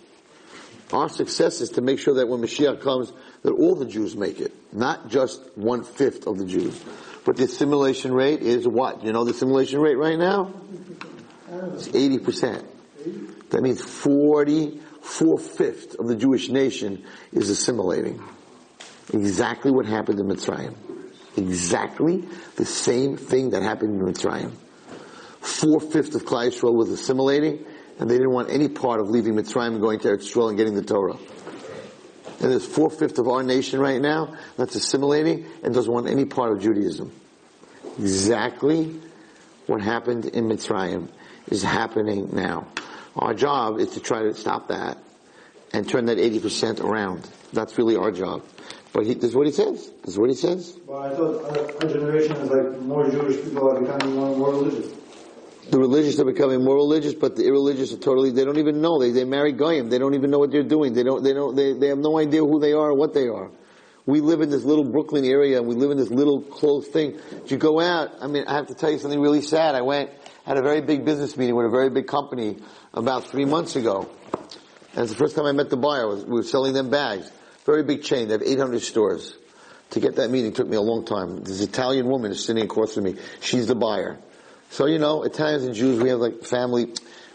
Our 0.93 1.09
success 1.09 1.59
is 1.59 1.71
to 1.71 1.81
make 1.81 1.99
sure 1.99 2.15
that 2.15 2.29
when 2.29 2.39
Mashiach 2.39 2.81
comes, 2.81 3.11
that 3.43 3.51
all 3.51 3.75
the 3.75 3.85
Jews 3.85 4.15
make 4.15 4.39
it, 4.39 4.53
not 4.71 5.09
just 5.09 5.41
one 5.55 5.83
fifth 5.83 6.25
of 6.25 6.37
the 6.37 6.45
Jews. 6.45 6.81
But 7.25 7.35
the 7.35 7.43
assimilation 7.43 8.13
rate 8.13 8.41
is 8.41 8.65
what? 8.65 9.03
You 9.03 9.11
know 9.11 9.25
the 9.25 9.31
assimilation 9.31 9.81
rate 9.81 9.97
right 9.97 10.17
now? 10.17 10.53
It's 11.73 11.89
80%. 11.89 12.65
That 13.49 13.61
means 13.61 13.83
44 13.83 14.45
fifths 15.37 15.95
of 15.95 16.07
the 16.07 16.15
Jewish 16.15 16.49
nation 16.49 17.05
is 17.31 17.49
assimilating. 17.49 18.21
Exactly 19.13 19.71
what 19.71 19.85
happened 19.85 20.19
in 20.19 20.27
Mitzrayim. 20.27 20.75
Exactly 21.35 22.25
the 22.55 22.65
same 22.65 23.17
thing 23.17 23.51
that 23.51 23.63
happened 23.63 23.99
in 23.99 24.13
Mitzrayim. 24.13 24.51
Four 25.41 25.79
fifths 25.79 26.15
of 26.15 26.25
Klal 26.25 26.49
Yisrael 26.49 26.75
was 26.75 26.89
assimilating, 26.89 27.65
and 27.99 28.09
they 28.09 28.15
didn't 28.15 28.33
want 28.33 28.49
any 28.49 28.67
part 28.67 28.99
of 28.99 29.09
leaving 29.09 29.35
Mitzrayim 29.35 29.73
and 29.73 29.81
going 29.81 29.99
to 29.99 30.09
Eretz 30.09 30.31
Yisrael 30.31 30.49
and 30.49 30.57
getting 30.57 30.75
the 30.75 30.83
Torah. 30.83 31.17
And 32.41 32.51
there's 32.51 32.65
four 32.65 32.89
fifths 32.89 33.19
of 33.19 33.27
our 33.27 33.43
nation 33.43 33.79
right 33.79 34.01
now 34.01 34.35
that's 34.57 34.75
assimilating 34.75 35.45
and 35.63 35.73
doesn't 35.73 35.91
want 35.91 36.07
any 36.07 36.25
part 36.25 36.51
of 36.51 36.61
Judaism. 36.61 37.11
Exactly 37.97 39.01
what 39.69 39.81
happened 39.81 40.25
in 40.25 40.49
Mitzrayim 40.49 41.07
is 41.49 41.63
happening 41.63 42.29
now. 42.33 42.67
Our 43.15 43.33
job 43.33 43.79
is 43.79 43.91
to 43.91 43.99
try 43.99 44.23
to 44.23 44.33
stop 44.33 44.69
that 44.69 44.97
and 45.73 45.87
turn 45.87 46.05
that 46.05 46.17
80% 46.17 46.81
around. 46.83 47.29
That's 47.53 47.77
really 47.77 47.95
our 47.95 48.11
job. 48.11 48.43
But 48.91 49.05
he, 49.05 49.13
this 49.13 49.25
is 49.25 49.35
what 49.35 49.45
he 49.45 49.53
says. 49.53 49.91
This 50.01 50.13
is 50.13 50.17
what 50.17 50.29
he 50.29 50.35
says. 50.35 50.71
But 50.87 50.97
I 50.97 51.15
thought 51.15 51.43
our, 51.45 51.83
our 51.83 51.93
generation 51.93 52.35
is 52.37 52.49
like 52.49 52.79
more 52.81 53.09
Jewish 53.09 53.43
people 53.43 53.69
are 53.69 53.79
becoming 53.79 54.15
more 54.15 54.29
and 54.29 54.37
more 54.37 54.51
religious. 54.51 54.95
The 55.69 55.77
religious 55.77 56.19
are 56.19 56.25
becoming 56.25 56.63
more 56.63 56.75
religious, 56.75 57.13
but 57.13 57.35
the 57.35 57.45
irreligious 57.45 57.93
are 57.93 57.97
totally, 57.97 58.31
they 58.31 58.43
don't 58.43 58.57
even 58.57 58.81
know. 58.81 58.99
They, 58.99 59.11
they 59.11 59.23
marry 59.23 59.51
Goyim. 59.51 59.91
They 59.91 59.99
don't 59.99 60.15
even 60.15 60.31
know 60.31 60.39
what 60.39 60.51
they're 60.51 60.63
doing. 60.63 60.93
They 60.93 61.03
don't, 61.03 61.23
they 61.23 61.33
don't, 61.33 61.55
they, 61.55 61.73
they 61.73 61.89
have 61.89 61.99
no 61.99 62.17
idea 62.17 62.41
who 62.41 62.59
they 62.59 62.73
are 62.73 62.89
or 62.89 62.95
what 62.95 63.13
they 63.13 63.27
are. 63.27 63.51
We 64.09 64.21
live 64.21 64.41
in 64.41 64.49
this 64.49 64.63
little 64.63 64.83
Brooklyn 64.83 65.23
area 65.23 65.59
and 65.59 65.67
we 65.67 65.75
live 65.75 65.91
in 65.91 65.97
this 65.97 66.09
little 66.09 66.41
close 66.41 66.87
thing. 66.87 67.19
You 67.45 67.57
go 67.57 67.79
out, 67.79 68.09
I 68.19 68.25
mean, 68.25 68.43
I 68.47 68.55
have 68.55 68.65
to 68.67 68.73
tell 68.73 68.89
you 68.89 68.97
something 68.97 69.19
really 69.19 69.43
sad. 69.43 69.75
I 69.75 69.81
went, 69.81 70.09
had 70.47 70.57
a 70.57 70.63
very 70.63 70.81
big 70.81 71.05
business 71.05 71.37
meeting 71.37 71.55
with 71.55 71.67
a 71.67 71.69
very 71.69 71.91
big 71.91 72.07
company 72.07 72.57
about 72.91 73.25
three 73.27 73.45
months 73.45 73.75
ago. 73.75 74.09
And 74.93 75.03
it's 75.03 75.11
the 75.11 75.17
first 75.17 75.35
time 75.35 75.45
I 75.45 75.51
met 75.51 75.69
the 75.69 75.77
buyer. 75.77 76.07
We 76.15 76.23
were 76.23 76.41
selling 76.41 76.73
them 76.73 76.89
bags. 76.89 77.31
Very 77.67 77.83
big 77.83 78.01
chain. 78.01 78.29
They 78.29 78.33
have 78.33 78.41
800 78.41 78.81
stores. 78.81 79.35
To 79.91 79.99
get 79.99 80.15
that 80.15 80.31
meeting 80.31 80.53
took 80.53 80.67
me 80.67 80.75
a 80.75 80.81
long 80.81 81.05
time. 81.05 81.43
This 81.43 81.61
Italian 81.61 82.07
woman 82.07 82.31
is 82.31 82.43
sitting 82.43 82.63
across 82.63 82.95
from 82.95 83.03
me. 83.03 83.15
She's 83.41 83.67
the 83.67 83.75
buyer. 83.75 84.17
So, 84.71 84.87
you 84.87 84.97
know, 84.97 85.21
Italians 85.21 85.65
and 85.65 85.75
Jews, 85.75 86.01
we 86.01 86.09
have 86.09 86.19
like 86.19 86.41
family, 86.41 86.93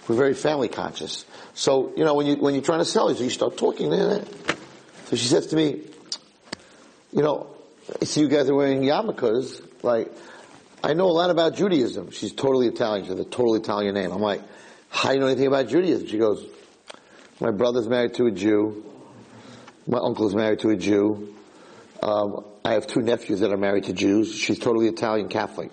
we're 0.08 0.16
very 0.16 0.34
family 0.34 0.68
conscious. 0.68 1.24
So, 1.54 1.92
you 1.96 2.04
know, 2.04 2.14
when 2.14 2.26
you, 2.26 2.34
when 2.34 2.54
you're 2.54 2.64
trying 2.64 2.80
to 2.80 2.84
sell, 2.84 3.12
you 3.12 3.30
start 3.30 3.56
talking. 3.56 3.92
Eh? 3.92 4.24
So 5.04 5.14
she 5.14 5.26
says 5.26 5.46
to 5.48 5.56
me, 5.56 5.82
you 7.14 7.22
know, 7.22 7.46
I 8.00 8.04
see 8.04 8.20
you 8.20 8.28
guys 8.28 8.50
are 8.50 8.54
wearing 8.54 8.82
yarmulkes. 8.82 9.62
Like, 9.84 10.10
I 10.82 10.94
know 10.94 11.06
a 11.06 11.12
lot 11.12 11.30
about 11.30 11.54
Judaism. 11.54 12.10
She's 12.10 12.32
totally 12.32 12.66
Italian. 12.66 13.04
She 13.04 13.10
has 13.10 13.20
a 13.20 13.24
totally 13.24 13.60
Italian 13.60 13.94
name. 13.94 14.10
I'm 14.10 14.20
like, 14.20 14.42
how 14.88 15.10
do 15.10 15.14
you 15.14 15.20
know 15.20 15.26
anything 15.28 15.46
about 15.46 15.68
Judaism? 15.68 16.08
She 16.08 16.18
goes, 16.18 16.44
my 17.40 17.52
brother's 17.52 17.88
married 17.88 18.14
to 18.14 18.26
a 18.26 18.32
Jew. 18.32 18.84
My 19.86 19.98
uncle's 19.98 20.34
married 20.34 20.58
to 20.60 20.70
a 20.70 20.76
Jew. 20.76 21.34
Um, 22.02 22.44
I 22.64 22.72
have 22.72 22.86
two 22.86 23.00
nephews 23.00 23.40
that 23.40 23.52
are 23.52 23.56
married 23.56 23.84
to 23.84 23.92
Jews. 23.92 24.34
She's 24.34 24.58
totally 24.58 24.88
Italian 24.88 25.28
Catholic. 25.28 25.70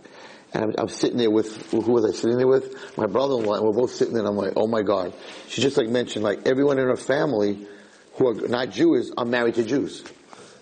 And 0.53 0.63
I'm, 0.63 0.73
I'm 0.77 0.89
sitting 0.89 1.17
there 1.17 1.31
with, 1.31 1.71
who 1.71 1.79
was 1.79 2.05
I 2.05 2.11
sitting 2.11 2.37
there 2.37 2.47
with? 2.47 2.97
My 2.97 3.07
brother-in-law, 3.07 3.55
and 3.55 3.65
we're 3.65 3.73
both 3.73 3.91
sitting 3.91 4.13
there 4.13 4.21
and 4.21 4.29
I'm 4.29 4.37
like, 4.37 4.53
oh 4.55 4.67
my 4.67 4.83
God. 4.83 5.13
She 5.47 5.61
just 5.61 5.77
like 5.77 5.87
mentioned, 5.87 6.23
like 6.23 6.45
everyone 6.45 6.77
in 6.77 6.87
her 6.87 6.97
family 6.97 7.67
who 8.13 8.27
are 8.27 8.47
not 8.47 8.69
Jewish 8.69 9.07
are 9.17 9.25
married 9.25 9.55
to 9.55 9.63
Jews. 9.63 10.03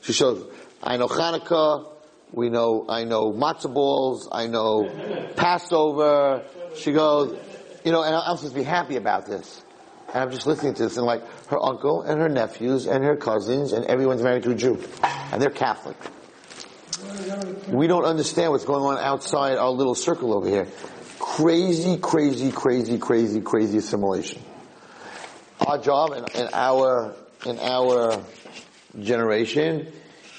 She 0.02 0.14
shows, 0.14 0.46
I 0.82 0.98
know 0.98 1.08
Hanukkah, 1.08 1.88
we 2.32 2.50
know, 2.50 2.86
I 2.88 3.04
know 3.04 3.32
matzo 3.32 3.74
balls, 3.74 4.30
I 4.32 4.48
know 4.48 5.32
Passover. 5.36 6.44
She 6.76 6.92
goes, 6.92 7.38
you 7.84 7.92
know, 7.92 8.04
and 8.04 8.16
I'm 8.16 8.38
supposed 8.38 8.54
to 8.54 8.60
be 8.60 8.64
happy 8.64 8.96
about 8.96 9.26
this. 9.26 9.64
And 10.14 10.24
I'm 10.24 10.32
just 10.32 10.48
listening 10.48 10.74
to 10.76 10.84
this 10.84 10.98
and 10.98 11.06
like, 11.06 11.22
her 11.48 11.62
uncle 11.62 12.02
and 12.02 12.20
her 12.20 12.30
nephews 12.30 12.88
and 12.88 13.04
her 13.04 13.16
cousins 13.16 13.74
and 13.74 13.86
everyone's 13.86 14.22
married 14.22 14.44
to 14.44 14.52
a 14.52 14.56
Jew. 14.56 14.82
And 15.04 15.42
they're 15.42 15.50
Catholic. 15.50 15.98
We 17.68 17.88
don't 17.88 18.06
understand 18.06 18.52
what's 18.52 18.66
going 18.66 18.84
on 18.84 19.04
outside 19.04 19.58
our 19.58 19.70
little 19.70 19.96
circle 19.96 20.34
over 20.34 20.48
here. 20.48 20.68
Crazy, 21.20 21.98
crazy, 21.98 22.52
crazy, 22.52 22.98
crazy, 22.98 23.42
crazy 23.42 23.78
assimilation. 23.78 24.42
Our 25.66 25.78
job 25.78 26.12
in, 26.14 26.42
in 26.42 26.50
our, 26.54 27.16
in 27.46 27.60
our 27.60 28.22
generation 29.00 29.92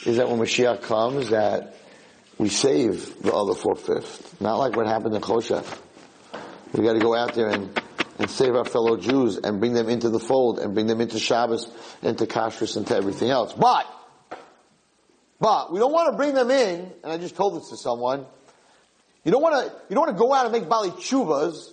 is 0.06 0.16
that 0.16 0.28
when 0.28 0.38
Mashiach 0.38 0.82
comes 0.82 1.30
that 1.30 1.76
we 2.38 2.48
save 2.48 3.22
the 3.22 3.34
other 3.34 3.54
four-fifths. 3.54 4.40
Not 4.40 4.56
like 4.56 4.74
what 4.74 4.86
happened 4.86 5.14
in 5.14 5.20
Choshech. 5.20 5.66
We 6.72 6.84
gotta 6.84 6.98
go 6.98 7.14
out 7.14 7.34
there 7.34 7.48
and, 7.48 7.78
and 8.18 8.30
save 8.30 8.54
our 8.54 8.64
fellow 8.64 8.96
Jews 8.96 9.36
and 9.36 9.60
bring 9.60 9.74
them 9.74 9.90
into 9.90 10.08
the 10.08 10.18
fold 10.18 10.58
and 10.58 10.72
bring 10.72 10.86
them 10.86 11.02
into 11.02 11.18
Shabbos, 11.18 11.70
into 12.02 12.24
Kashrus, 12.24 12.78
into 12.78 12.96
everything 12.96 13.28
else. 13.28 13.52
But, 13.52 13.86
but 15.38 15.70
we 15.70 15.80
don't 15.80 15.92
want 15.92 16.12
to 16.12 16.16
bring 16.16 16.32
them 16.32 16.50
in, 16.50 16.90
and 17.04 17.12
I 17.12 17.18
just 17.18 17.36
told 17.36 17.60
this 17.60 17.68
to 17.68 17.76
someone, 17.76 18.24
you 19.22 19.32
don't 19.32 19.42
want 19.42 19.66
to, 19.66 19.72
you 19.90 19.94
don't 19.94 20.06
want 20.06 20.16
to 20.16 20.18
go 20.18 20.32
out 20.32 20.46
and 20.46 20.52
make 20.52 20.66
Bali 20.66 20.92
Chuvas, 20.92 21.68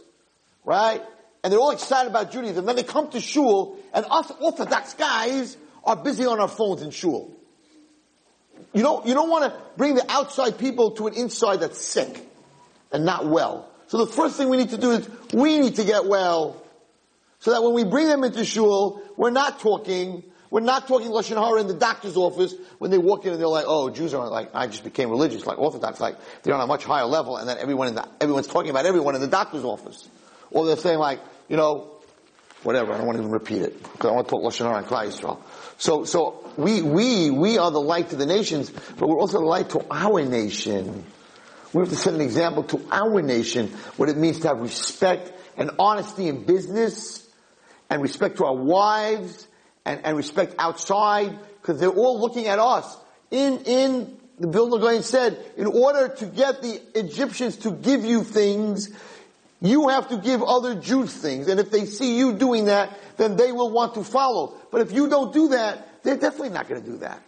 right? 0.65 1.01
And 1.43 1.53
they're 1.53 1.61
all 1.61 1.71
excited 1.71 2.09
about 2.09 2.33
Judaism. 2.33 2.65
Then 2.65 2.75
they 2.75 2.83
come 2.83 3.09
to 3.11 3.21
shul, 3.21 3.77
and 3.93 4.05
us 4.09 4.29
Orthodox 4.41 4.95
guys 4.95 5.55
are 5.85 5.95
busy 5.95 6.25
on 6.25 6.41
our 6.41 6.49
phones 6.49 6.81
in 6.81 6.91
shul. 6.91 7.36
You 8.73 8.81
don't, 8.83 9.05
you 9.05 9.13
don't 9.13 9.29
want 9.29 9.51
to 9.51 9.59
bring 9.75 9.95
the 9.95 10.05
outside 10.11 10.57
people 10.57 10.91
to 10.91 11.07
an 11.07 11.13
inside 11.13 11.61
that's 11.61 11.83
sick 11.83 12.23
and 12.91 13.05
not 13.05 13.25
well. 13.25 13.69
So 13.87 14.03
the 14.03 14.11
first 14.11 14.37
thing 14.37 14.49
we 14.49 14.57
need 14.57 14.69
to 14.69 14.77
do 14.77 14.91
is 14.91 15.09
we 15.33 15.59
need 15.59 15.75
to 15.75 15.83
get 15.83 16.05
well. 16.05 16.61
So 17.39 17.51
that 17.51 17.63
when 17.63 17.73
we 17.73 17.83
bring 17.83 18.07
them 18.07 18.23
into 18.23 18.43
shul, 18.43 19.01
we're 19.15 19.29
not 19.29 19.59
talking, 19.59 20.23
we're 20.49 20.61
not 20.61 20.87
talking 20.87 21.09
Lashon 21.09 21.37
Hara 21.37 21.61
in 21.61 21.67
the 21.67 21.73
doctor's 21.73 22.17
office 22.17 22.53
when 22.79 22.91
they 22.91 22.97
walk 22.97 23.25
in 23.25 23.31
and 23.31 23.39
they're 23.39 23.47
like, 23.47 23.65
oh, 23.67 23.89
Jews 23.89 24.13
are 24.13 24.27
like, 24.27 24.49
I 24.53 24.67
just 24.67 24.83
became 24.83 25.09
religious, 25.09 25.45
like 25.45 25.57
Orthodox, 25.57 25.99
like 25.99 26.17
they're 26.43 26.53
on 26.53 26.61
a 26.61 26.67
much 26.67 26.83
higher 26.83 27.05
level 27.05 27.37
and 27.37 27.47
then 27.47 27.57
everyone 27.59 27.87
in 27.87 27.95
the, 27.95 28.07
everyone's 28.19 28.47
talking 28.47 28.69
about 28.69 28.85
everyone 28.85 29.15
in 29.15 29.21
the 29.21 29.27
doctor's 29.27 29.63
office. 29.63 30.07
Or 30.51 30.65
they're 30.65 30.77
saying 30.77 30.99
like, 30.99 31.19
you 31.47 31.57
know, 31.57 31.96
whatever, 32.67 32.91
I 32.91 32.97
don't 32.97 33.07
want 33.07 33.15
to 33.15 33.23
even 33.23 33.31
repeat 33.31 33.61
it, 33.61 33.81
because 33.81 34.09
I 34.09 34.11
want 34.11 34.27
to 34.27 34.29
put 34.29 34.43
Lashon 34.43 34.65
Hara 34.65 34.79
and 34.79 34.85
Klal 34.85 35.07
Yisrael. 35.07 35.39
So, 35.77 36.03
so, 36.03 36.51
we, 36.57 36.81
we, 36.81 37.31
we 37.31 37.57
are 37.57 37.71
the 37.71 37.79
light 37.79 38.09
to 38.09 38.17
the 38.17 38.25
nations, 38.25 38.69
but 38.69 39.07
we're 39.07 39.17
also 39.17 39.39
the 39.39 39.45
light 39.45 39.69
to 39.69 39.85
our 39.89 40.21
nation. 40.25 41.05
We 41.71 41.79
have 41.79 41.89
to 41.89 41.95
set 41.95 42.13
an 42.13 42.19
example 42.19 42.63
to 42.63 42.85
our 42.91 43.21
nation 43.21 43.69
what 43.95 44.09
it 44.09 44.17
means 44.17 44.41
to 44.41 44.49
have 44.49 44.59
respect 44.59 45.31
and 45.55 45.71
honesty 45.79 46.27
in 46.27 46.43
business, 46.43 47.25
and 47.89 48.01
respect 48.01 48.37
to 48.39 48.45
our 48.45 48.55
wives, 48.55 49.47
and, 49.85 50.01
and 50.03 50.17
respect 50.17 50.53
outside, 50.59 51.39
because 51.61 51.79
they're 51.79 51.89
all 51.89 52.19
looking 52.19 52.47
at 52.47 52.59
us. 52.59 52.97
In, 53.31 53.59
in, 53.63 54.17
the 54.39 54.49
Vilna 54.49 54.79
Gaon 54.79 55.03
said, 55.03 55.39
in 55.55 55.67
order 55.67 56.09
to 56.09 56.25
get 56.25 56.61
the 56.61 56.81
Egyptians 56.95 57.55
to 57.57 57.71
give 57.71 58.03
you 58.03 58.23
things, 58.23 58.89
you 59.61 59.87
have 59.89 60.09
to 60.09 60.17
give 60.17 60.43
other 60.43 60.75
Jews 60.75 61.13
things, 61.13 61.47
and 61.47 61.59
if 61.59 61.71
they 61.71 61.85
see 61.85 62.17
you 62.17 62.33
doing 62.33 62.65
that, 62.65 62.97
then 63.17 63.35
they 63.35 63.51
will 63.51 63.71
want 63.71 63.95
to 63.95 64.03
follow. 64.03 64.55
But 64.71 64.81
if 64.81 64.91
you 64.91 65.09
don't 65.09 65.33
do 65.33 65.49
that, 65.49 66.03
they're 66.03 66.17
definitely 66.17 66.49
not 66.49 66.67
going 66.69 66.83
to 66.83 66.89
do 66.89 66.97
that. 66.97 67.21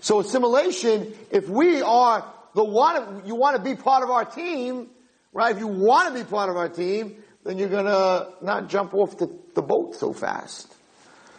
So 0.00 0.20
assimilation, 0.20 1.12
if 1.30 1.48
we 1.48 1.82
are 1.82 2.24
the 2.54 2.64
one, 2.64 3.22
you 3.26 3.34
want 3.34 3.56
to 3.56 3.62
be 3.62 3.76
part 3.76 4.02
of 4.02 4.10
our 4.10 4.24
team, 4.24 4.88
right? 5.32 5.54
If 5.54 5.60
you 5.60 5.68
want 5.68 6.14
to 6.14 6.24
be 6.24 6.28
part 6.28 6.50
of 6.50 6.56
our 6.56 6.68
team, 6.68 7.22
then 7.44 7.58
you're 7.58 7.68
going 7.68 7.84
to 7.84 8.28
not 8.42 8.68
jump 8.68 8.94
off 8.94 9.18
the, 9.18 9.30
the 9.54 9.62
boat 9.62 9.94
so 9.94 10.12
fast. 10.12 10.74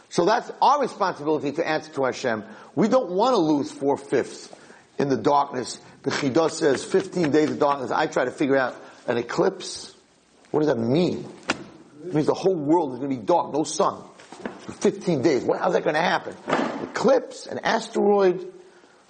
So 0.09 0.25
that's 0.25 0.51
our 0.61 0.81
responsibility 0.81 1.53
to 1.53 1.67
answer 1.67 1.91
to 1.93 2.05
Hashem. 2.05 2.43
We 2.75 2.87
don't 2.87 3.11
want 3.11 3.33
to 3.33 3.37
lose 3.37 3.71
four 3.71 3.97
fifths 3.97 4.49
in 4.97 5.09
the 5.09 5.17
darkness. 5.17 5.79
The 6.03 6.11
Chidah 6.11 6.51
says 6.51 6.83
15 6.83 7.31
days 7.31 7.51
of 7.51 7.59
darkness. 7.59 7.91
I 7.91 8.07
try 8.07 8.25
to 8.25 8.31
figure 8.31 8.57
out 8.57 8.75
an 9.07 9.17
eclipse. 9.17 9.93
What 10.51 10.61
does 10.61 10.67
that 10.67 10.79
mean? 10.79 11.27
It 12.05 12.13
means 12.13 12.27
the 12.27 12.33
whole 12.33 12.55
world 12.55 12.93
is 12.93 12.99
going 12.99 13.11
to 13.11 13.17
be 13.17 13.23
dark, 13.23 13.53
no 13.53 13.63
sun. 13.63 14.01
For 14.59 14.71
15 14.71 15.21
days. 15.21 15.43
What, 15.43 15.59
how's 15.59 15.73
that 15.73 15.83
going 15.83 15.95
to 15.95 16.01
happen? 16.01 16.35
Eclipse, 16.83 17.47
an 17.47 17.59
asteroid, 17.59 18.51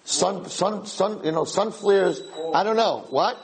sun, 0.03 0.49
sun, 0.49 0.85
sun, 0.85 1.23
you 1.23 1.31
know, 1.31 1.45
sun 1.45 1.71
flares. 1.71 2.21
I 2.53 2.63
don't 2.63 2.75
know. 2.75 3.05
What? 3.09 3.37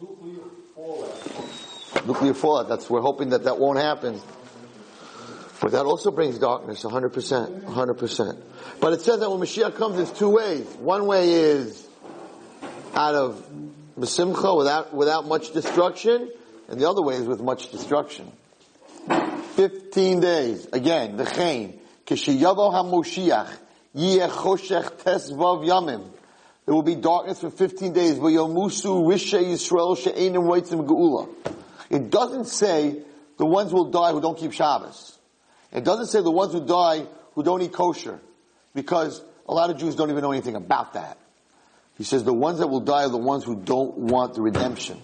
Nuclear 0.00 0.44
fallout. 0.74 2.06
Nuclear 2.06 2.34
fallout. 2.34 2.68
That's, 2.68 2.88
we're 2.88 3.00
hoping 3.00 3.30
that 3.30 3.44
that 3.44 3.58
won't 3.58 3.78
happen. 3.78 4.20
But 5.60 5.72
that 5.72 5.84
also 5.84 6.10
brings 6.10 6.38
darkness, 6.38 6.84
100%, 6.84 7.64
100%. 7.64 8.42
But 8.80 8.94
it 8.94 9.02
says 9.02 9.20
that 9.20 9.30
when 9.30 9.40
Mashiach 9.40 9.76
comes, 9.76 9.96
there's 9.96 10.12
two 10.12 10.30
ways. 10.30 10.64
One 10.78 11.06
way 11.06 11.32
is 11.32 11.86
out 12.94 13.14
of 13.14 13.46
Besimcha, 14.00 14.56
without, 14.56 14.94
without 14.94 15.26
much 15.26 15.52
destruction, 15.52 16.30
and 16.68 16.80
the 16.80 16.88
other 16.88 17.02
way 17.02 17.16
is 17.16 17.26
with 17.26 17.40
much 17.40 17.70
destruction. 17.70 18.32
15 19.56 20.20
days. 20.20 20.66
Again, 20.72 21.16
the 21.16 21.26
chain. 21.26 21.78
Kishiyavo 22.06 22.72
HaMoshiach, 22.72 23.50
Yeh 23.94 24.26
Choshech 24.28 25.02
Tesvav 25.02 25.66
Yamim. 25.66 26.10
There 26.64 26.74
will 26.74 26.82
be 26.82 26.94
darkness 26.94 27.40
for 27.40 27.50
15 27.50 27.92
days. 27.92 28.18
V'yomusu 28.18 29.04
Rishe 29.04 29.42
Yisrael 29.42 29.98
she'enim 29.98 30.42
roitzim 30.42 30.86
geula. 30.86 31.28
It 31.90 32.10
doesn't 32.10 32.46
say 32.46 33.02
the 33.36 33.46
ones 33.46 33.72
will 33.72 33.90
die 33.90 34.12
who 34.12 34.20
don't 34.20 34.38
keep 34.38 34.52
Shabbos. 34.52 35.18
It 35.72 35.84
doesn't 35.84 36.06
say 36.06 36.22
the 36.22 36.30
ones 36.30 36.52
who 36.52 36.64
die 36.64 37.06
who 37.34 37.42
don't 37.42 37.60
eat 37.62 37.72
kosher. 37.72 38.20
Because 38.74 39.22
a 39.48 39.52
lot 39.52 39.70
of 39.70 39.78
Jews 39.78 39.96
don't 39.96 40.10
even 40.10 40.22
know 40.22 40.30
anything 40.30 40.54
about 40.54 40.92
that. 40.92 41.18
He 42.00 42.04
says 42.04 42.24
the 42.24 42.32
ones 42.32 42.60
that 42.60 42.68
will 42.68 42.80
die 42.80 43.04
are 43.04 43.10
the 43.10 43.18
ones 43.18 43.44
who 43.44 43.54
don't 43.54 43.94
want 43.94 44.32
the 44.32 44.40
redemption. 44.40 44.98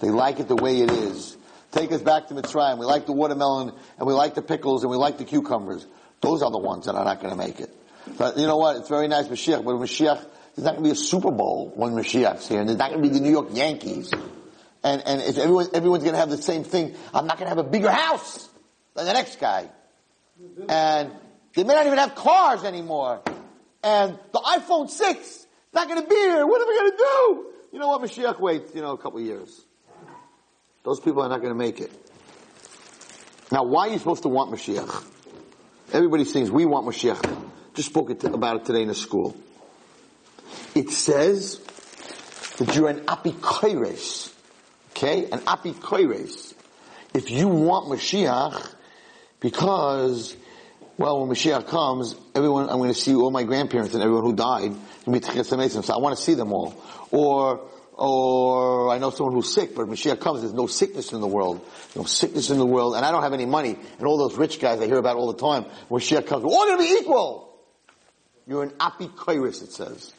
They 0.00 0.10
like 0.10 0.38
it 0.38 0.48
the 0.48 0.54
way 0.54 0.82
it 0.82 0.90
is. 0.90 1.34
Take 1.70 1.92
us 1.92 2.02
back 2.02 2.26
to 2.26 2.34
Mitzrayim. 2.34 2.76
We 2.76 2.84
like 2.84 3.06
the 3.06 3.14
watermelon 3.14 3.72
and 3.96 4.06
we 4.06 4.12
like 4.12 4.34
the 4.34 4.42
pickles 4.42 4.82
and 4.82 4.90
we 4.90 4.98
like 4.98 5.16
the 5.16 5.24
cucumbers. 5.24 5.86
Those 6.20 6.42
are 6.42 6.50
the 6.50 6.58
ones 6.58 6.84
that 6.84 6.94
are 6.94 7.06
not 7.06 7.22
going 7.22 7.30
to 7.30 7.38
make 7.38 7.58
it. 7.58 7.74
But 8.18 8.36
you 8.36 8.46
know 8.46 8.58
what? 8.58 8.76
It's 8.76 8.90
very 8.90 9.08
nice 9.08 9.28
Mashiach, 9.28 9.64
but 9.64 9.76
Mashiach, 9.76 10.22
there's 10.54 10.64
not 10.66 10.72
going 10.72 10.82
to 10.82 10.82
be 10.82 10.90
a 10.90 10.94
Super 10.94 11.30
Bowl 11.30 11.72
when 11.74 11.92
Mashiach's 11.92 12.46
here, 12.46 12.60
and 12.60 12.68
there's 12.68 12.78
not 12.78 12.90
going 12.90 13.02
to 13.02 13.08
be 13.08 13.14
the 13.14 13.24
New 13.24 13.30
York 13.30 13.48
Yankees. 13.52 14.12
And, 14.84 15.02
and 15.06 15.22
if 15.22 15.38
everyone, 15.38 15.68
everyone's 15.72 16.02
going 16.02 16.12
to 16.12 16.20
have 16.20 16.28
the 16.28 16.36
same 16.36 16.64
thing, 16.64 16.96
I'm 17.14 17.26
not 17.28 17.38
going 17.38 17.50
to 17.50 17.56
have 17.56 17.64
a 17.66 17.70
bigger 17.70 17.90
house 17.90 18.46
than 18.94 19.06
the 19.06 19.14
next 19.14 19.40
guy. 19.40 19.70
And 20.68 21.12
they 21.54 21.64
may 21.64 21.72
not 21.72 21.86
even 21.86 21.96
have 21.96 22.14
cars 22.14 22.62
anymore. 22.62 23.22
And 23.82 24.18
the 24.32 24.40
iPhone 24.40 24.90
6 24.90 25.18
is 25.18 25.46
not 25.72 25.88
going 25.88 26.02
to 26.02 26.08
be 26.08 26.14
here. 26.14 26.46
What 26.46 26.60
are 26.60 26.68
we 26.68 26.74
going 26.74 26.90
to 26.90 26.96
do? 26.96 27.46
You 27.72 27.78
know 27.78 27.88
what? 27.88 28.02
Mashiach 28.02 28.40
waits, 28.40 28.74
you 28.74 28.80
know, 28.80 28.92
a 28.92 28.98
couple 28.98 29.20
years. 29.20 29.64
Those 30.82 31.00
people 31.00 31.22
are 31.22 31.28
not 31.28 31.40
going 31.40 31.52
to 31.52 31.58
make 31.58 31.80
it. 31.80 31.92
Now, 33.52 33.64
why 33.64 33.88
are 33.88 33.92
you 33.92 33.98
supposed 33.98 34.22
to 34.22 34.28
want 34.28 34.52
Mashiach? 34.52 35.04
Everybody 35.92 36.24
sings, 36.24 36.50
we 36.50 36.66
want 36.66 36.86
Mashiach. 36.86 37.50
Just 37.74 37.88
spoke 37.88 38.10
about 38.24 38.56
it 38.56 38.64
today 38.64 38.82
in 38.82 38.88
the 38.88 38.94
school. 38.94 39.36
It 40.74 40.90
says 40.90 41.58
that 42.58 42.74
you're 42.74 42.88
an 42.88 43.00
apikoires. 43.06 44.32
Okay? 44.90 45.28
An 45.30 45.40
apikoires. 45.40 46.54
If 47.12 47.30
you 47.30 47.48
want 47.48 47.88
Mashiach, 47.88 48.74
because, 49.40 50.36
well, 51.00 51.20
when 51.20 51.34
Mashiach 51.34 51.66
comes, 51.66 52.14
everyone, 52.34 52.68
I'm 52.68 52.76
going 52.76 52.92
to 52.92 53.00
see 53.00 53.14
all 53.14 53.30
my 53.30 53.42
grandparents 53.42 53.94
and 53.94 54.02
everyone 54.02 54.22
who 54.22 54.34
died. 54.34 54.74
So 55.06 55.94
I 55.94 55.98
want 55.98 56.14
to 56.14 56.22
see 56.22 56.34
them 56.34 56.52
all. 56.52 56.74
Or, 57.10 57.66
or 57.94 58.90
I 58.90 58.98
know 58.98 59.08
someone 59.08 59.34
who's 59.34 59.50
sick, 59.50 59.74
but 59.74 59.86
Mashiach 59.86 60.20
comes, 60.20 60.42
there's 60.42 60.52
no 60.52 60.66
sickness 60.66 61.14
in 61.14 61.22
the 61.22 61.26
world. 61.26 61.66
No 61.96 62.04
sickness 62.04 62.50
in 62.50 62.58
the 62.58 62.66
world, 62.66 62.96
and 62.96 63.06
I 63.06 63.12
don't 63.12 63.22
have 63.22 63.32
any 63.32 63.46
money. 63.46 63.78
And 63.96 64.06
all 64.06 64.18
those 64.18 64.36
rich 64.36 64.60
guys 64.60 64.78
I 64.78 64.84
hear 64.84 64.98
about 64.98 65.16
all 65.16 65.32
the 65.32 65.38
time, 65.38 65.64
when 65.88 66.02
Mashiach 66.02 66.26
comes, 66.26 66.44
we're 66.44 66.50
all 66.50 66.66
going 66.66 66.76
to 66.76 66.84
be 66.84 67.00
equal. 67.00 67.58
You're 68.46 68.64
an 68.64 68.72
apikoris, 68.72 69.62
it 69.62 69.72
says. 69.72 70.12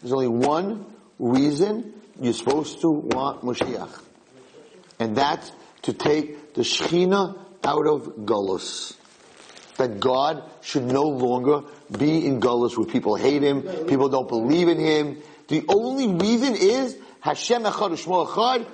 There's 0.00 0.12
only 0.12 0.26
one 0.26 0.86
reason 1.20 1.94
you're 2.20 2.32
supposed 2.32 2.80
to 2.80 2.90
want 2.90 3.42
Mashiach. 3.42 4.02
And 4.98 5.16
that's 5.16 5.52
to 5.82 5.92
take 5.92 6.54
the 6.54 6.62
Shechina 6.62 7.38
out 7.62 7.86
of 7.86 8.08
Gullus. 8.24 8.96
That 9.78 10.00
God 10.00 10.42
should 10.62 10.84
no 10.84 11.02
longer 11.02 11.62
be 11.96 12.26
in 12.26 12.40
Gullus 12.40 12.76
where 12.76 12.86
people 12.86 13.16
hate 13.16 13.42
Him, 13.42 13.62
people 13.86 14.08
don't 14.08 14.28
believe 14.28 14.68
in 14.68 14.78
Him. 14.78 15.18
The 15.48 15.64
only 15.68 16.08
reason 16.08 16.56
is 16.56 16.96
Hashem 17.20 17.62
Echad 17.64 18.26
Echad. 18.26 18.66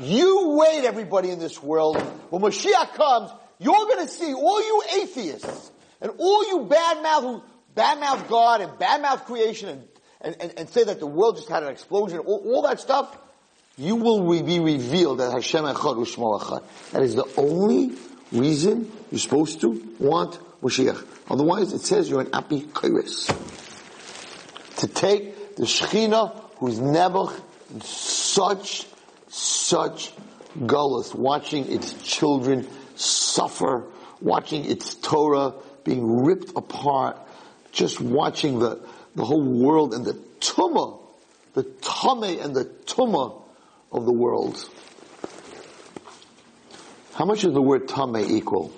You 0.00 0.56
wait, 0.58 0.84
everybody 0.84 1.30
in 1.30 1.38
this 1.38 1.62
world. 1.62 2.00
When 2.30 2.42
Mashiach 2.42 2.94
comes, 2.94 3.30
you're 3.58 3.74
going 3.74 4.06
to 4.06 4.12
see 4.12 4.32
all 4.32 4.60
you 4.60 4.82
atheists 5.02 5.70
and 6.00 6.12
all 6.18 6.48
you 6.48 6.66
bad 6.66 7.02
mouth 7.02 7.22
who 7.22 7.42
badmouth 7.76 8.28
God 8.28 8.60
and 8.60 8.72
badmouth 8.72 9.24
creation 9.24 9.68
and, 9.68 9.88
and, 10.20 10.36
and, 10.40 10.58
and, 10.58 10.68
say 10.68 10.84
that 10.84 10.98
the 10.98 11.06
world 11.06 11.36
just 11.36 11.48
had 11.48 11.62
an 11.62 11.68
explosion, 11.70 12.18
all, 12.18 12.42
all 12.44 12.62
that 12.62 12.80
stuff, 12.80 13.16
you 13.76 13.96
will 13.96 14.42
be 14.42 14.60
revealed 14.60 15.18
that 15.18 15.32
Hashem 15.32 15.64
Echad 15.64 15.96
U'Shmo 15.96 16.40
Echad. 16.40 16.62
That 16.92 17.02
is 17.02 17.14
the 17.14 17.26
only 17.36 17.96
reason 18.32 18.90
you're 19.10 19.18
supposed 19.18 19.60
to 19.60 19.94
want 19.98 20.38
Mashiach. 20.62 21.06
Otherwise, 21.30 21.72
it 21.72 21.80
says 21.80 22.08
you're 22.08 22.20
an 22.20 22.30
api 22.32 22.62
kairis. 22.62 23.28
To 24.78 24.86
take 24.88 25.56
the 25.56 25.64
Shechina 25.64 26.42
who's 26.56 26.78
never 26.78 27.26
in 27.72 27.80
such, 27.80 28.86
such 29.28 30.12
gullus, 30.58 31.14
watching 31.14 31.70
its 31.72 31.94
children 32.02 32.68
suffer, 32.96 33.84
watching 34.20 34.64
its 34.64 34.94
Torah 34.94 35.54
being 35.84 36.24
ripped 36.24 36.52
apart, 36.56 37.18
just 37.72 38.00
watching 38.00 38.58
the, 38.58 38.80
the 39.14 39.24
whole 39.24 39.42
world 39.42 39.94
and 39.94 40.04
the 40.04 40.14
tumah, 40.40 41.00
the 41.54 41.64
tame 41.64 42.38
and 42.40 42.54
the 42.54 42.64
tumah 42.86 43.42
of 43.90 44.04
the 44.04 44.12
world. 44.12 44.68
How 47.14 47.24
much 47.26 47.42
does 47.42 47.52
the 47.52 47.62
word 47.62 47.88
tame 47.88 48.16
equal? 48.16 48.72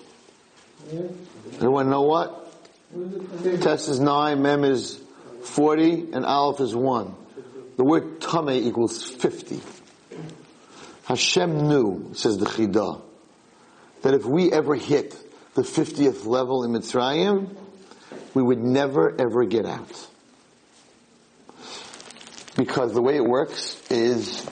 Anyone 1.61 1.89
know 1.89 2.03
what? 2.03 2.41
Test 3.61 3.89
is 3.89 4.01
9, 4.01 4.43
Mem 4.43 4.64
is 4.64 5.01
40, 5.43 6.12
and 6.12 6.24
Aleph 6.24 6.61
is 6.61 6.74
1. 6.74 7.14
The 7.76 7.85
word 7.85 8.20
tame 8.20 8.51
equals 8.51 9.03
50. 9.03 9.61
Hashem 11.05 11.68
knew, 11.68 12.11
says 12.14 12.39
the 12.39 12.47
Chidah, 12.47 13.03
that 14.03 14.14
if 14.14 14.24
we 14.24 14.53
ever 14.53 14.74
hit 14.74 15.16
the 15.55 15.62
50th 15.62 16.26
level 16.26 16.64
in 16.64 16.72
Mitzrayim, 16.72 17.55
we 18.32 18.43
would 18.43 18.62
never 18.62 19.14
ever 19.20 19.45
get 19.45 19.66
out. 19.66 20.09
Because 22.57 22.93
the 22.95 23.03
way 23.03 23.16
it 23.16 23.24
works 23.24 23.80
is 23.91 24.49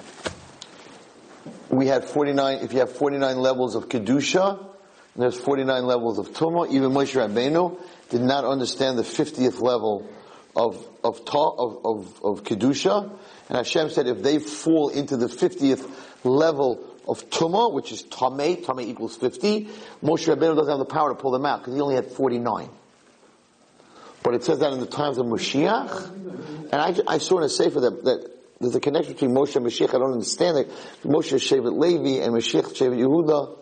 we 1.72 1.86
had 1.86 2.04
49, 2.04 2.58
if 2.58 2.74
you 2.74 2.80
have 2.80 2.92
49 2.92 3.38
levels 3.38 3.74
of 3.74 3.88
Kedusha, 3.88 4.58
and 4.58 5.22
there's 5.22 5.40
49 5.40 5.84
levels 5.86 6.18
of 6.18 6.28
Tumah, 6.28 6.70
even 6.70 6.90
Moshe 6.92 7.16
Rabbeinu 7.16 7.80
did 8.10 8.20
not 8.20 8.44
understand 8.44 8.98
the 8.98 9.02
50th 9.02 9.60
level 9.60 10.06
of, 10.54 10.86
of, 11.02 11.24
ta, 11.24 11.50
of, 11.50 11.84
of, 11.84 12.24
of 12.24 12.44
Kedusha. 12.44 13.10
And 13.48 13.56
Hashem 13.56 13.88
said 13.88 14.06
if 14.06 14.22
they 14.22 14.38
fall 14.38 14.90
into 14.90 15.16
the 15.16 15.28
50th 15.28 15.90
level 16.24 16.84
of 17.08 17.28
Tumah, 17.30 17.72
which 17.72 17.90
is 17.90 18.02
Tameh, 18.04 18.62
Tameh 18.62 18.86
equals 18.86 19.16
50, 19.16 19.64
Moshe 20.02 20.28
Rabbeinu 20.28 20.54
doesn't 20.54 20.68
have 20.68 20.78
the 20.78 20.84
power 20.84 21.08
to 21.08 21.14
pull 21.14 21.30
them 21.30 21.46
out 21.46 21.60
because 21.60 21.74
he 21.74 21.80
only 21.80 21.94
had 21.94 22.06
49. 22.12 22.68
But 24.22 24.34
it 24.34 24.44
says 24.44 24.58
that 24.58 24.74
in 24.74 24.80
the 24.80 24.86
times 24.86 25.16
of 25.16 25.24
Mashiach. 25.24 26.70
And 26.70 26.74
I, 26.74 26.94
I 27.14 27.18
saw 27.18 27.38
in 27.38 27.44
a 27.44 27.48
Sefer 27.48 27.80
that, 27.80 28.04
that 28.04 28.41
there's 28.62 28.76
a 28.76 28.80
connection 28.80 29.12
between 29.14 29.32
Moshe 29.32 29.56
and 29.56 29.66
Mashiach. 29.66 29.88
I 29.88 29.98
don't 29.98 30.12
understand 30.12 30.58
it. 30.58 30.70
Moshe 31.02 31.32
is 31.32 31.42
Shevet 31.42 31.76
Levi 31.76 32.24
and 32.24 32.32
Mashiach 32.32 32.72
Shevet 32.76 32.96
Yehuda. 32.96 33.58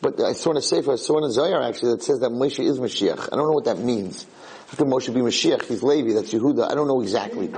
But 0.00 0.18
I 0.22 0.32
saw 0.32 0.52
in 0.52 0.56
a 0.56 0.62
Sefer, 0.62 0.92
I 0.92 0.96
saw 0.96 1.18
in 1.18 1.24
a 1.24 1.30
Zohar 1.30 1.62
actually 1.62 1.92
that 1.92 2.02
says 2.02 2.20
that 2.20 2.30
Moshe 2.30 2.64
is 2.64 2.80
Mashiach. 2.80 3.28
I 3.30 3.36
don't 3.36 3.46
know 3.46 3.52
what 3.52 3.66
that 3.66 3.78
means. 3.78 4.26
How 4.68 4.76
can 4.76 4.86
Moshe 4.86 5.12
be 5.12 5.20
Mashiach? 5.20 5.64
He's 5.66 5.82
Levi, 5.82 6.14
that's 6.14 6.32
Yehuda. 6.32 6.70
I 6.70 6.74
don't 6.74 6.88
know 6.88 7.02
exactly. 7.02 7.48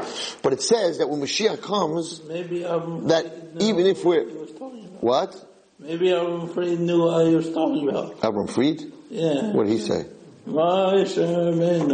But 0.43 0.53
it 0.53 0.63
says 0.63 0.99
that 0.99 1.09
when 1.09 1.21
Mashiach 1.21 1.63
comes, 1.63 2.21
Maybe 2.25 2.67
I'm 2.67 3.07
that 3.07 3.27
even 3.61 3.87
if 3.87 4.05
we're, 4.05 4.25
what? 4.25 5.37
Maybe 5.79 6.09
Avram 6.09 6.53
Fried 6.53 6.81
knew 6.81 7.05
what 7.05 7.27
he 7.29 7.37
was 7.37 7.53
talking 7.53 7.89
about. 7.89 8.21
Avram 8.21 8.51
Fried? 8.51 8.83
Yeah. 9.11 9.53
What 9.53 9.69
did 9.69 9.75
he 9.75 9.79
say? 9.79 10.07
Moshe 10.49 11.19
Rabbeinu, 11.19 11.89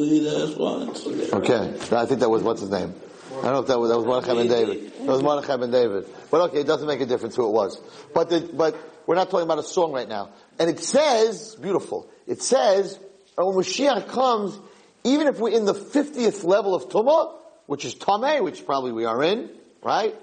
lead 0.00 0.26
us 0.26 0.56
once. 0.56 1.06
Okay. 1.32 1.96
I 1.96 2.06
think 2.06 2.18
that 2.20 2.28
was, 2.28 2.42
what's 2.42 2.60
his 2.62 2.70
name? 2.70 2.92
I 3.38 3.42
don't 3.42 3.52
know 3.52 3.60
if 3.60 3.66
that 3.68 3.78
was, 3.78 3.90
that 3.90 3.96
was 3.96 4.06
Mordechai 4.06 4.34
ben 4.34 4.48
David. 4.48 4.92
That 4.98 5.06
was 5.06 5.22
Mordechai 5.22 5.56
ben 5.56 5.70
David. 5.70 6.06
But 6.30 6.40
okay, 6.50 6.60
it 6.60 6.66
doesn't 6.66 6.86
make 6.86 7.00
a 7.00 7.06
difference 7.06 7.36
who 7.36 7.46
it 7.46 7.52
was. 7.52 7.80
But 8.12 8.30
the, 8.30 8.40
but 8.52 8.76
we're 9.06 9.14
not 9.14 9.30
talking 9.30 9.44
about 9.44 9.58
a 9.58 9.62
song 9.62 9.92
right 9.92 10.08
now. 10.08 10.30
And 10.58 10.68
it 10.68 10.80
says, 10.80 11.56
beautiful, 11.56 12.10
it 12.26 12.42
says, 12.42 12.98
when 13.36 13.54
Mashiach 13.54 14.08
comes, 14.08 14.58
even 15.04 15.28
if 15.28 15.38
we're 15.38 15.56
in 15.56 15.64
the 15.64 15.74
50th 15.74 16.44
level 16.44 16.74
of 16.74 16.88
Tumah, 16.88 17.34
which 17.66 17.84
is 17.84 17.94
Tameh, 17.94 18.42
which 18.42 18.66
probably 18.66 18.92
we 18.92 19.04
are 19.04 19.22
in, 19.22 19.50
right? 19.82 20.14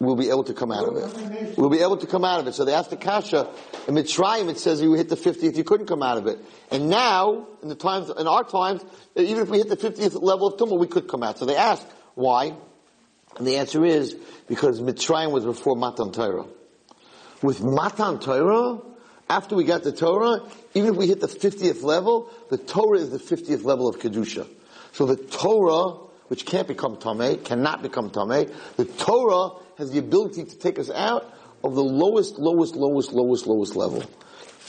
We'll 0.00 0.14
be 0.14 0.28
able 0.28 0.44
to 0.44 0.54
come 0.54 0.70
out 0.70 0.84
of 0.84 0.96
it. 0.96 1.58
We'll 1.58 1.70
be 1.70 1.80
able 1.80 1.96
to 1.96 2.06
come 2.06 2.24
out 2.24 2.38
of 2.38 2.46
it. 2.46 2.54
So 2.54 2.64
they 2.64 2.72
asked 2.72 2.90
the 2.90 2.96
Kasha, 2.96 3.52
in 3.88 3.96
Mitzrayim 3.96 4.48
it 4.48 4.58
says 4.58 4.80
you 4.80 4.94
hit 4.94 5.08
the 5.08 5.16
50th, 5.16 5.56
you 5.56 5.64
couldn't 5.64 5.86
come 5.86 6.04
out 6.04 6.18
of 6.18 6.28
it. 6.28 6.38
And 6.70 6.88
now, 6.88 7.48
in 7.62 7.68
the 7.68 7.74
times, 7.74 8.08
in 8.08 8.28
our 8.28 8.44
times, 8.44 8.84
even 9.16 9.42
if 9.42 9.48
we 9.48 9.58
hit 9.58 9.68
the 9.68 9.76
50th 9.76 10.22
level 10.22 10.46
of 10.46 10.56
Tumah, 10.56 10.78
we 10.78 10.86
could 10.86 11.08
come 11.08 11.24
out. 11.24 11.38
So 11.38 11.46
they 11.46 11.56
asked, 11.56 11.86
why? 12.14 12.54
And 13.38 13.46
the 13.46 13.56
answer 13.56 13.84
is, 13.84 14.16
because 14.46 14.80
Mitzrayim 14.80 15.32
was 15.32 15.44
before 15.44 15.74
Matan 15.74 16.12
Torah. 16.12 16.46
With 17.42 17.60
Matan 17.60 18.20
Torah, 18.20 18.80
after 19.28 19.56
we 19.56 19.64
got 19.64 19.82
the 19.82 19.92
Torah, 19.92 20.48
even 20.74 20.90
if 20.90 20.96
we 20.96 21.08
hit 21.08 21.20
the 21.20 21.26
50th 21.26 21.82
level, 21.82 22.30
the 22.50 22.56
Torah 22.56 22.98
is 22.98 23.10
the 23.10 23.18
50th 23.18 23.64
level 23.64 23.88
of 23.88 23.98
Kedusha. 23.98 24.46
So 24.92 25.06
the 25.06 25.16
Torah, 25.16 26.07
which 26.28 26.46
can't 26.46 26.68
become 26.68 26.96
Tameh, 26.96 27.44
cannot 27.44 27.82
become 27.82 28.10
Tameh, 28.10 28.54
the 28.76 28.84
Torah 28.84 29.50
has 29.78 29.90
the 29.90 29.98
ability 29.98 30.44
to 30.44 30.56
take 30.56 30.78
us 30.78 30.90
out 30.90 31.34
of 31.64 31.74
the 31.74 31.82
lowest, 31.82 32.38
lowest, 32.38 32.76
lowest, 32.76 33.12
lowest, 33.12 33.46
lowest 33.46 33.76
level. 33.76 34.04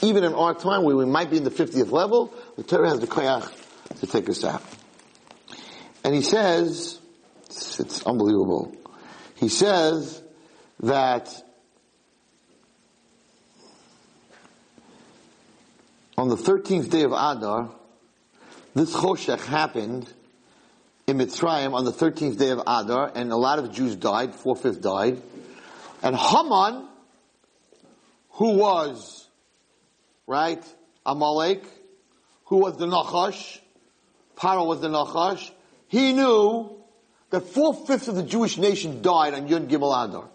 Even 0.02 0.24
in 0.24 0.34
our 0.34 0.54
time 0.54 0.82
where 0.82 0.96
we 0.96 1.04
might 1.04 1.30
be 1.30 1.36
in 1.36 1.44
the 1.44 1.50
50th 1.50 1.90
level, 1.90 2.34
the 2.56 2.62
Torah 2.62 2.88
has 2.88 3.00
the 3.00 3.06
koyach 3.06 3.50
to 4.00 4.06
take 4.06 4.28
us 4.28 4.44
out. 4.44 4.62
And 6.02 6.14
he 6.14 6.22
says, 6.22 6.98
it's, 7.44 7.78
it's 7.78 8.06
unbelievable. 8.06 8.74
He 9.36 9.48
says 9.48 10.22
that 10.80 11.30
on 16.16 16.28
the 16.28 16.36
13th 16.36 16.90
day 16.90 17.02
of 17.02 17.12
Adar, 17.12 17.70
this 18.74 18.94
Choshech 18.94 19.44
happened 19.44 20.12
in 21.10 21.18
Mitzrayim 21.18 21.74
on 21.74 21.84
the 21.84 21.92
13th 21.92 22.38
day 22.38 22.50
of 22.50 22.60
Adar, 22.60 23.10
and 23.14 23.32
a 23.32 23.36
lot 23.36 23.58
of 23.58 23.72
Jews 23.72 23.96
died, 23.96 24.34
four-fifths 24.34 24.78
died. 24.78 25.20
And 26.02 26.16
Haman, 26.16 26.86
who 28.30 28.56
was, 28.56 29.28
right, 30.26 30.64
Amalek, 31.04 31.64
who 32.44 32.58
was 32.58 32.76
the 32.76 32.86
Nachash, 32.86 33.58
Paro 34.36 34.66
was 34.66 34.80
the 34.80 34.88
Nachash, 34.88 35.50
he 35.88 36.12
knew 36.12 36.76
that 37.30 37.40
four-fifths 37.40 38.06
of 38.08 38.14
the 38.14 38.22
Jewish 38.22 38.56
nation 38.56 39.02
died 39.02 39.34
on 39.34 39.48
Yud 39.48 39.68
Gimel 39.68 40.08
Adar. 40.08 40.28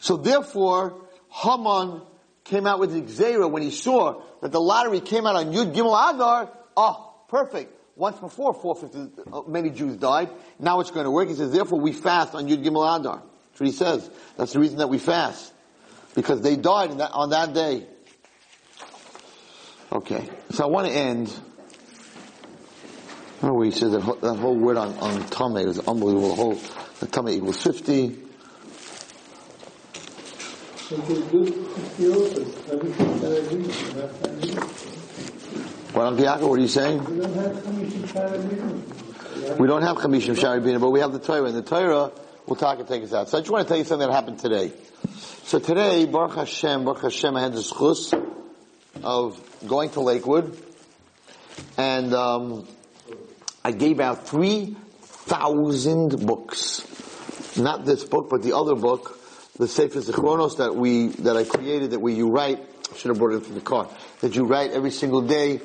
So 0.00 0.16
therefore, 0.16 1.00
Haman 1.28 2.02
came 2.44 2.66
out 2.66 2.80
with 2.80 2.92
Xera 3.08 3.48
when 3.48 3.62
he 3.62 3.70
saw 3.70 4.22
that 4.40 4.50
the 4.50 4.60
lottery 4.60 5.00
came 5.00 5.24
out 5.24 5.36
on 5.36 5.52
Yud 5.52 5.72
Gimel 5.72 6.14
Adar. 6.14 6.50
Oh, 6.76 7.14
perfect. 7.28 7.78
Once 7.96 8.18
before, 8.18 8.54
four-fifths, 8.54 8.96
uh, 9.32 9.42
many 9.46 9.70
Jews 9.70 9.96
died. 9.96 10.30
Now 10.58 10.80
it's 10.80 10.90
going 10.90 11.04
to 11.04 11.10
work. 11.10 11.28
He 11.28 11.34
says, 11.34 11.52
therefore 11.52 11.80
we 11.80 11.92
fast 11.92 12.34
on 12.34 12.48
Yud 12.48 12.64
Gimel 12.64 12.98
Adar. 12.98 13.22
That's 13.50 13.60
what 13.60 13.66
he 13.66 13.72
says. 13.72 14.10
That's 14.36 14.52
the 14.54 14.60
reason 14.60 14.78
that 14.78 14.88
we 14.88 14.98
fast. 14.98 15.52
Because 16.14 16.40
they 16.40 16.56
died 16.56 16.98
that, 16.98 17.12
on 17.12 17.30
that 17.30 17.52
day. 17.54 17.86
Okay. 19.90 20.28
So 20.50 20.64
I 20.64 20.66
want 20.68 20.88
to 20.88 20.92
end 20.92 21.32
Remember 23.42 23.58
where 23.58 23.64
he 23.66 23.72
says 23.72 23.90
that, 23.90 24.02
whole- 24.02 24.14
that 24.16 24.36
whole 24.36 24.54
word 24.54 24.76
on, 24.76 24.96
on 24.98 25.20
Tame 25.24 25.56
is 25.68 25.80
unbelievable. 25.80 26.28
The 26.28 26.34
whole, 26.36 26.60
the 27.00 27.06
Tame 27.08 27.28
equals 27.30 27.60
50. 27.60 28.16
What, 35.92 36.06
Uncle 36.06 36.24
Yaakov, 36.24 36.48
what 36.48 36.58
are 36.58 36.62
you 36.62 36.68
saying? 36.68 37.04
We 39.58 39.66
don't 39.66 39.82
have 39.82 39.98
Chamishim 39.98 40.38
Shari 40.38 40.60
Bina, 40.60 40.78
but 40.78 40.88
we 40.88 41.00
have 41.00 41.12
the 41.12 41.18
Torah, 41.18 41.44
and 41.44 41.54
the 41.54 41.60
Torah 41.60 42.10
will 42.46 42.56
talk 42.56 42.78
and 42.78 42.88
take 42.88 43.02
us 43.02 43.12
out. 43.12 43.28
So 43.28 43.36
I 43.36 43.42
just 43.42 43.50
want 43.50 43.66
to 43.66 43.68
tell 43.68 43.76
you 43.76 43.84
something 43.84 44.08
that 44.08 44.14
happened 44.14 44.38
today. 44.38 44.72
So 45.44 45.58
today, 45.58 46.06
Baruch 46.06 46.36
Hashem, 46.36 46.86
Baruch 46.86 47.02
Hashem, 47.02 47.36
I 47.36 47.42
had 47.42 47.52
the 47.52 47.60
schus 47.60 48.14
of 49.02 49.38
going 49.68 49.90
to 49.90 50.00
Lakewood, 50.00 50.56
and 51.76 52.14
um, 52.14 52.66
I 53.62 53.72
gave 53.72 54.00
out 54.00 54.26
3,000 54.26 56.26
books. 56.26 56.88
Not 57.58 57.84
this 57.84 58.04
book, 58.04 58.30
but 58.30 58.42
the 58.42 58.56
other 58.56 58.76
book, 58.76 59.20
the 59.58 59.68
Sefer 59.68 60.00
Zichronos 60.00 60.56
that 60.56 60.74
we, 60.74 61.08
that 61.08 61.36
I 61.36 61.44
created, 61.44 61.90
that 61.90 62.00
we, 62.00 62.14
you 62.14 62.30
write, 62.30 62.60
I 62.90 62.96
should 62.96 63.10
have 63.10 63.18
brought 63.18 63.34
it 63.34 63.44
from 63.44 63.56
the 63.56 63.60
car, 63.60 63.90
that 64.22 64.34
you 64.34 64.46
write 64.46 64.70
every 64.70 64.90
single 64.90 65.20
day, 65.20 65.60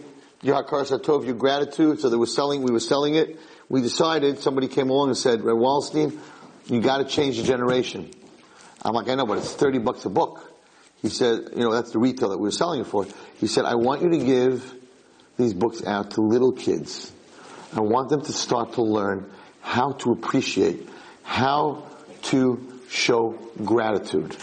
your 0.48 0.64
Hakaras 0.64 0.98
Tov, 1.02 1.26
your 1.26 1.36
gratitude, 1.36 2.00
so 2.00 2.08
they 2.10 2.16
were 2.16 2.26
selling, 2.26 2.62
we 2.62 2.72
were 2.72 2.80
selling 2.80 3.16
it. 3.16 3.38
We 3.68 3.82
decided, 3.82 4.40
somebody 4.40 4.70
came 4.70 4.90
along 4.90 5.10
and 5.10 5.18
said, 5.18 5.44
Ray 5.44 5.54
Wallstein, 5.54 6.18
you 6.68 6.80
gotta 6.80 7.04
change 7.04 7.36
the 7.36 7.44
generation. 7.44 8.10
I'm 8.82 8.94
like, 8.94 9.10
I 9.10 9.16
know, 9.16 9.26
but 9.26 9.40
it's 9.40 9.54
30 9.54 9.80
bucks 9.80 10.06
a 10.06 10.10
book. 10.10 10.54
He 11.02 11.10
said, 11.10 11.50
you 11.54 11.60
know, 11.60 11.74
that's 11.74 11.92
the 11.92 12.00
retail 12.00 12.30
that 12.30 12.38
we 12.38 12.44
were 12.44 12.52
selling 12.52 12.80
it 12.80 12.88
for. 12.88 13.06
He 13.40 13.48
said, 13.48 13.66
I 13.66 13.76
want 13.76 14.02
you 14.02 14.10
to 14.10 14.18
give 14.18 14.74
these 15.38 15.54
books 15.54 15.84
out 15.86 16.12
to 16.12 16.22
little 16.22 16.54
kids. 16.54 17.12
I 17.74 17.82
want 17.82 18.08
them 18.08 18.22
to 18.22 18.32
start 18.32 18.74
to 18.74 18.82
learn 18.82 19.30
how 19.60 19.92
to 19.92 20.14
appreciate, 20.14 20.88
how 21.24 21.84
to 22.24 22.82
show 22.90 23.38
gratitude. 23.66 24.36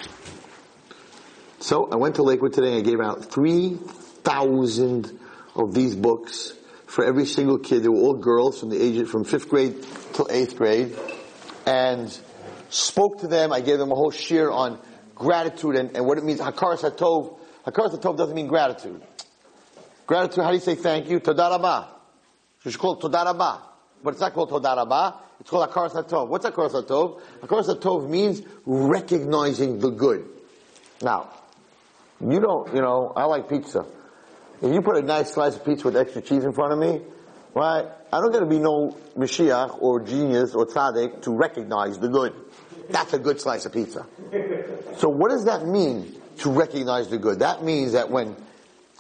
So 1.61 1.88
I 1.90 1.96
went 1.96 2.16
to 2.16 2.22
Lakewood 2.22 2.52
today 2.52 2.76
and 2.76 2.86
I 2.86 2.90
gave 2.90 3.00
out 3.00 3.24
3,000 3.24 5.20
of 5.55 5.74
these 5.74 5.94
books 5.94 6.55
for 6.86 7.05
every 7.05 7.26
single 7.26 7.59
kid. 7.59 7.82
They 7.82 7.88
were 7.88 7.96
all 7.96 8.14
girls 8.14 8.61
from 8.61 8.70
the 8.70 8.80
age, 8.80 9.07
from 9.09 9.24
fifth 9.24 9.48
grade 9.48 9.84
till 10.12 10.28
eighth 10.30 10.57
grade. 10.57 10.96
And 11.66 12.16
spoke 12.70 13.20
to 13.20 13.28
them. 13.28 13.52
I 13.52 13.61
gave 13.61 13.78
them 13.78 13.90
a 13.90 13.94
whole 13.94 14.11
share 14.11 14.50
on 14.50 14.78
gratitude 15.14 15.76
and, 15.76 15.96
and 15.96 16.07
what 16.07 16.18
it 16.18 16.24
means. 16.24 16.40
Hakaras 16.40 16.82
Hatov 16.82 18.16
doesn't 18.16 18.34
mean 18.34 18.46
gratitude. 18.46 19.02
Gratitude, 20.07 20.44
how 20.44 20.50
do 20.50 20.57
you 20.57 20.61
say 20.61 20.74
thank 20.74 21.09
you? 21.09 21.20
Todah 21.20 21.50
Rabah. 21.52 21.88
It's 22.64 22.76
called 22.76 23.00
Todah 23.02 23.24
Rabah. 23.24 23.62
But 24.02 24.11
it's 24.11 24.20
not 24.20 24.34
called 24.34 24.50
Todah 24.50 24.76
Rabah. 24.76 25.20
It's 25.40 25.50
called 25.50 25.70
Hakaras 25.70 25.92
Hatov. 25.92 26.28
What's? 26.28 26.44
Hakaras 26.44 26.84
Hatov 27.42 28.09
means 28.09 28.42
recognizing 28.66 29.78
the 29.78 29.90
good. 29.90 30.28
Now, 31.02 31.30
you 32.20 32.40
don't, 32.40 32.74
you 32.74 32.80
know, 32.80 33.12
I 33.16 33.24
like 33.24 33.48
pizza. 33.48 33.86
If 34.62 34.72
you 34.72 34.82
put 34.82 34.96
a 34.96 35.02
nice 35.02 35.32
slice 35.32 35.57
of 35.57 35.64
pizza 35.64 35.84
with 35.86 35.96
extra 35.96 36.22
cheese 36.22 36.44
in 36.44 36.52
front 36.52 36.72
of 36.72 36.78
me, 36.78 37.00
right, 37.55 37.86
I 38.12 38.20
don't 38.20 38.32
gotta 38.32 38.46
be 38.46 38.59
no 38.59 38.96
Mashiach 39.16 39.82
or 39.82 40.00
genius 40.00 40.55
or 40.55 40.66
tzaddik 40.66 41.22
to 41.22 41.36
recognize 41.36 41.98
the 41.98 42.09
good. 42.09 42.32
That's 42.88 43.12
a 43.12 43.18
good 43.18 43.40
slice 43.40 43.66
of 43.66 43.72
pizza. 43.72 44.07
So 44.96 45.09
what 45.09 45.30
does 45.30 45.46
that 45.46 45.66
mean 45.66 46.14
to 46.38 46.50
recognize 46.50 47.09
the 47.09 47.18
good? 47.18 47.40
That 47.40 47.64
means 47.64 47.92
that 47.92 48.11
when 48.11 48.36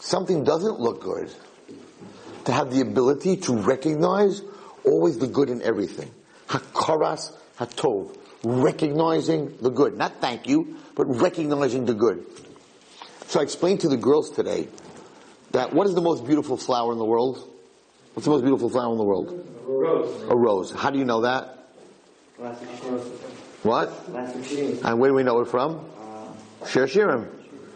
something 0.00 0.44
doesn't 0.44 0.80
look 0.80 1.02
good, 1.02 1.30
to 2.44 2.52
have 2.52 2.70
the 2.70 2.80
ability 2.80 3.36
to 3.38 3.56
recognize 3.56 4.42
always 4.84 5.18
the 5.18 5.26
good 5.26 5.48
in 5.48 5.62
everything. 5.62 6.10
Hakaras 6.48 7.32
hatov. 7.58 8.16
Recognizing 8.42 9.56
the 9.62 9.70
good. 9.70 9.96
Not 9.96 10.20
thank 10.20 10.46
you, 10.46 10.76
but 10.94 11.04
recognizing 11.04 11.86
the 11.86 11.94
good. 11.94 12.26
So 13.28 13.40
I 13.40 13.42
explained 13.42 13.80
to 13.80 13.88
the 13.88 13.96
girls 13.96 14.30
today 14.30 14.68
that 15.54 15.72
what 15.72 15.86
is 15.86 15.94
the 15.94 16.00
most 16.02 16.26
beautiful 16.26 16.56
flower 16.56 16.92
in 16.92 16.98
the 16.98 17.04
world? 17.04 17.50
What's 18.12 18.26
the 18.26 18.30
most 18.30 18.42
beautiful 18.42 18.68
flower 18.68 18.92
in 18.92 18.98
the 18.98 19.04
world? 19.04 19.28
A 19.66 19.70
rose. 19.70 20.22
A 20.30 20.36
rose. 20.36 20.70
How 20.70 20.90
do 20.90 20.98
you 20.98 21.04
know 21.04 21.22
that? 21.22 21.68
Last 22.38 22.60
week, 22.60 22.70
What? 23.62 24.12
last 24.12 24.36
week, 24.36 24.80
And 24.84 25.00
where 25.00 25.10
do 25.10 25.14
we 25.14 25.22
know 25.22 25.40
it 25.40 25.48
from? 25.48 25.84
Uh, 25.98 26.66
Shir 26.66 26.86
Shirim. 26.86 27.28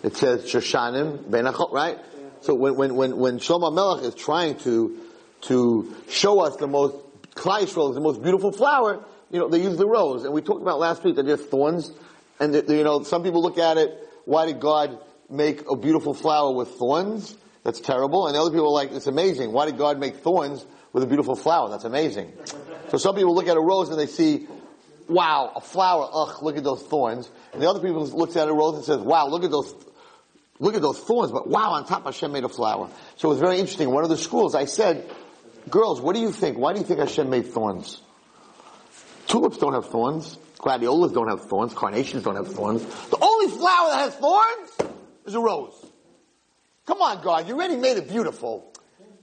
It 0.02 0.16
says 0.16 0.44
Shoshanim 0.44 1.28
Ben 1.30 1.44
Achot, 1.46 1.72
right? 1.72 1.98
So 2.42 2.54
when, 2.54 2.76
when, 2.76 2.94
when, 2.94 3.16
when 3.16 3.38
Shlomo 3.38 3.72
Melech 3.74 4.04
is 4.04 4.14
trying 4.14 4.56
to, 4.58 4.96
to 5.42 5.94
show 6.08 6.40
us 6.40 6.56
the 6.56 6.68
most, 6.68 6.94
is 7.36 7.74
the 7.74 8.00
most 8.00 8.22
beautiful 8.22 8.52
flower, 8.52 9.04
you 9.30 9.38
know, 9.38 9.48
they 9.48 9.60
use 9.62 9.76
the 9.76 9.86
rose. 9.86 10.24
And 10.24 10.32
we 10.32 10.40
talked 10.40 10.62
about 10.62 10.78
last 10.78 11.02
week 11.04 11.16
that 11.16 11.26
there's 11.26 11.44
thorns. 11.44 11.92
And, 12.40 12.54
you 12.54 12.84
know, 12.84 13.02
some 13.02 13.22
people 13.22 13.42
look 13.42 13.58
at 13.58 13.76
it, 13.76 13.90
why 14.24 14.46
did 14.46 14.60
God 14.60 14.98
make 15.28 15.68
a 15.70 15.76
beautiful 15.76 16.14
flower 16.14 16.52
with 16.52 16.68
thorns? 16.70 17.36
That's 17.68 17.80
terrible. 17.80 18.26
And 18.26 18.34
the 18.34 18.40
other 18.40 18.50
people 18.50 18.68
are 18.68 18.72
like, 18.72 18.92
it's 18.92 19.08
amazing. 19.08 19.52
Why 19.52 19.66
did 19.66 19.76
God 19.76 20.00
make 20.00 20.16
thorns 20.16 20.64
with 20.94 21.02
a 21.02 21.06
beautiful 21.06 21.36
flower? 21.36 21.68
That's 21.68 21.84
amazing. 21.84 22.32
So 22.88 22.96
some 22.96 23.14
people 23.14 23.34
look 23.34 23.46
at 23.46 23.58
a 23.58 23.60
rose 23.60 23.90
and 23.90 23.98
they 23.98 24.06
see, 24.06 24.48
wow, 25.06 25.52
a 25.54 25.60
flower, 25.60 26.08
ugh, 26.10 26.42
look 26.42 26.56
at 26.56 26.64
those 26.64 26.82
thorns. 26.84 27.30
And 27.52 27.60
the 27.60 27.68
other 27.68 27.80
people 27.80 28.06
looks 28.06 28.36
at 28.36 28.48
a 28.48 28.54
rose 28.54 28.76
and 28.76 28.84
says, 28.86 29.00
wow, 29.00 29.28
look 29.28 29.44
at 29.44 29.50
those, 29.50 29.74
look 30.58 30.76
at 30.76 30.80
those 30.80 30.98
thorns, 30.98 31.30
but 31.30 31.46
wow, 31.46 31.72
on 31.72 31.84
top 31.84 32.06
Hashem 32.06 32.32
made 32.32 32.44
a 32.44 32.48
flower. 32.48 32.88
So 33.16 33.28
it 33.28 33.32
was 33.32 33.38
very 33.38 33.58
interesting. 33.58 33.90
One 33.90 34.02
of 34.02 34.08
the 34.08 34.16
schools, 34.16 34.54
I 34.54 34.64
said, 34.64 35.06
girls, 35.68 36.00
what 36.00 36.14
do 36.14 36.22
you 36.22 36.32
think? 36.32 36.56
Why 36.56 36.72
do 36.72 36.78
you 36.80 36.86
think 36.86 37.00
Hashem 37.00 37.28
made 37.28 37.48
thorns? 37.48 38.00
Tulips 39.26 39.58
don't 39.58 39.74
have 39.74 39.90
thorns. 39.90 40.38
Gladiolas 40.56 41.12
don't 41.12 41.28
have 41.28 41.50
thorns. 41.50 41.74
Carnations 41.74 42.22
don't 42.22 42.36
have 42.36 42.48
thorns. 42.50 42.82
The 43.10 43.18
only 43.20 43.54
flower 43.54 43.90
that 43.90 43.98
has 43.98 44.14
thorns 44.14 44.94
is 45.26 45.34
a 45.34 45.40
rose. 45.40 45.87
Come 46.88 47.02
on, 47.02 47.22
God, 47.22 47.46
you 47.46 47.54
already 47.54 47.76
made 47.76 47.98
it 47.98 48.08
beautiful. 48.08 48.72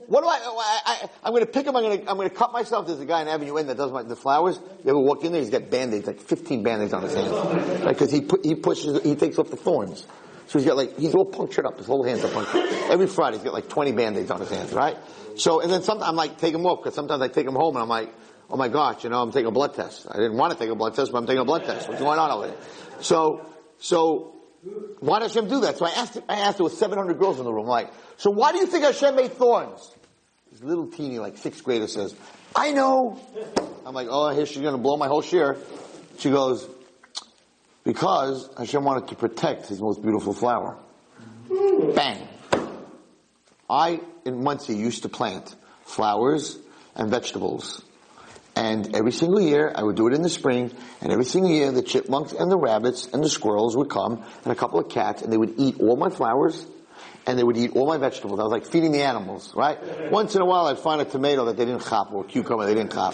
What 0.06 0.22
do 0.22 0.28
I, 0.28 0.40
oh, 0.44 0.82
I, 0.86 0.94
I 0.94 1.10
I'm 1.24 1.34
gonna 1.34 1.48
pick 1.48 1.66
them, 1.66 1.76
I'm 1.76 1.82
gonna, 1.82 2.02
I'm 2.08 2.16
gonna 2.16 2.30
cut 2.30 2.54
myself. 2.54 2.86
There's 2.86 3.00
a 3.00 3.08
guy 3.08 3.24
in 3.24 3.28
Avenue 3.28 3.58
N 3.58 3.66
that 3.66 3.76
does 3.76 3.92
my, 3.92 4.04
the 4.04 4.16
flowers. 4.16 4.60
You 4.84 4.92
ever 4.92 5.00
walk 5.00 5.24
in 5.24 5.32
there, 5.32 5.42
he's 5.42 5.50
got 5.50 5.72
band-aids, 5.72 6.06
like 6.06 6.22
15 6.22 6.62
band-aids 6.62 6.94
on 6.94 7.02
his 7.02 7.16
hands. 7.16 7.98
Cause 7.98 8.12
he 8.12 8.22
put, 8.22 8.46
he 8.46 8.54
pushes, 8.54 9.02
he 9.02 9.16
takes 9.16 9.40
off 9.40 9.50
the 9.50 9.56
thorns. 9.56 10.06
So 10.46 10.60
he's 10.60 10.68
got 10.68 10.78
like, 10.78 10.96
he's 11.00 11.16
all 11.16 11.26
punctured 11.26 11.66
up, 11.66 11.80
his 11.80 11.88
whole 11.88 12.04
hands 12.04 12.24
are 12.24 12.30
punctured. 12.30 12.66
Every 12.92 13.08
Friday 13.08 13.38
he's 13.38 13.44
got 13.44 13.54
like 13.54 13.68
20 13.68 13.94
band-aids 13.94 14.30
on 14.30 14.42
his 14.42 14.52
hands, 14.52 14.72
right? 14.72 14.96
So, 15.36 15.60
and 15.60 15.72
then 15.72 15.82
sometimes 15.82 16.08
I'm 16.08 16.16
like, 16.16 16.38
take 16.38 16.54
them 16.54 16.68
off, 16.68 16.84
cause 16.84 16.94
sometimes 16.94 17.24
I 17.24 17.30
take 17.30 17.48
them 17.48 17.56
home 17.56 17.76
and 17.78 17.82
I'm 17.82 17.90
like, 17.90 18.14
oh 18.48 18.58
my 18.58 18.68
gosh, 18.68 19.04
you 19.04 19.10
know, 19.10 19.24
I'm 19.24 19.32
taking 19.32 19.48
a 19.48 19.52
blood 19.52 19.74
test. 19.74 20.06
I 20.08 20.18
didn't 20.18 20.38
want 20.38 20.54
to 20.54 20.60
take 20.60 20.70
a 20.70 20.76
blood 20.76 20.94
test, 20.94 21.12
but 21.12 21.18
I'm 21.18 21.26
taking 21.26 21.42
a 21.42 21.46
blood 21.46 21.66
test. 21.66 21.90
What's 21.90 22.00
going 22.00 22.20
on 22.20 22.30
over 22.30 22.46
there? 22.46 22.58
So, 23.02 23.44
so, 23.80 24.35
why 25.00 25.20
does 25.20 25.34
Hashem 25.34 25.50
do 25.50 25.62
that? 25.62 25.78
So 25.78 25.86
I 25.86 25.92
asked, 25.92 26.18
I 26.28 26.36
asked, 26.38 26.58
there 26.58 26.64
was 26.64 26.78
700 26.78 27.20
girls 27.20 27.40
in 27.40 27.46
the 27.46 27.54
room, 27.54 27.68
like, 27.68 27.92
so 28.18 28.32
why 28.32 28.52
do 28.52 28.60
you 28.60 28.66
think 28.66 28.84
Hashem 28.84 29.16
made 29.16 29.34
thorns? 29.34 29.94
This 30.52 30.64
little 30.64 30.88
teeny, 30.88 31.20
like 31.20 31.38
sixth 31.38 31.64
grader 31.64 31.88
says, 31.88 32.16
I 32.56 32.72
know. 32.72 33.20
I'm 33.86 33.94
like, 33.94 34.08
oh, 34.10 34.30
here 34.30 34.46
she's 34.46 34.62
gonna 34.62 34.78
blow 34.78 34.98
my 34.98 35.08
whole 35.08 35.22
share. 35.22 35.58
She 36.18 36.30
goes, 36.30 36.68
because 37.84 38.50
Hashem 38.58 38.84
wanted 38.84 39.10
to 39.10 39.16
protect 39.16 39.68
his 39.68 39.82
most 39.82 40.02
beautiful 40.02 40.34
flower. 40.34 40.78
Bang. 41.94 42.28
I, 43.70 44.00
in 44.26 44.44
Monsey, 44.44 44.76
used 44.76 45.04
to 45.04 45.10
plant 45.10 45.56
flowers 45.84 46.58
and 46.96 47.10
vegetables. 47.10 47.84
And 48.56 48.96
every 48.96 49.12
single 49.12 49.42
year, 49.42 49.72
I 49.76 49.84
would 49.84 49.98
do 49.98 50.08
it 50.08 50.14
in 50.14 50.22
the 50.22 50.30
spring, 50.30 50.72
and 51.02 51.12
every 51.12 51.26
single 51.26 51.52
year, 51.52 51.72
the 51.72 51.82
chipmunks 51.82 52.32
and 52.32 52.50
the 52.50 52.58
rabbits 52.58 53.08
and 53.12 53.24
the 53.24 53.30
squirrels 53.30 53.76
would 53.76 53.90
come, 53.90 54.24
and 54.44 54.52
a 54.52 54.56
couple 54.56 54.80
of 54.80 54.90
cats, 54.90 55.22
and 55.22 55.32
they 55.32 55.38
would 55.38 55.56
eat 55.58 55.80
all 55.80 55.98
my 55.98 56.10
flowers, 56.10 56.66
and 57.28 57.38
they 57.38 57.44
would 57.44 57.58
eat 57.58 57.76
all 57.76 57.86
my 57.86 57.98
vegetables. 57.98 58.40
I 58.40 58.44
was 58.44 58.52
like 58.52 58.66
feeding 58.66 58.94
the 58.94 59.02
animals, 59.02 59.54
right? 59.56 59.78
Once 60.10 60.36
in 60.36 60.42
a 60.42 60.46
while, 60.46 60.68
I'd 60.68 60.80
find 60.80 61.02
a 61.02 61.06
tomato 61.06 61.46
that 61.46 61.58
they 61.58 61.66
didn't 61.66 61.86
chop, 61.86 62.14
or 62.14 62.24
a 62.24 62.28
cucumber 62.28 62.66
they 62.66 62.76
didn't 62.76 62.94
chop. 62.94 63.14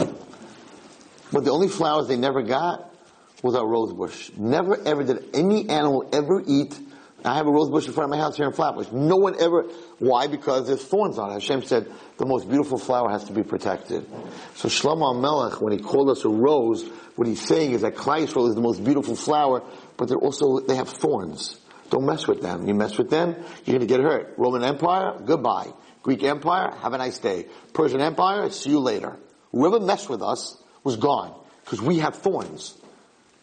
But 1.32 1.44
the 1.44 1.52
only 1.52 1.70
flowers 1.70 2.08
they 2.08 2.18
never 2.18 2.44
got 2.44 2.94
was 3.42 3.56
our 3.56 3.66
rose 3.66 3.94
bush. 3.94 4.32
Never 4.38 4.78
ever 4.86 5.04
did 5.04 5.30
any 5.34 5.70
animal 5.70 6.08
ever 6.14 6.44
eat 6.46 6.78
I 7.24 7.36
have 7.36 7.48
a 7.48 7.52
rose 7.52 7.70
bush 7.70 7.86
in 7.86 7.94
front 7.94 8.12
of 8.12 8.18
my 8.18 8.24
house 8.24 8.38
here 8.38 8.48
in 8.48 8.54
Flatbush. 8.54 8.92
No 8.92 9.18
one 9.18 9.40
ever, 9.40 9.64
why? 10.00 10.28
Because 10.28 10.68
there's 10.68 10.84
thorns 10.84 11.20
on 11.20 11.30
it. 11.30 11.34
Hashem 11.34 11.64
said 11.64 11.92
the 12.18 12.26
most 12.26 12.50
beautiful 12.50 12.78
flower 12.78 13.10
has 13.12 13.26
to 13.26 13.34
be 13.34 13.44
protected. 13.44 14.08
So 14.56 14.68
Shlomo 14.70 15.20
Melech, 15.20 15.62
when 15.62 15.72
he 15.72 15.80
called 15.80 16.10
us 16.10 16.26
a 16.26 16.30
rose, 16.30 16.84
what 17.16 17.28
he's 17.28 17.42
saying 17.42 17.72
is 17.72 17.82
that 17.82 17.96
Yisrael 17.96 18.50
is 18.50 18.56
the 18.56 18.62
most 18.62 18.84
beautiful 18.84 19.16
flower, 19.16 19.64
but 19.98 20.08
they're 20.08 20.18
also, 20.18 20.60
they 20.62 20.76
have 20.76 20.90
thorns. 20.90 21.60
Don't 21.92 22.06
mess 22.06 22.28
with 22.28 22.42
them. 22.42 22.68
You 22.68 22.74
mess 22.74 22.98
with 22.98 23.10
them, 23.10 23.36
you're 23.66 23.78
gonna 23.78 23.86
get 23.86 24.00
hurt. 24.00 24.34
Roman 24.38 24.64
Empire, 24.64 25.20
goodbye. 25.24 25.72
Greek 26.02 26.24
Empire, 26.24 26.74
have 26.82 26.94
a 26.94 26.98
nice 26.98 27.20
day. 27.20 27.48
Persian 27.74 28.02
Empire, 28.02 28.50
see 28.50 28.72
you 28.72 28.80
later. 28.80 29.18
Whoever 29.52 29.80
messed 29.80 30.10
with 30.10 30.24
us 30.24 30.62
was 30.84 30.98
gone. 30.98 31.38
Because 31.64 31.82
we 31.82 32.00
have 32.00 32.16
thorns 32.16 32.76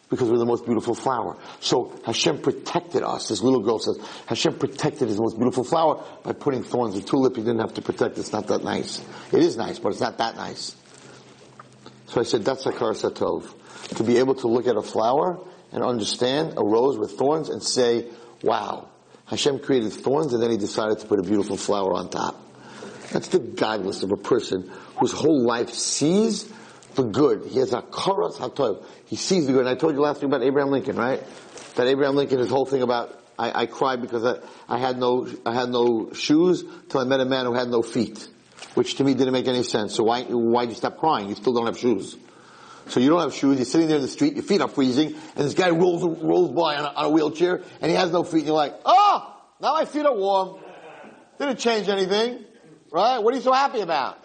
because 0.09 0.29
we're 0.29 0.37
the 0.37 0.45
most 0.45 0.65
beautiful 0.65 0.95
flower. 0.95 1.37
So 1.59 1.99
Hashem 2.05 2.39
protected 2.41 3.03
us. 3.03 3.29
This 3.29 3.41
little 3.41 3.61
girl 3.61 3.79
says, 3.79 3.99
Hashem 4.25 4.57
protected 4.57 5.07
his 5.07 5.19
most 5.19 5.37
beautiful 5.37 5.63
flower 5.63 6.03
by 6.23 6.33
putting 6.33 6.63
thorns. 6.63 6.95
The 6.95 7.01
tulip 7.01 7.35
he 7.35 7.43
didn't 7.43 7.59
have 7.59 7.75
to 7.75 7.81
protect. 7.81 8.17
It's 8.17 8.33
not 8.33 8.47
that 8.47 8.63
nice. 8.63 9.05
It 9.31 9.41
is 9.41 9.55
nice, 9.55 9.77
but 9.77 9.89
it's 9.89 10.01
not 10.01 10.17
that 10.17 10.35
nice. 10.35 10.75
So 12.07 12.19
I 12.19 12.23
said, 12.23 12.43
that's 12.43 12.65
Hakaras 12.65 13.07
Hatov. 13.07 13.53
To 13.97 14.03
be 14.03 14.17
able 14.17 14.35
to 14.35 14.47
look 14.47 14.67
at 14.67 14.75
a 14.75 14.81
flower 14.81 15.39
and 15.71 15.83
understand 15.83 16.53
a 16.57 16.63
rose 16.63 16.97
with 16.97 17.11
thorns 17.11 17.49
and 17.49 17.61
say, 17.61 18.07
wow, 18.41 18.89
Hashem 19.25 19.59
created 19.59 19.93
thorns 19.93 20.33
and 20.33 20.41
then 20.41 20.49
he 20.49 20.57
decided 20.57 20.99
to 20.99 21.05
put 21.05 21.19
a 21.19 21.23
beautiful 21.23 21.55
flower 21.55 21.93
on 21.93 22.09
top. 22.09 22.35
That's 23.11 23.27
the 23.27 23.39
gadlus 23.39 24.03
of 24.03 24.11
a 24.11 24.17
person 24.17 24.71
whose 24.97 25.11
whole 25.11 25.45
life 25.45 25.69
sees 25.69 26.51
the 26.99 27.09
good. 27.09 27.45
He 27.45 27.59
has 27.59 27.71
hakaras 27.71 28.37
hatov. 28.37 28.85
He 29.05 29.15
sees 29.15 29.47
the 29.47 29.53
good. 29.53 29.61
And 29.61 29.69
I 29.69 29.75
told 29.75 29.93
you 29.95 30.01
last 30.01 30.21
week 30.21 30.25
about 30.25 30.43
Abraham 30.43 30.71
Lincoln, 30.71 30.97
right? 30.97 31.23
That 31.75 31.87
Abraham 31.87 32.15
Lincoln, 32.15 32.39
his 32.39 32.49
whole 32.49 32.65
thing 32.65 32.81
about 32.81 33.15
I, 33.37 33.61
I 33.61 33.65
cried 33.67 34.01
because 34.01 34.25
I, 34.25 34.39
I 34.67 34.77
had 34.77 34.97
no 34.97 35.27
I 35.45 35.53
had 35.53 35.69
no 35.69 36.11
shoes 36.13 36.63
till 36.89 36.99
I 36.99 37.05
met 37.05 37.21
a 37.21 37.25
man 37.25 37.45
who 37.45 37.53
had 37.53 37.69
no 37.69 37.81
feet, 37.81 38.27
which 38.73 38.95
to 38.95 39.03
me 39.03 39.13
didn't 39.13 39.33
make 39.33 39.47
any 39.47 39.63
sense. 39.63 39.95
So 39.95 40.03
why 40.03 40.23
why 40.23 40.65
did 40.65 40.71
you 40.71 40.75
stop 40.75 40.97
crying? 40.97 41.29
You 41.29 41.35
still 41.35 41.53
don't 41.53 41.65
have 41.65 41.77
shoes. 41.77 42.17
So 42.87 42.99
you 42.99 43.09
don't 43.09 43.21
have 43.21 43.33
shoes. 43.33 43.57
You're 43.57 43.65
sitting 43.65 43.87
there 43.87 43.97
in 43.97 44.01
the 44.01 44.09
street. 44.09 44.33
Your 44.33 44.43
feet 44.43 44.61
are 44.61 44.67
freezing, 44.67 45.15
and 45.35 45.45
this 45.45 45.53
guy 45.53 45.69
rolls 45.69 46.03
rolls 46.03 46.51
by 46.51 46.75
on 46.75 46.85
a, 46.85 46.89
on 46.89 47.05
a 47.05 47.09
wheelchair, 47.09 47.61
and 47.81 47.89
he 47.89 47.95
has 47.95 48.11
no 48.11 48.23
feet. 48.23 48.39
And 48.39 48.47
you're 48.47 48.55
like, 48.55 48.75
oh, 48.83 49.37
now 49.61 49.73
my 49.73 49.85
feet 49.85 50.05
are 50.05 50.15
warm. 50.15 50.59
Didn't 51.37 51.59
change 51.59 51.87
anything, 51.87 52.43
right? 52.91 53.19
What 53.19 53.33
are 53.33 53.37
you 53.37 53.43
so 53.43 53.53
happy 53.53 53.79
about? 53.79 54.21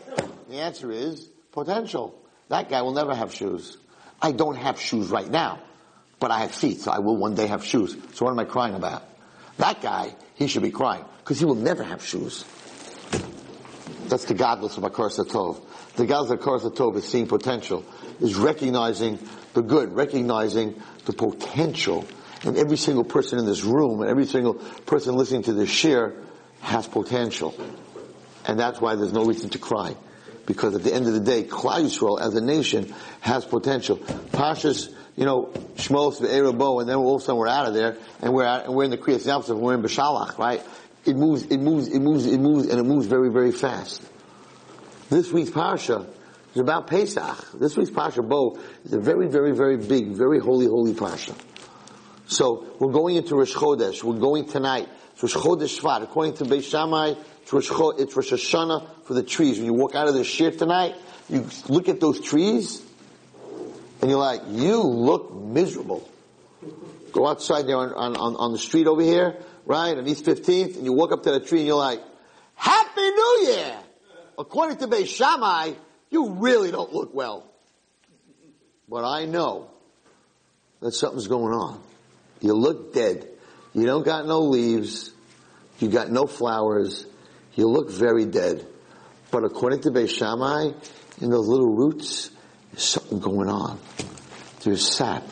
The 0.48 0.56
answer 0.56 0.90
is 0.90 1.28
potential. 1.52 2.23
That 2.48 2.68
guy 2.68 2.82
will 2.82 2.92
never 2.92 3.14
have 3.14 3.32
shoes. 3.32 3.76
I 4.20 4.32
don't 4.32 4.56
have 4.56 4.80
shoes 4.80 5.08
right 5.08 5.28
now, 5.28 5.60
but 6.18 6.30
I 6.30 6.40
have 6.40 6.52
feet, 6.52 6.80
so 6.80 6.90
I 6.90 6.98
will 6.98 7.16
one 7.16 7.34
day 7.34 7.46
have 7.46 7.64
shoes. 7.64 7.96
So 8.14 8.24
what 8.24 8.32
am 8.32 8.38
I 8.38 8.44
crying 8.44 8.74
about? 8.74 9.02
That 9.58 9.80
guy, 9.80 10.14
he 10.34 10.46
should 10.46 10.62
be 10.62 10.70
crying, 10.70 11.04
because 11.18 11.38
he 11.38 11.44
will 11.44 11.54
never 11.54 11.82
have 11.82 12.04
shoes. 12.04 12.44
That's 14.06 14.24
the 14.26 14.34
gadlus 14.34 14.76
of 14.76 14.84
Hakaras 14.84 15.18
Hatov. 15.18 15.62
The 15.96 16.06
gadlus 16.06 16.30
of 16.30 16.40
Hakaras 16.40 16.70
Hatov 16.70 16.96
is 16.96 17.08
seeing 17.08 17.26
potential, 17.26 17.84
is 18.20 18.34
recognizing 18.34 19.18
the 19.54 19.62
good, 19.62 19.92
recognizing 19.92 20.80
the 21.06 21.12
potential. 21.12 22.06
And 22.42 22.58
every 22.58 22.76
single 22.76 23.04
person 23.04 23.38
in 23.38 23.46
this 23.46 23.62
room, 23.64 24.02
and 24.02 24.10
every 24.10 24.26
single 24.26 24.54
person 24.54 25.14
listening 25.14 25.44
to 25.44 25.54
this 25.54 25.70
share 25.70 26.14
has 26.60 26.86
potential. 26.86 27.54
And 28.46 28.58
that's 28.58 28.80
why 28.80 28.96
there's 28.96 29.12
no 29.12 29.24
reason 29.24 29.50
to 29.50 29.58
cry 29.58 29.96
because 30.46 30.74
at 30.74 30.82
the 30.82 30.94
end 30.94 31.06
of 31.06 31.14
the 31.14 31.20
day, 31.20 31.44
Klal 31.44 31.84
Yisrael 31.84 32.20
as 32.20 32.34
a 32.34 32.40
nation 32.40 32.92
has 33.20 33.44
potential. 33.44 33.96
Pashas, 33.96 34.92
you 35.16 35.24
know, 35.24 35.50
Shmos 35.76 36.20
Va'eira 36.20 36.56
Bo, 36.56 36.80
and 36.80 36.88
then 36.88 36.96
all 36.96 37.16
of 37.16 37.22
a 37.22 37.24
sudden 37.24 37.38
we're 37.38 37.48
out 37.48 37.66
of 37.66 37.74
there, 37.74 37.96
and 38.20 38.32
we're 38.32 38.44
out, 38.44 38.66
and 38.66 38.74
we're 38.74 38.84
in 38.84 38.90
the 38.90 38.98
Kriyas 38.98 39.26
Yam 39.26 39.42
Suf, 39.42 39.56
we're 39.56 39.74
in 39.74 39.82
Beshalach, 39.82 40.38
right? 40.38 40.62
It 41.04 41.16
moves, 41.16 41.42
it 41.44 41.58
moves, 41.58 41.88
it 41.88 42.00
moves, 42.00 42.26
it 42.26 42.38
moves, 42.38 42.68
and 42.68 42.80
it 42.80 42.84
moves 42.84 43.06
very, 43.06 43.30
very 43.30 43.52
fast. 43.52 44.02
This 45.10 45.30
week's 45.30 45.50
Parsha 45.50 46.08
is 46.54 46.60
about 46.60 46.86
Pesach. 46.86 47.52
This 47.54 47.76
week's 47.76 47.90
Parsha, 47.90 48.26
Bo, 48.26 48.58
is 48.84 48.92
a 48.92 49.00
very, 49.00 49.28
very, 49.28 49.52
very 49.52 49.76
big, 49.76 50.16
very 50.16 50.40
holy, 50.40 50.66
holy 50.66 50.94
Parsha. 50.94 51.34
So, 52.26 52.74
we're 52.78 52.92
going 52.92 53.16
into 53.16 53.36
Rosh 53.36 53.54
Chodesh. 53.54 54.02
We're 54.02 54.18
going 54.18 54.46
tonight. 54.46 54.88
Rosh 55.20 55.34
Chodesh 55.34 55.78
Shvat. 55.78 56.02
According 56.02 56.34
to 56.34 56.44
Beis 56.44 56.70
Rosh, 57.54 57.70
it's 57.98 58.16
Rosh 58.16 58.32
Hashanah 58.32 59.04
for 59.04 59.14
the 59.14 59.22
trees. 59.22 59.58
When 59.58 59.66
you 59.66 59.74
walk 59.74 59.94
out 59.94 60.08
of 60.08 60.14
the 60.14 60.24
shir 60.24 60.50
tonight, 60.50 60.96
you 61.28 61.48
look 61.68 61.88
at 61.88 62.00
those 62.00 62.20
trees, 62.20 62.82
and 64.00 64.10
you're 64.10 64.18
like, 64.18 64.42
you 64.48 64.82
look 64.82 65.32
miserable. 65.32 66.08
Go 67.12 67.28
outside 67.28 67.66
there 67.66 67.76
on, 67.76 68.16
on, 68.16 68.36
on 68.36 68.52
the 68.52 68.58
street 68.58 68.88
over 68.88 69.00
here, 69.00 69.36
right, 69.64 69.96
on 69.96 70.06
East 70.06 70.24
15th, 70.24 70.76
and 70.76 70.84
you 70.84 70.92
walk 70.92 71.12
up 71.12 71.22
to 71.22 71.30
the 71.30 71.40
tree 71.40 71.60
and 71.60 71.68
you're 71.68 71.76
like, 71.76 72.00
Happy 72.56 73.00
New 73.00 73.46
Year! 73.46 73.78
According 74.36 74.78
to 74.78 74.88
Beis 74.88 75.06
Shammai, 75.06 75.74
you 76.10 76.30
really 76.30 76.70
don't 76.72 76.92
look 76.92 77.14
well. 77.14 77.48
But 78.88 79.04
I 79.04 79.26
know 79.26 79.70
that 80.80 80.92
something's 80.92 81.28
going 81.28 81.54
on. 81.54 81.80
You 82.40 82.54
look 82.54 82.92
dead. 82.92 83.28
You 83.72 83.86
don't 83.86 84.04
got 84.04 84.26
no 84.26 84.40
leaves. 84.40 85.12
You 85.78 85.88
got 85.88 86.10
no 86.10 86.26
flowers. 86.26 87.06
You 87.56 87.68
look 87.68 87.90
very 87.90 88.26
dead. 88.26 88.66
But 89.30 89.44
according 89.44 89.80
to 89.82 89.90
Beis 89.90 90.10
Shammai, 90.16 90.72
in 91.20 91.30
those 91.30 91.48
little 91.48 91.74
roots, 91.74 92.30
there's 92.70 92.84
something 92.84 93.20
going 93.20 93.48
on. 93.48 93.80
There's 94.62 94.86
sap. 94.86 95.24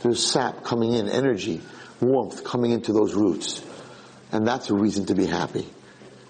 There's 0.00 0.24
sap 0.24 0.64
coming 0.64 0.94
in, 0.94 1.08
energy, 1.08 1.60
warmth 2.00 2.44
coming 2.44 2.70
into 2.70 2.92
those 2.92 3.14
roots. 3.14 3.64
And 4.32 4.46
that's 4.46 4.70
a 4.70 4.74
reason 4.74 5.06
to 5.06 5.14
be 5.14 5.26
happy. 5.26 5.66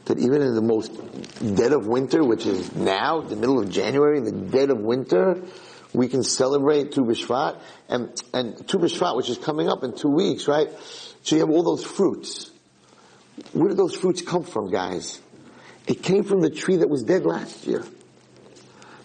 That 0.07 0.18
even 0.18 0.42
in 0.42 0.54
the 0.54 0.62
most 0.62 0.92
dead 1.40 1.72
of 1.72 1.86
winter, 1.86 2.24
which 2.24 2.46
is 2.46 2.74
now, 2.74 3.20
the 3.20 3.36
middle 3.36 3.59
of 3.61 3.70
January, 3.70 4.20
the 4.20 4.32
dead 4.32 4.70
of 4.70 4.78
winter, 4.78 5.42
we 5.92 6.09
can 6.09 6.22
celebrate 6.22 6.92
Tu 6.92 7.02
B'Shvat, 7.02 7.61
and, 7.88 8.22
and 8.32 8.68
Tu 8.68 8.78
B'Shvat, 8.78 9.16
which 9.16 9.30
is 9.30 9.38
coming 9.38 9.68
up 9.68 9.82
in 9.82 9.94
two 9.96 10.11
weeks, 10.11 10.46
right? 10.46 10.68
So 11.22 11.36
you 11.36 11.40
have 11.40 11.50
all 11.50 11.62
those 11.62 11.84
fruits. 11.84 12.50
Where 13.53 13.68
did 13.68 13.76
those 13.76 13.97
fruits 13.97 14.22
come 14.22 14.44
from, 14.44 14.70
guys? 14.70 15.20
It 15.86 16.03
came 16.03 16.24
from 16.24 16.40
the 16.40 16.51
tree 16.51 16.76
that 16.76 16.88
was 16.88 17.03
dead 17.03 17.24
last 17.24 17.66
year. 17.66 17.84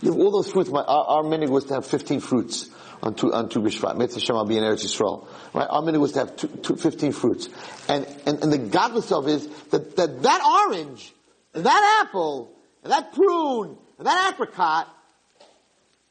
All 0.04 0.32
those 0.32 0.52
fruits. 0.52 0.70
My, 0.70 0.82
our, 0.82 1.06
our 1.06 1.24
minhag 1.24 1.50
was 1.50 1.66
to 1.66 1.76
have 1.76 1.86
15 1.86 2.22
fruits 2.22 2.70
on 3.04 3.14
Tu, 3.14 3.32
on 3.32 3.50
tu 3.50 3.60
B'Shvat. 3.60 3.98
Mitzvah 3.98 4.20
Shem 4.20 4.36
I'll 4.36 4.46
be 4.46 4.58
in 4.58 4.64
Eretz 4.64 4.84
Yisrael. 4.84 5.28
Right? 5.54 5.68
Our 5.70 5.82
minhag 5.84 6.00
was 6.00 6.14
to 6.14 6.20
have 6.20 6.36
two, 6.36 6.48
two, 6.48 6.76
15 6.76 7.12
fruits. 7.12 7.50
And, 7.88 8.08
and, 8.26 8.44
and 8.44 8.52
the 8.52 8.58
gadlus 8.58 9.12
of 9.12 9.28
is 9.28 9.48
that, 9.70 9.96
that 9.98 10.24
that 10.24 10.44
orange, 10.44 11.14
and 11.54 11.66
that 11.66 12.04
apple, 12.04 12.52
and 12.84 12.92
that 12.92 13.14
prune, 13.14 13.78
and 14.00 14.08
that 14.08 14.34
apricot, 14.34 14.88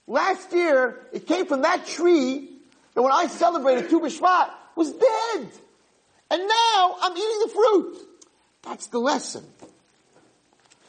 last 0.07 0.53
year, 0.53 1.01
it 1.12 1.26
came 1.26 1.47
from 1.47 1.62
that 1.62 1.87
tree 1.87 2.49
that 2.95 3.03
when 3.03 3.12
I 3.12 3.26
celebrated 3.26 3.91
Tu 3.91 3.99
B'Shvat 3.99 4.51
was 4.76 4.93
dead. 4.93 5.49
And 6.31 6.43
now 6.47 6.97
I'm 7.03 7.12
eating 7.16 7.41
the 7.43 7.53
fruit. 7.53 8.07
That's 8.62 8.88
the 8.88 8.98
lesson. 8.98 9.44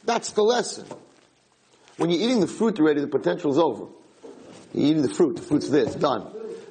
That's 0.04 0.32
the 0.32 0.42
lesson. 0.42 0.86
When 1.96 2.10
you're 2.10 2.20
eating 2.20 2.40
the 2.40 2.46
fruit 2.46 2.78
already, 2.80 3.00
the 3.00 3.06
potential 3.06 3.52
is 3.52 3.58
over. 3.58 3.86
You're 4.74 4.86
eating 4.90 5.02
the 5.02 5.08
fruit. 5.08 5.36
The 5.36 5.42
fruit's 5.42 5.70
there. 5.70 5.84
It's 5.84 5.94
done. 5.94 6.26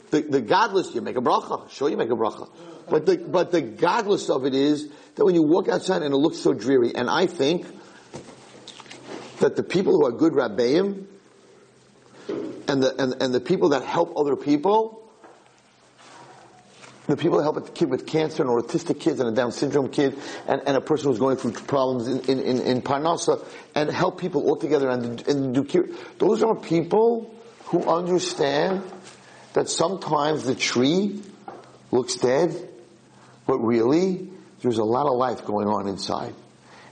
The, 0.10 0.22
the 0.22 0.42
gadlus, 0.42 0.94
you 0.94 1.02
make 1.02 1.18
a 1.18 1.22
bracha. 1.22 1.70
Sure, 1.70 1.90
you 1.90 1.98
make 1.98 2.10
a 2.10 2.16
bracha. 2.16 2.50
But 2.90 3.06
the, 3.06 3.18
but 3.18 3.52
the 3.52 3.62
gadlus 3.62 4.30
of 4.30 4.46
it 4.46 4.54
is 4.54 4.90
that 5.16 5.24
when 5.24 5.36
you 5.36 5.44
walk 5.44 5.70
outside 5.70 6.02
and 6.02 6.14
it 6.14 6.18
looks 6.18 6.38
so 6.38 6.54
dreary, 6.54 6.94
and 6.94 7.10
I 7.10 7.28
think 7.28 7.66
that 9.40 9.56
the 9.56 9.64
people 9.64 9.94
who 9.94 10.06
are 10.06 10.12
good 10.12 10.34
rabbeim 10.34 11.06
and 12.68 12.84
the, 12.84 12.96
and, 13.02 13.22
and 13.22 13.34
the 13.34 13.40
people 13.40 13.70
that 13.70 13.84
help 13.84 14.14
other 14.18 14.36
people 14.36 15.01
the 17.12 17.18
people 17.18 17.38
that 17.40 17.44
help 17.44 17.58
a 17.58 17.62
kid 17.62 17.90
with 17.90 18.08
cancer 18.08 18.42
and 18.42 18.50
autistic 18.50 19.00
kids 19.02 19.20
and 19.20 19.28
a 19.28 19.34
Down 19.34 19.52
syndrome 19.52 19.90
kid 19.90 20.18
and, 20.48 20.62
and 20.66 20.78
a 20.78 20.82
person 20.82 21.10
who's 21.10 21.20
going 21.20 21.36
through 21.36 21.52
problems 21.52 22.08
in, 22.08 22.20
in, 22.22 22.40
in, 22.40 22.62
in 22.62 22.82
Parnassa 22.82 23.46
and 23.76 23.92
help 23.92 24.18
people 24.18 24.44
all 24.44 24.56
together 24.56 24.90
and, 24.90 25.28
and 25.28 25.54
do 25.54 25.66
cure. 25.66 25.88
Those 26.20 26.42
are 26.42 26.56
people 26.56 27.36
who 27.66 27.84
understand 27.84 28.84
that 29.54 29.68
sometimes 29.68 30.46
the 30.46 30.56
tree 30.56 31.22
looks 31.92 32.16
dead, 32.16 32.70
but 33.46 33.58
really 33.58 34.30
there's 34.62 34.78
a 34.78 34.86
lot 34.86 35.06
of 35.06 35.18
life 35.18 35.46
going 35.46 35.68
on 35.68 35.90
inside. 35.90 36.34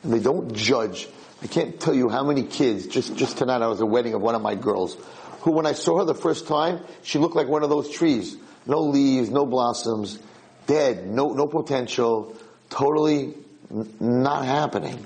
And 0.03 0.11
they 0.11 0.19
don't 0.19 0.53
judge. 0.53 1.07
I 1.41 1.47
can't 1.47 1.79
tell 1.79 1.93
you 1.93 2.09
how 2.09 2.25
many 2.25 2.43
kids, 2.43 2.87
just, 2.87 3.15
just 3.15 3.37
tonight 3.37 3.61
I 3.61 3.67
was 3.67 3.79
at 3.79 3.83
a 3.83 3.85
wedding 3.85 4.15
of 4.15 4.21
one 4.21 4.35
of 4.35 4.41
my 4.41 4.55
girls, 4.55 4.97
who 5.41 5.51
when 5.51 5.65
I 5.65 5.71
saw 5.71 5.99
her 5.99 6.03
the 6.03 6.13
first 6.13 6.45
time, 6.45 6.81
she 7.03 7.19
looked 7.19 7.37
like 7.37 7.47
one 7.47 7.63
of 7.63 7.69
those 7.69 7.89
trees 7.89 8.35
no 8.65 8.79
leaves, 8.81 9.29
no 9.29 9.45
blossoms, 9.45 10.19
dead, 10.67 11.07
no, 11.07 11.29
no 11.33 11.47
potential, 11.47 12.35
totally 12.69 13.33
n- 13.71 13.93
not 13.99 14.45
happening. 14.45 15.03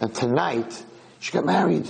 And 0.00 0.14
tonight, 0.14 0.84
she 1.20 1.32
got 1.32 1.44
married. 1.44 1.88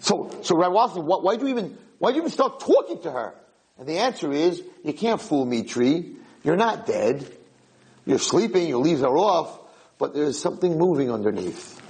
So, 0.00 0.40
so 0.42 0.56
Rabbi 0.56 0.74
Watson, 0.74 1.06
why, 1.06 1.16
why'd 1.18 1.40
you 1.40 1.48
even, 1.48 1.78
why'd 1.98 2.14
you 2.14 2.22
even 2.22 2.30
start 2.30 2.60
talking 2.60 3.00
to 3.02 3.10
her? 3.10 3.34
And 3.78 3.88
the 3.88 3.98
answer 3.98 4.32
is, 4.32 4.62
you 4.84 4.92
can't 4.92 5.20
fool 5.20 5.44
me, 5.44 5.64
tree. 5.64 6.16
You're 6.42 6.56
not 6.56 6.86
dead. 6.86 7.26
You're 8.06 8.18
sleeping, 8.18 8.68
your 8.68 8.82
leaves 8.82 9.02
are 9.02 9.16
off, 9.16 9.58
but 9.98 10.14
there's 10.14 10.38
something 10.38 10.78
moving 10.78 11.10
underneath. 11.10 11.80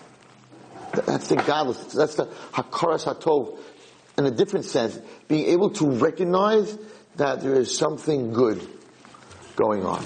That's 0.92 1.28
the 1.28 1.36
gadlus. 1.36 1.92
That's 1.92 2.14
the 2.14 2.26
hakaras 2.52 3.04
hatov. 3.04 3.58
In 4.16 4.26
a 4.26 4.30
different 4.30 4.64
sense, 4.66 4.96
being 5.26 5.46
able 5.46 5.70
to 5.70 5.90
recognize 5.90 6.78
that 7.16 7.40
there 7.40 7.54
is 7.54 7.76
something 7.76 8.32
good 8.32 8.66
going 9.56 9.84
on. 9.84 10.04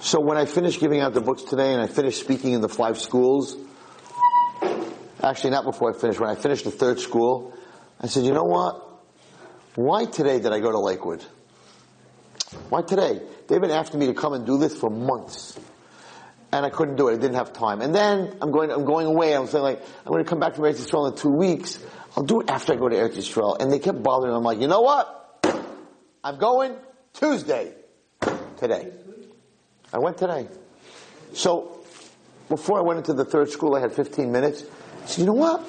So 0.00 0.20
when 0.20 0.36
I 0.36 0.44
finished 0.44 0.80
giving 0.80 1.00
out 1.00 1.14
the 1.14 1.20
books 1.20 1.42
today 1.42 1.72
and 1.72 1.80
I 1.80 1.86
finished 1.86 2.20
speaking 2.20 2.52
in 2.52 2.60
the 2.60 2.68
five 2.68 2.98
schools, 2.98 3.56
actually 5.22 5.50
not 5.50 5.64
before 5.64 5.94
I 5.94 5.98
finished, 5.98 6.20
when 6.20 6.30
I 6.30 6.34
finished 6.34 6.64
the 6.64 6.70
third 6.70 7.00
school, 7.00 7.56
I 8.00 8.06
said, 8.08 8.24
you 8.24 8.32
know 8.32 8.44
what? 8.44 8.82
Why 9.76 10.04
today 10.04 10.40
did 10.40 10.52
I 10.52 10.60
go 10.60 10.70
to 10.70 10.78
Lakewood? 10.78 11.24
Why 12.68 12.82
today? 12.82 13.20
They've 13.48 13.60
been 13.60 13.70
asking 13.70 14.00
me 14.00 14.06
to 14.06 14.14
come 14.14 14.32
and 14.32 14.46
do 14.46 14.58
this 14.58 14.76
for 14.76 14.90
months. 14.90 15.58
And 16.52 16.64
I 16.64 16.70
couldn't 16.70 16.96
do 16.96 17.08
it. 17.08 17.14
I 17.14 17.16
didn't 17.16 17.34
have 17.34 17.52
time. 17.52 17.80
And 17.80 17.94
then 17.94 18.36
I'm 18.40 18.52
going, 18.52 18.70
I'm 18.70 18.84
going 18.84 19.06
away. 19.06 19.34
I'm 19.34 19.46
saying 19.46 19.64
like, 19.64 19.82
I'm 20.04 20.12
going 20.12 20.22
to 20.22 20.28
come 20.28 20.38
back 20.38 20.54
from 20.54 20.64
Eretz 20.64 20.86
Yisrael 20.86 21.10
in 21.10 21.16
two 21.16 21.30
weeks. 21.30 21.84
I'll 22.16 22.22
do 22.22 22.42
it 22.42 22.50
after 22.50 22.74
I 22.74 22.76
go 22.76 22.88
to 22.88 22.94
Eretz 22.94 23.16
Yisrael. 23.16 23.60
And 23.60 23.72
they 23.72 23.80
kept 23.80 24.02
bothering 24.02 24.32
me. 24.32 24.36
I'm 24.36 24.44
like, 24.44 24.60
you 24.60 24.68
know 24.68 24.82
what? 24.82 25.23
I'm 26.24 26.38
going 26.38 26.74
Tuesday. 27.12 27.74
Today. 28.56 28.90
I 29.92 29.98
went 29.98 30.16
today. 30.16 30.48
So, 31.34 31.80
before 32.48 32.78
I 32.78 32.82
went 32.82 32.98
into 32.98 33.12
the 33.12 33.26
third 33.26 33.50
school, 33.50 33.74
I 33.74 33.80
had 33.80 33.92
15 33.92 34.32
minutes. 34.32 34.64
I 35.02 35.06
said, 35.06 35.20
you 35.20 35.26
know 35.26 35.34
what? 35.34 35.62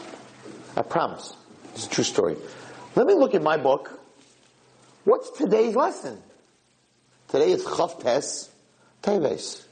I 0.77 0.81
promise. 0.81 1.35
It's 1.73 1.87
a 1.87 1.89
true 1.89 2.05
story. 2.05 2.37
Let 2.95 3.05
me 3.05 3.15
look 3.15 3.35
at 3.35 3.41
my 3.41 3.57
book. 3.57 3.99
What's 5.03 5.31
today's 5.31 5.75
lesson? 5.75 6.21
Today 7.27 7.51
is 7.51 7.65
Chof 7.65 8.01
Tes 8.01 8.49
Teves. 9.03 9.65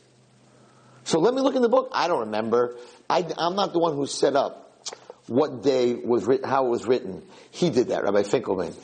So 1.06 1.20
let 1.20 1.34
me 1.34 1.42
look 1.42 1.56
in 1.56 1.62
the 1.62 1.70
book. 1.70 1.92
I 1.94 2.10
don't 2.10 2.22
remember. 2.22 2.76
I, 3.10 3.26
am 3.38 3.56
not 3.56 3.72
the 3.72 3.80
one 3.80 3.96
who 3.96 4.06
set 4.06 4.36
up 4.36 4.84
what 5.28 5.64
day 5.64 5.94
was 5.94 6.26
written, 6.26 6.50
how 6.50 6.66
it 6.66 6.70
was 6.70 6.86
written. 6.86 7.24
He 7.52 7.70
did 7.70 7.88
that, 7.88 8.04
Rabbi 8.04 8.24
Finkelman. 8.24 8.76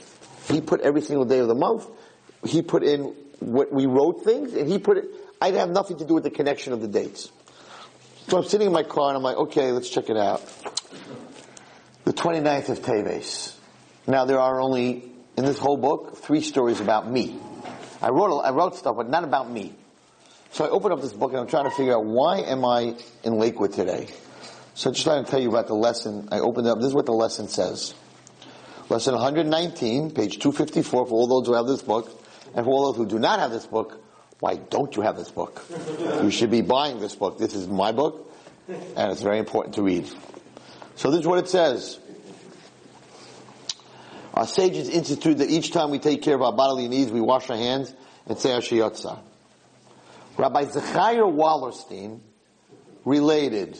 He 0.50 0.62
put 0.62 0.82
every 0.82 1.02
single 1.02 1.26
day 1.26 1.40
of 1.40 1.48
the 1.48 1.56
month. 1.56 1.88
He 2.46 2.62
put 2.62 2.84
in 2.84 3.16
what 3.40 3.72
we 3.72 3.86
wrote 3.86 4.24
things, 4.24 4.54
and 4.54 4.68
he 4.70 4.80
put 4.80 4.98
it. 4.98 5.06
I 5.42 5.48
didn't 5.48 5.60
have 5.60 5.70
nothing 5.70 5.98
to 6.00 6.06
do 6.06 6.16
with 6.16 6.24
the 6.24 6.32
connection 6.32 6.74
of 6.74 6.82
the 6.82 6.88
dates. 6.88 7.32
So 8.28 8.38
I'm 8.38 8.44
sitting 8.44 8.68
in 8.68 8.74
my 8.74 8.84
car 8.84 9.10
and 9.10 9.18
I'm 9.18 9.24
like, 9.24 9.38
okay, 9.38 9.72
let's 9.72 9.90
check 9.90 10.10
it 10.10 10.18
out. 10.18 10.46
The 12.04 12.14
29th 12.14 12.70
of 12.70 12.80
Teves. 12.80 13.56
Now 14.06 14.26
there 14.26 14.40
are 14.40 14.60
only, 14.62 15.12
in 15.38 15.46
this 15.46 15.58
whole 15.58 15.78
book, 15.78 16.18
three 16.18 16.42
stories 16.42 16.80
about 16.80 17.10
me. 17.10 17.40
I 18.02 18.10
wrote, 18.10 18.42
I 18.42 18.52
wrote 18.52 18.76
stuff, 18.76 18.98
but 18.98 19.10
not 19.10 19.24
about 19.24 19.50
me. 19.50 19.74
So 20.52 20.66
I 20.66 20.70
open 20.70 20.92
up 20.92 21.02
this 21.02 21.14
book 21.14 21.32
and 21.32 21.40
I'm 21.40 21.48
trying 21.48 21.66
to 21.66 21.72
figure 21.72 21.96
out 21.96 22.06
why 22.06 22.42
am 22.42 22.66
I 22.66 22.96
in 23.24 23.34
Lakewood 23.34 23.74
today? 23.74 24.08
So 24.74 24.90
I 24.90 24.94
just 24.94 25.06
trying 25.06 25.26
to 25.26 25.32
tell 25.32 25.40
you 25.40 25.50
about 25.50 25.68
the 25.68 25.76
lesson. 25.76 26.30
I 26.32 26.40
opened 26.40 26.68
it 26.68 26.70
up. 26.70 26.78
This 26.80 26.88
is 26.88 26.94
what 26.94 27.06
the 27.06 27.14
lesson 27.14 27.48
says. 27.48 27.94
Lesson 28.90 29.14
119, 29.14 30.12
page 30.12 30.40
254 30.40 31.06
for 31.06 31.14
all 31.14 31.28
those 31.28 31.46
who 31.46 31.54
have 31.54 31.68
this 31.68 31.84
book. 31.84 32.10
And 32.56 32.66
for 32.66 32.72
all 32.72 32.92
those 32.92 32.98
who 32.98 33.06
do 33.06 33.20
not 33.20 33.40
have 33.40 33.52
this 33.52 33.68
book, 33.68 34.04
why 34.40 34.56
don't 34.56 34.96
you 34.96 35.04
have 35.04 35.16
this 35.16 35.30
book? 35.30 35.64
You 36.24 36.32
should 36.32 36.50
be 36.50 36.62
buying 36.62 37.00
this 37.00 37.14
book. 37.14 37.38
This 37.38 37.54
is 37.54 37.68
my 37.68 37.92
book, 37.92 38.34
and 38.68 39.12
it's 39.12 39.22
very 39.22 39.38
important 39.38 39.76
to 39.76 39.84
read. 39.84 40.10
So 40.96 41.12
this 41.12 41.22
is 41.22 41.28
what 41.28 41.38
it 41.38 41.48
says. 41.48 42.00
Our 44.34 44.48
sages 44.48 44.90
institute 44.90 45.38
that 45.38 45.50
each 45.50 45.72
time 45.72 45.92
we 45.92 46.00
take 46.00 46.24
care 46.24 46.34
of 46.34 46.42
our 46.42 46.54
bodily 46.54 46.88
needs, 46.88 47.12
we 47.12 47.22
wash 47.22 47.50
our 47.52 47.58
hands 47.58 47.94
and 48.26 48.40
say 48.40 48.54
Asher 48.54 48.78
Yatzar. 48.78 49.20
Rabbi 50.38 50.64
Zecharia 50.66 51.32
Wallerstein 51.32 52.22
related, 53.06 53.78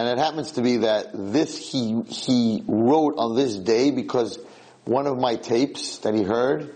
and 0.00 0.08
it 0.08 0.16
happens 0.18 0.52
to 0.52 0.62
be 0.62 0.78
that 0.78 1.10
this 1.12 1.58
he, 1.58 2.00
he 2.08 2.64
wrote 2.66 3.16
on 3.18 3.36
this 3.36 3.56
day 3.56 3.90
because 3.90 4.38
one 4.86 5.06
of 5.06 5.18
my 5.18 5.36
tapes 5.36 5.98
that 5.98 6.14
he 6.14 6.22
heard 6.22 6.74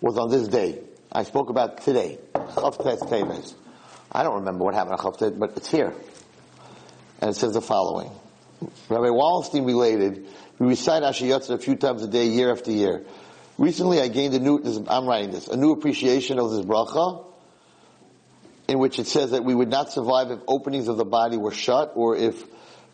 was 0.00 0.18
on 0.18 0.28
this 0.28 0.48
day. 0.48 0.80
I 1.12 1.22
spoke 1.22 1.50
about 1.50 1.82
today. 1.82 2.18
I 2.34 4.22
don't 4.24 4.34
remember 4.40 4.64
what 4.64 4.74
happened 4.74 4.98
on 4.98 4.98
Chof 4.98 5.18
Tes, 5.18 5.30
but 5.30 5.56
it's 5.56 5.70
here. 5.70 5.94
And 7.20 7.30
it 7.30 7.34
says 7.34 7.54
the 7.54 7.60
following. 7.60 8.10
Rabbi 8.88 9.06
Wallerstein 9.06 9.64
related, 9.64 10.26
we 10.58 10.66
recite 10.66 11.04
Asher 11.04 11.26
Yatzar 11.26 11.50
a 11.50 11.58
few 11.58 11.76
times 11.76 12.02
a 12.02 12.08
day, 12.08 12.26
year 12.26 12.50
after 12.50 12.72
year. 12.72 13.04
Recently 13.56 14.00
I 14.00 14.08
gained 14.08 14.34
a 14.34 14.40
new, 14.40 14.60
I'm 14.88 15.06
writing 15.06 15.30
this, 15.30 15.46
a 15.46 15.56
new 15.56 15.70
appreciation 15.70 16.40
of 16.40 16.50
this 16.50 16.64
bracha, 16.64 17.24
in 18.68 18.78
which 18.78 18.98
it 18.98 19.06
says 19.06 19.30
that 19.30 19.44
we 19.44 19.54
would 19.54 19.70
not 19.70 19.90
survive 19.90 20.30
if 20.30 20.38
openings 20.46 20.88
of 20.88 20.98
the 20.98 21.04
body 21.04 21.38
were 21.38 21.50
shut, 21.50 21.92
or 21.94 22.16
if 22.16 22.44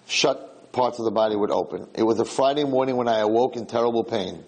shut 0.06 0.72
parts 0.72 0.98
of 0.98 1.04
the 1.04 1.10
body 1.10 1.36
would 1.36 1.50
open. 1.50 1.88
It 1.94 2.04
was 2.04 2.20
a 2.20 2.24
Friday 2.24 2.64
morning 2.64 2.96
when 2.96 3.08
I 3.08 3.18
awoke 3.18 3.56
in 3.56 3.66
terrible 3.66 4.04
pain. 4.04 4.44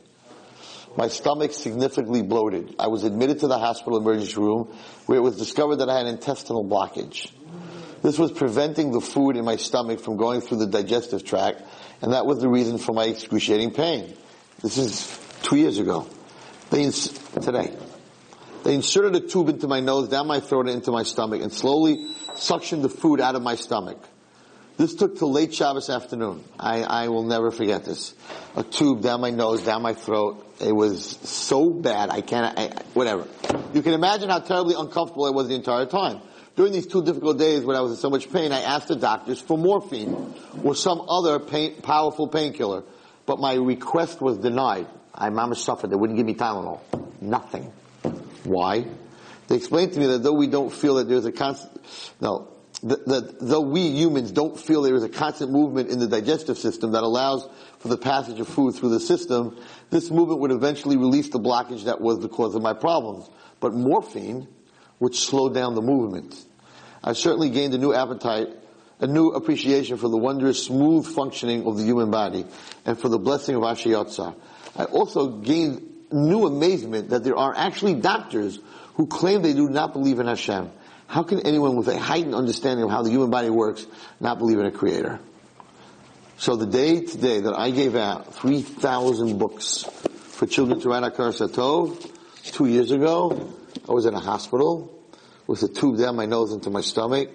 My 0.96 1.08
stomach 1.08 1.52
significantly 1.52 2.22
bloated. 2.22 2.74
I 2.78 2.88
was 2.88 3.04
admitted 3.04 3.40
to 3.40 3.48
the 3.48 3.58
hospital 3.58 3.98
emergency 3.98 4.40
room 4.40 4.74
where 5.04 5.18
it 5.18 5.20
was 5.20 5.36
discovered 5.36 5.76
that 5.76 5.90
I 5.90 5.98
had 5.98 6.06
intestinal 6.06 6.64
blockage. 6.64 7.30
This 8.02 8.18
was 8.18 8.32
preventing 8.32 8.92
the 8.92 9.00
food 9.00 9.36
in 9.36 9.44
my 9.44 9.56
stomach 9.56 10.00
from 10.00 10.16
going 10.16 10.40
through 10.40 10.58
the 10.58 10.66
digestive 10.66 11.24
tract, 11.24 11.62
and 12.02 12.12
that 12.12 12.24
was 12.24 12.40
the 12.40 12.48
reason 12.48 12.78
for 12.78 12.92
my 12.92 13.04
excruciating 13.04 13.72
pain. 13.72 14.16
This 14.62 14.78
is 14.78 15.20
two 15.42 15.56
years 15.56 15.78
ago. 15.78 16.08
They 16.70 16.84
ins- 16.84 17.08
today. 17.08 17.74
They 18.66 18.74
inserted 18.74 19.14
a 19.14 19.20
tube 19.20 19.48
into 19.48 19.68
my 19.68 19.78
nose, 19.78 20.08
down 20.08 20.26
my 20.26 20.40
throat, 20.40 20.66
and 20.66 20.70
into 20.70 20.90
my 20.90 21.04
stomach, 21.04 21.40
and 21.40 21.52
slowly 21.52 22.12
suctioned 22.32 22.82
the 22.82 22.88
food 22.88 23.20
out 23.20 23.36
of 23.36 23.42
my 23.42 23.54
stomach. 23.54 23.96
This 24.76 24.92
took 24.96 25.16
till 25.16 25.30
late 25.30 25.54
Shabbos 25.54 25.88
afternoon. 25.88 26.42
I, 26.58 26.82
I 26.82 27.06
will 27.06 27.22
never 27.22 27.52
forget 27.52 27.84
this. 27.84 28.12
A 28.56 28.64
tube 28.64 29.02
down 29.02 29.20
my 29.20 29.30
nose, 29.30 29.62
down 29.62 29.82
my 29.82 29.94
throat. 29.94 30.44
It 30.60 30.72
was 30.74 31.06
so 31.06 31.70
bad. 31.70 32.10
I 32.10 32.22
can't, 32.22 32.58
I, 32.58 32.82
whatever. 32.92 33.28
You 33.72 33.82
can 33.82 33.92
imagine 33.92 34.30
how 34.30 34.40
terribly 34.40 34.74
uncomfortable 34.76 35.26
I 35.26 35.30
was 35.30 35.46
the 35.46 35.54
entire 35.54 35.86
time. 35.86 36.20
During 36.56 36.72
these 36.72 36.88
two 36.88 37.04
difficult 37.04 37.38
days 37.38 37.64
when 37.64 37.76
I 37.76 37.82
was 37.82 37.92
in 37.92 37.98
so 37.98 38.10
much 38.10 38.32
pain, 38.32 38.50
I 38.50 38.62
asked 38.62 38.88
the 38.88 38.96
doctors 38.96 39.40
for 39.40 39.56
morphine 39.56 40.34
or 40.64 40.74
some 40.74 41.02
other 41.08 41.38
pain, 41.38 41.80
powerful 41.82 42.26
painkiller. 42.26 42.82
But 43.26 43.38
my 43.38 43.54
request 43.54 44.20
was 44.20 44.38
denied. 44.38 44.88
I 45.14 45.30
mama 45.30 45.54
suffered. 45.54 45.90
They 45.90 45.96
wouldn't 45.96 46.16
give 46.16 46.26
me 46.26 46.34
Tylenol. 46.34 46.80
Nothing. 47.20 47.72
Why? 48.46 48.86
They 49.48 49.56
explained 49.56 49.92
to 49.92 50.00
me 50.00 50.06
that 50.06 50.22
though 50.22 50.32
we 50.32 50.46
don't 50.46 50.72
feel 50.72 50.96
that 50.96 51.08
there's 51.08 51.24
a 51.24 51.32
constant, 51.32 51.80
no, 52.20 52.48
that, 52.82 53.06
that 53.06 53.40
though 53.40 53.60
we 53.60 53.88
humans 53.88 54.32
don't 54.32 54.58
feel 54.58 54.82
there 54.82 54.94
is 54.94 55.02
a 55.02 55.08
constant 55.08 55.50
movement 55.50 55.90
in 55.90 55.98
the 55.98 56.08
digestive 56.08 56.58
system 56.58 56.92
that 56.92 57.02
allows 57.02 57.48
for 57.78 57.88
the 57.88 57.96
passage 57.96 58.40
of 58.40 58.48
food 58.48 58.74
through 58.74 58.90
the 58.90 59.00
system, 59.00 59.58
this 59.90 60.10
movement 60.10 60.40
would 60.40 60.50
eventually 60.50 60.96
release 60.96 61.28
the 61.30 61.40
blockage 61.40 61.84
that 61.84 62.00
was 62.00 62.20
the 62.20 62.28
cause 62.28 62.54
of 62.54 62.62
my 62.62 62.72
problems. 62.72 63.28
But 63.60 63.74
morphine 63.74 64.48
would 64.98 65.14
slow 65.14 65.48
down 65.48 65.74
the 65.74 65.82
movement. 65.82 66.34
I 67.02 67.12
certainly 67.12 67.50
gained 67.50 67.74
a 67.74 67.78
new 67.78 67.94
appetite, 67.94 68.48
a 69.00 69.06
new 69.06 69.28
appreciation 69.28 69.96
for 69.96 70.08
the 70.08 70.16
wondrous 70.16 70.64
smooth 70.64 71.06
functioning 71.06 71.66
of 71.66 71.76
the 71.76 71.84
human 71.84 72.10
body 72.10 72.46
and 72.84 72.98
for 72.98 73.08
the 73.08 73.18
blessing 73.18 73.54
of 73.54 73.62
Asher 73.62 73.90
Yatzar. 73.90 74.34
I 74.76 74.84
also 74.84 75.38
gained 75.38 75.95
new 76.12 76.46
amazement 76.46 77.10
that 77.10 77.24
there 77.24 77.36
are 77.36 77.54
actually 77.56 77.94
doctors 77.94 78.58
who 78.94 79.06
claim 79.06 79.42
they 79.42 79.52
do 79.52 79.68
not 79.68 79.92
believe 79.92 80.18
in 80.18 80.26
Hashem. 80.26 80.70
How 81.06 81.22
can 81.22 81.40
anyone 81.40 81.76
with 81.76 81.88
a 81.88 81.98
heightened 81.98 82.34
understanding 82.34 82.84
of 82.84 82.90
how 82.90 83.02
the 83.02 83.10
human 83.10 83.30
body 83.30 83.50
works 83.50 83.86
not 84.20 84.38
believe 84.38 84.58
in 84.58 84.66
a 84.66 84.70
creator? 84.70 85.20
So 86.38 86.56
the 86.56 86.66
day 86.66 87.00
today 87.00 87.40
that 87.40 87.54
I 87.56 87.70
gave 87.70 87.96
out 87.96 88.34
3,000 88.34 89.38
books 89.38 89.84
for 89.84 90.46
children 90.46 90.80
to 90.80 90.88
write 90.88 91.02
Hakaras 91.02 91.46
Hatov, 91.46 92.12
two 92.52 92.66
years 92.66 92.90
ago, 92.90 93.52
I 93.88 93.92
was 93.92 94.06
in 94.06 94.14
a 94.14 94.20
hospital 94.20 94.92
with 95.46 95.62
a 95.62 95.68
tube 95.68 95.98
down 95.98 96.16
my 96.16 96.26
nose 96.26 96.52
into 96.52 96.70
my 96.70 96.80
stomach. 96.80 97.30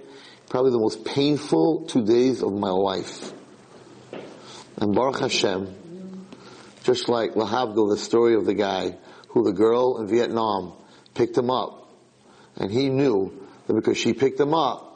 Probably 0.50 0.72
the 0.72 0.80
most 0.80 1.06
painful 1.06 1.86
two 1.86 2.06
days 2.06 2.44
of 2.44 2.54
my 2.54 2.70
life. 2.70 3.32
And 4.78 4.94
Baruch 4.94 5.20
Hashem, 5.20 5.74
just 6.84 7.10
like 7.10 7.34
Lahavdil, 7.34 7.90
the 7.90 7.98
story 7.98 8.36
of 8.36 8.46
the 8.46 8.54
guy 8.54 8.98
who 9.30 9.44
the 9.44 9.54
girl 9.54 10.00
in 10.00 10.08
Vietnam 10.08 10.74
picked 11.14 11.38
him 11.38 11.50
up. 11.50 11.90
And 12.56 12.72
he 12.72 12.90
knew 12.90 13.48
that 13.68 13.74
because 13.74 13.98
she 13.98 14.14
picked 14.14 14.40
him 14.40 14.54
up, 14.54 14.88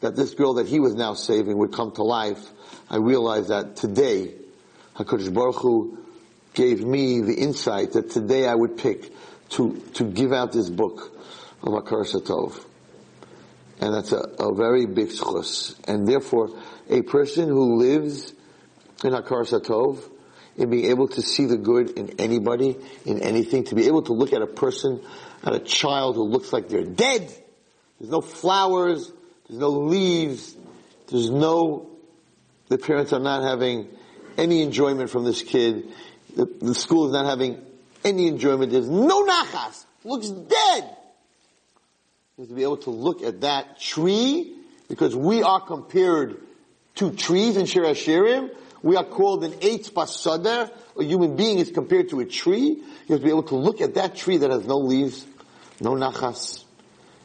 that 0.00 0.16
this 0.16 0.34
girl 0.34 0.54
that 0.54 0.66
he 0.66 0.80
was 0.80 0.94
now 0.94 1.14
saving 1.14 1.56
would 1.58 1.72
come 1.72 1.92
to 1.92 2.02
life. 2.02 2.44
I 2.90 2.96
realized 2.96 3.48
that 3.48 3.76
today, 3.76 4.34
HaKadosh 4.96 5.32
Baruch 5.32 5.56
Hu 5.56 5.98
gave 6.54 6.84
me 6.84 7.20
the 7.20 7.34
insight 7.34 7.92
that 7.92 8.10
today 8.10 8.46
I 8.46 8.54
would 8.54 8.78
pick 8.78 9.12
to, 9.50 9.80
to 9.94 10.04
give 10.04 10.32
out 10.32 10.52
this 10.52 10.70
book 10.70 11.12
of 11.62 11.72
Hakaras 11.72 12.14
Hatov. 12.14 12.64
And 13.80 13.94
that's 13.94 14.12
a, 14.12 14.20
a 14.38 14.54
very 14.54 14.86
big 14.86 15.08
zchus. 15.08 15.76
And 15.86 16.08
therefore, 16.08 16.50
a 16.88 17.02
person 17.02 17.48
who 17.48 17.76
lives 17.76 18.32
in 19.04 19.12
Hakaras 19.12 19.58
Hatov 19.58 20.10
in 20.56 20.70
being 20.70 20.86
able 20.86 21.08
to 21.08 21.22
see 21.22 21.46
the 21.46 21.56
good 21.56 21.90
in 21.90 22.18
anybody, 22.18 22.76
in 23.04 23.22
anything, 23.22 23.64
to 23.64 23.74
be 23.74 23.86
able 23.86 24.02
to 24.02 24.12
look 24.12 24.32
at 24.32 24.42
a 24.42 24.46
person, 24.46 25.02
at 25.44 25.54
a 25.54 25.60
child 25.60 26.16
who 26.16 26.24
looks 26.24 26.52
like 26.52 26.68
they're 26.68 26.84
dead. 26.84 27.22
There's 27.98 28.10
no 28.10 28.20
flowers, 28.20 29.12
there's 29.48 29.60
no 29.60 29.70
leaves, 29.70 30.56
there's 31.08 31.30
no, 31.30 31.90
the 32.68 32.78
parents 32.78 33.12
are 33.12 33.20
not 33.20 33.42
having 33.42 33.88
any 34.36 34.62
enjoyment 34.62 35.10
from 35.10 35.24
this 35.24 35.42
kid. 35.42 35.90
The, 36.34 36.46
the 36.46 36.74
school 36.74 37.06
is 37.06 37.12
not 37.12 37.26
having 37.26 37.62
any 38.04 38.28
enjoyment. 38.28 38.72
There's 38.72 38.88
no 38.88 39.24
nachas. 39.24 39.84
Looks 40.04 40.28
dead. 40.28 40.96
Have 42.38 42.48
to 42.48 42.54
be 42.54 42.62
able 42.62 42.76
to 42.78 42.90
look 42.90 43.22
at 43.22 43.40
that 43.40 43.80
tree 43.80 44.54
because 44.88 45.16
we 45.16 45.42
are 45.42 45.60
compared 45.60 46.40
to 46.96 47.12
trees 47.12 47.56
in 47.56 47.66
Shir 47.66 47.82
Hashirim. 47.82 48.50
We 48.86 48.94
are 48.94 49.02
called 49.02 49.42
an 49.42 49.50
Eitz 49.54 49.90
Basader. 49.90 50.70
A 50.96 51.02
human 51.02 51.34
being 51.34 51.58
is 51.58 51.72
compared 51.72 52.10
to 52.10 52.20
a 52.20 52.24
tree. 52.24 52.76
You 52.76 52.84
have 53.08 53.18
to 53.18 53.24
be 53.24 53.30
able 53.30 53.42
to 53.42 53.56
look 53.56 53.80
at 53.80 53.94
that 53.94 54.14
tree 54.14 54.36
that 54.36 54.52
has 54.52 54.64
no 54.64 54.76
leaves, 54.76 55.26
no 55.80 55.94
nachas. 55.94 56.62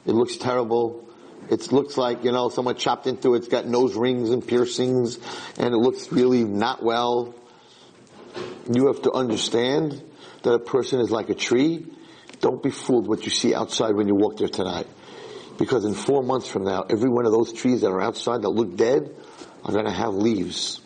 It 0.08 0.14
looks 0.14 0.38
terrible. 0.38 1.08
It 1.52 1.72
looks 1.72 1.98
like, 1.98 2.24
you 2.24 2.32
know, 2.32 2.50
someone 2.50 2.78
chopped 2.78 3.06
into 3.06 3.36
it. 3.36 3.44
It's 3.44 3.48
got 3.48 3.68
nose 3.68 3.94
rings 3.94 4.32
and 4.32 4.42
piercings 4.46 5.20
and 5.60 5.76
it 5.76 5.78
looks 5.78 6.12
really 6.12 6.44
not 6.46 6.82
well. 6.82 7.36
You 8.68 8.88
have 8.88 9.04
to 9.04 9.12
understand 9.12 10.02
that 10.42 10.54
a 10.54 10.60
person 10.60 11.00
is 11.00 11.12
like 11.12 11.30
a 11.30 11.36
tree. 11.36 11.86
Don't 12.40 12.64
be 12.64 12.72
fooled 12.72 13.08
what 13.08 13.24
you 13.24 13.30
see 13.30 13.54
outside 13.54 13.94
when 13.94 14.08
you 14.08 14.16
walk 14.16 14.38
there 14.38 14.48
tonight. 14.48 14.88
Because 15.60 15.86
in 15.86 15.94
four 15.94 16.24
months 16.24 16.48
from 16.48 16.64
now, 16.64 16.86
every 16.90 17.12
one 17.12 17.28
of 17.28 17.32
those 17.32 17.54
trees 17.54 17.82
that 17.82 17.92
are 17.92 18.02
outside 18.02 18.42
that 18.42 18.50
look 18.50 18.76
dead 18.76 19.16
are 19.64 19.72
going 19.72 19.86
to 19.86 19.92
have 19.92 20.16
leaves. 20.16 20.81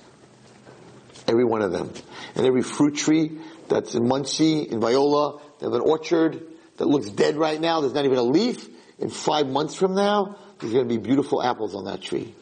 Every 1.27 1.43
one 1.43 1.61
of 1.61 1.71
them. 1.71 1.91
And 2.35 2.45
every 2.45 2.61
fruit 2.61 2.95
tree 2.95 3.39
that's 3.67 3.95
in 3.95 4.07
Monsey, 4.07 4.61
in 4.61 4.79
Viola, 4.79 5.41
they 5.59 5.65
have 5.65 5.73
an 5.73 5.81
orchard 5.81 6.45
that 6.77 6.85
looks 6.85 7.09
dead 7.09 7.35
right 7.35 7.59
now. 7.59 7.81
There's 7.81 7.93
not 7.93 8.05
even 8.05 8.17
a 8.17 8.23
leaf. 8.23 8.67
In 8.99 9.09
five 9.09 9.47
months 9.47 9.75
from 9.75 9.95
now, 9.95 10.37
there's 10.59 10.71
going 10.71 10.87
to 10.87 10.93
be 10.93 11.01
beautiful 11.01 11.41
apples 11.41 11.75
on 11.75 11.85
that 11.85 12.01
tree. 12.01 12.33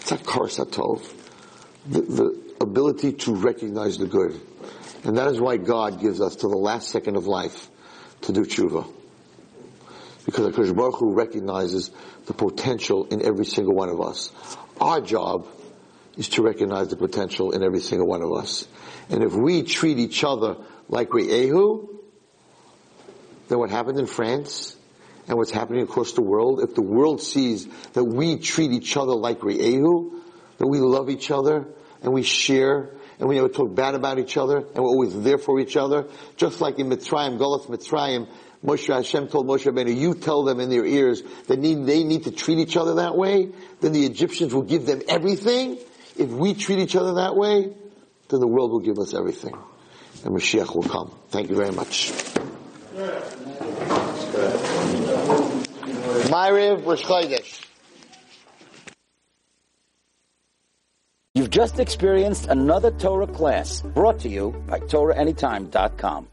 It's 0.00 0.10
hakaras 0.10 0.58
hatov. 0.58 1.02
The, 1.86 2.00
the 2.00 2.44
ability 2.60 3.12
to 3.12 3.34
recognize 3.34 3.98
the 3.98 4.06
good. 4.06 4.40
And 5.04 5.16
that 5.18 5.28
is 5.28 5.40
why 5.40 5.58
God 5.58 6.00
gives 6.00 6.20
us 6.20 6.36
to 6.36 6.48
the 6.48 6.56
last 6.56 6.88
second 6.88 7.16
of 7.16 7.26
life 7.26 7.70
to 8.22 8.32
do 8.32 8.42
tshuva. 8.42 8.90
Because 10.24 10.54
HaKadosh 10.54 10.74
Baruch 10.74 10.98
Hu 10.98 11.12
recognizes 11.12 11.90
the 12.26 12.32
potential 12.32 13.06
in 13.06 13.22
every 13.22 13.44
single 13.44 13.74
one 13.74 13.90
of 13.90 14.00
us. 14.00 14.32
Our 14.80 15.02
job 15.02 15.46
is 16.16 16.28
to 16.30 16.42
recognize 16.42 16.88
the 16.88 16.96
potential 16.96 17.52
in 17.52 17.62
every 17.62 17.80
single 17.80 18.06
one 18.06 18.22
of 18.22 18.32
us. 18.32 18.66
And 19.08 19.22
if 19.22 19.34
we 19.34 19.62
treat 19.62 19.98
each 19.98 20.24
other 20.24 20.56
like 20.88 21.12
we 21.12 21.28
Re'ehu, 21.28 21.88
then 23.48 23.58
what 23.58 23.70
happened 23.70 23.98
in 23.98 24.06
France 24.06 24.76
and 25.26 25.36
what's 25.36 25.50
happening 25.50 25.82
across 25.82 26.12
the 26.12 26.22
world, 26.22 26.60
if 26.62 26.74
the 26.74 26.82
world 26.82 27.20
sees 27.20 27.66
that 27.92 28.04
we 28.04 28.38
treat 28.38 28.72
each 28.72 28.96
other 28.96 29.12
like 29.12 29.42
we 29.42 29.58
Re'ehu, 29.58 30.20
that 30.58 30.66
we 30.66 30.78
love 30.78 31.10
each 31.10 31.30
other 31.30 31.66
and 32.02 32.12
we 32.12 32.22
share 32.22 32.90
and 33.18 33.28
we 33.28 33.36
never 33.36 33.48
talk 33.48 33.74
bad 33.74 33.94
about 33.94 34.18
each 34.18 34.36
other 34.36 34.58
and 34.58 34.76
we're 34.76 34.90
always 34.90 35.20
there 35.22 35.38
for 35.38 35.60
each 35.60 35.76
other, 35.76 36.06
just 36.36 36.60
like 36.60 36.78
in 36.78 36.88
Mitzrayim, 36.88 37.38
Golas 37.38 37.66
Mitzrayim, 37.66 38.28
Moshe 38.64 38.92
Hashem 38.92 39.28
told 39.28 39.46
Moshe 39.46 39.70
Rabbeinu, 39.70 39.94
you 39.94 40.14
tell 40.14 40.42
them 40.42 40.58
in 40.58 40.70
their 40.70 40.86
ears 40.86 41.22
that 41.48 41.58
need, 41.58 41.86
they 41.86 42.02
need 42.02 42.24
to 42.24 42.30
treat 42.30 42.58
each 42.58 42.76
other 42.76 42.94
that 42.94 43.16
way, 43.16 43.52
then 43.80 43.92
the 43.92 44.06
Egyptians 44.06 44.54
will 44.54 44.62
give 44.62 44.86
them 44.86 45.02
everything. 45.08 45.78
If 46.16 46.30
we 46.30 46.54
treat 46.54 46.78
each 46.78 46.96
other 46.96 47.14
that 47.14 47.36
way, 47.36 47.72
then 48.28 48.40
the 48.40 48.46
world 48.46 48.70
will 48.70 48.80
give 48.80 48.98
us 48.98 49.14
everything. 49.14 49.54
And 50.24 50.34
Mashiach 50.34 50.74
will 50.74 50.84
come. 50.84 51.12
Thank 51.28 51.50
you 51.50 51.56
very 51.56 51.72
much. 51.72 52.12
You've 61.34 61.50
just 61.50 61.80
experienced 61.80 62.46
another 62.46 62.92
Torah 62.92 63.26
class 63.26 63.82
brought 63.82 64.20
to 64.20 64.28
you 64.28 64.52
by 64.68 64.78
TorahAnytime.com. 64.78 66.28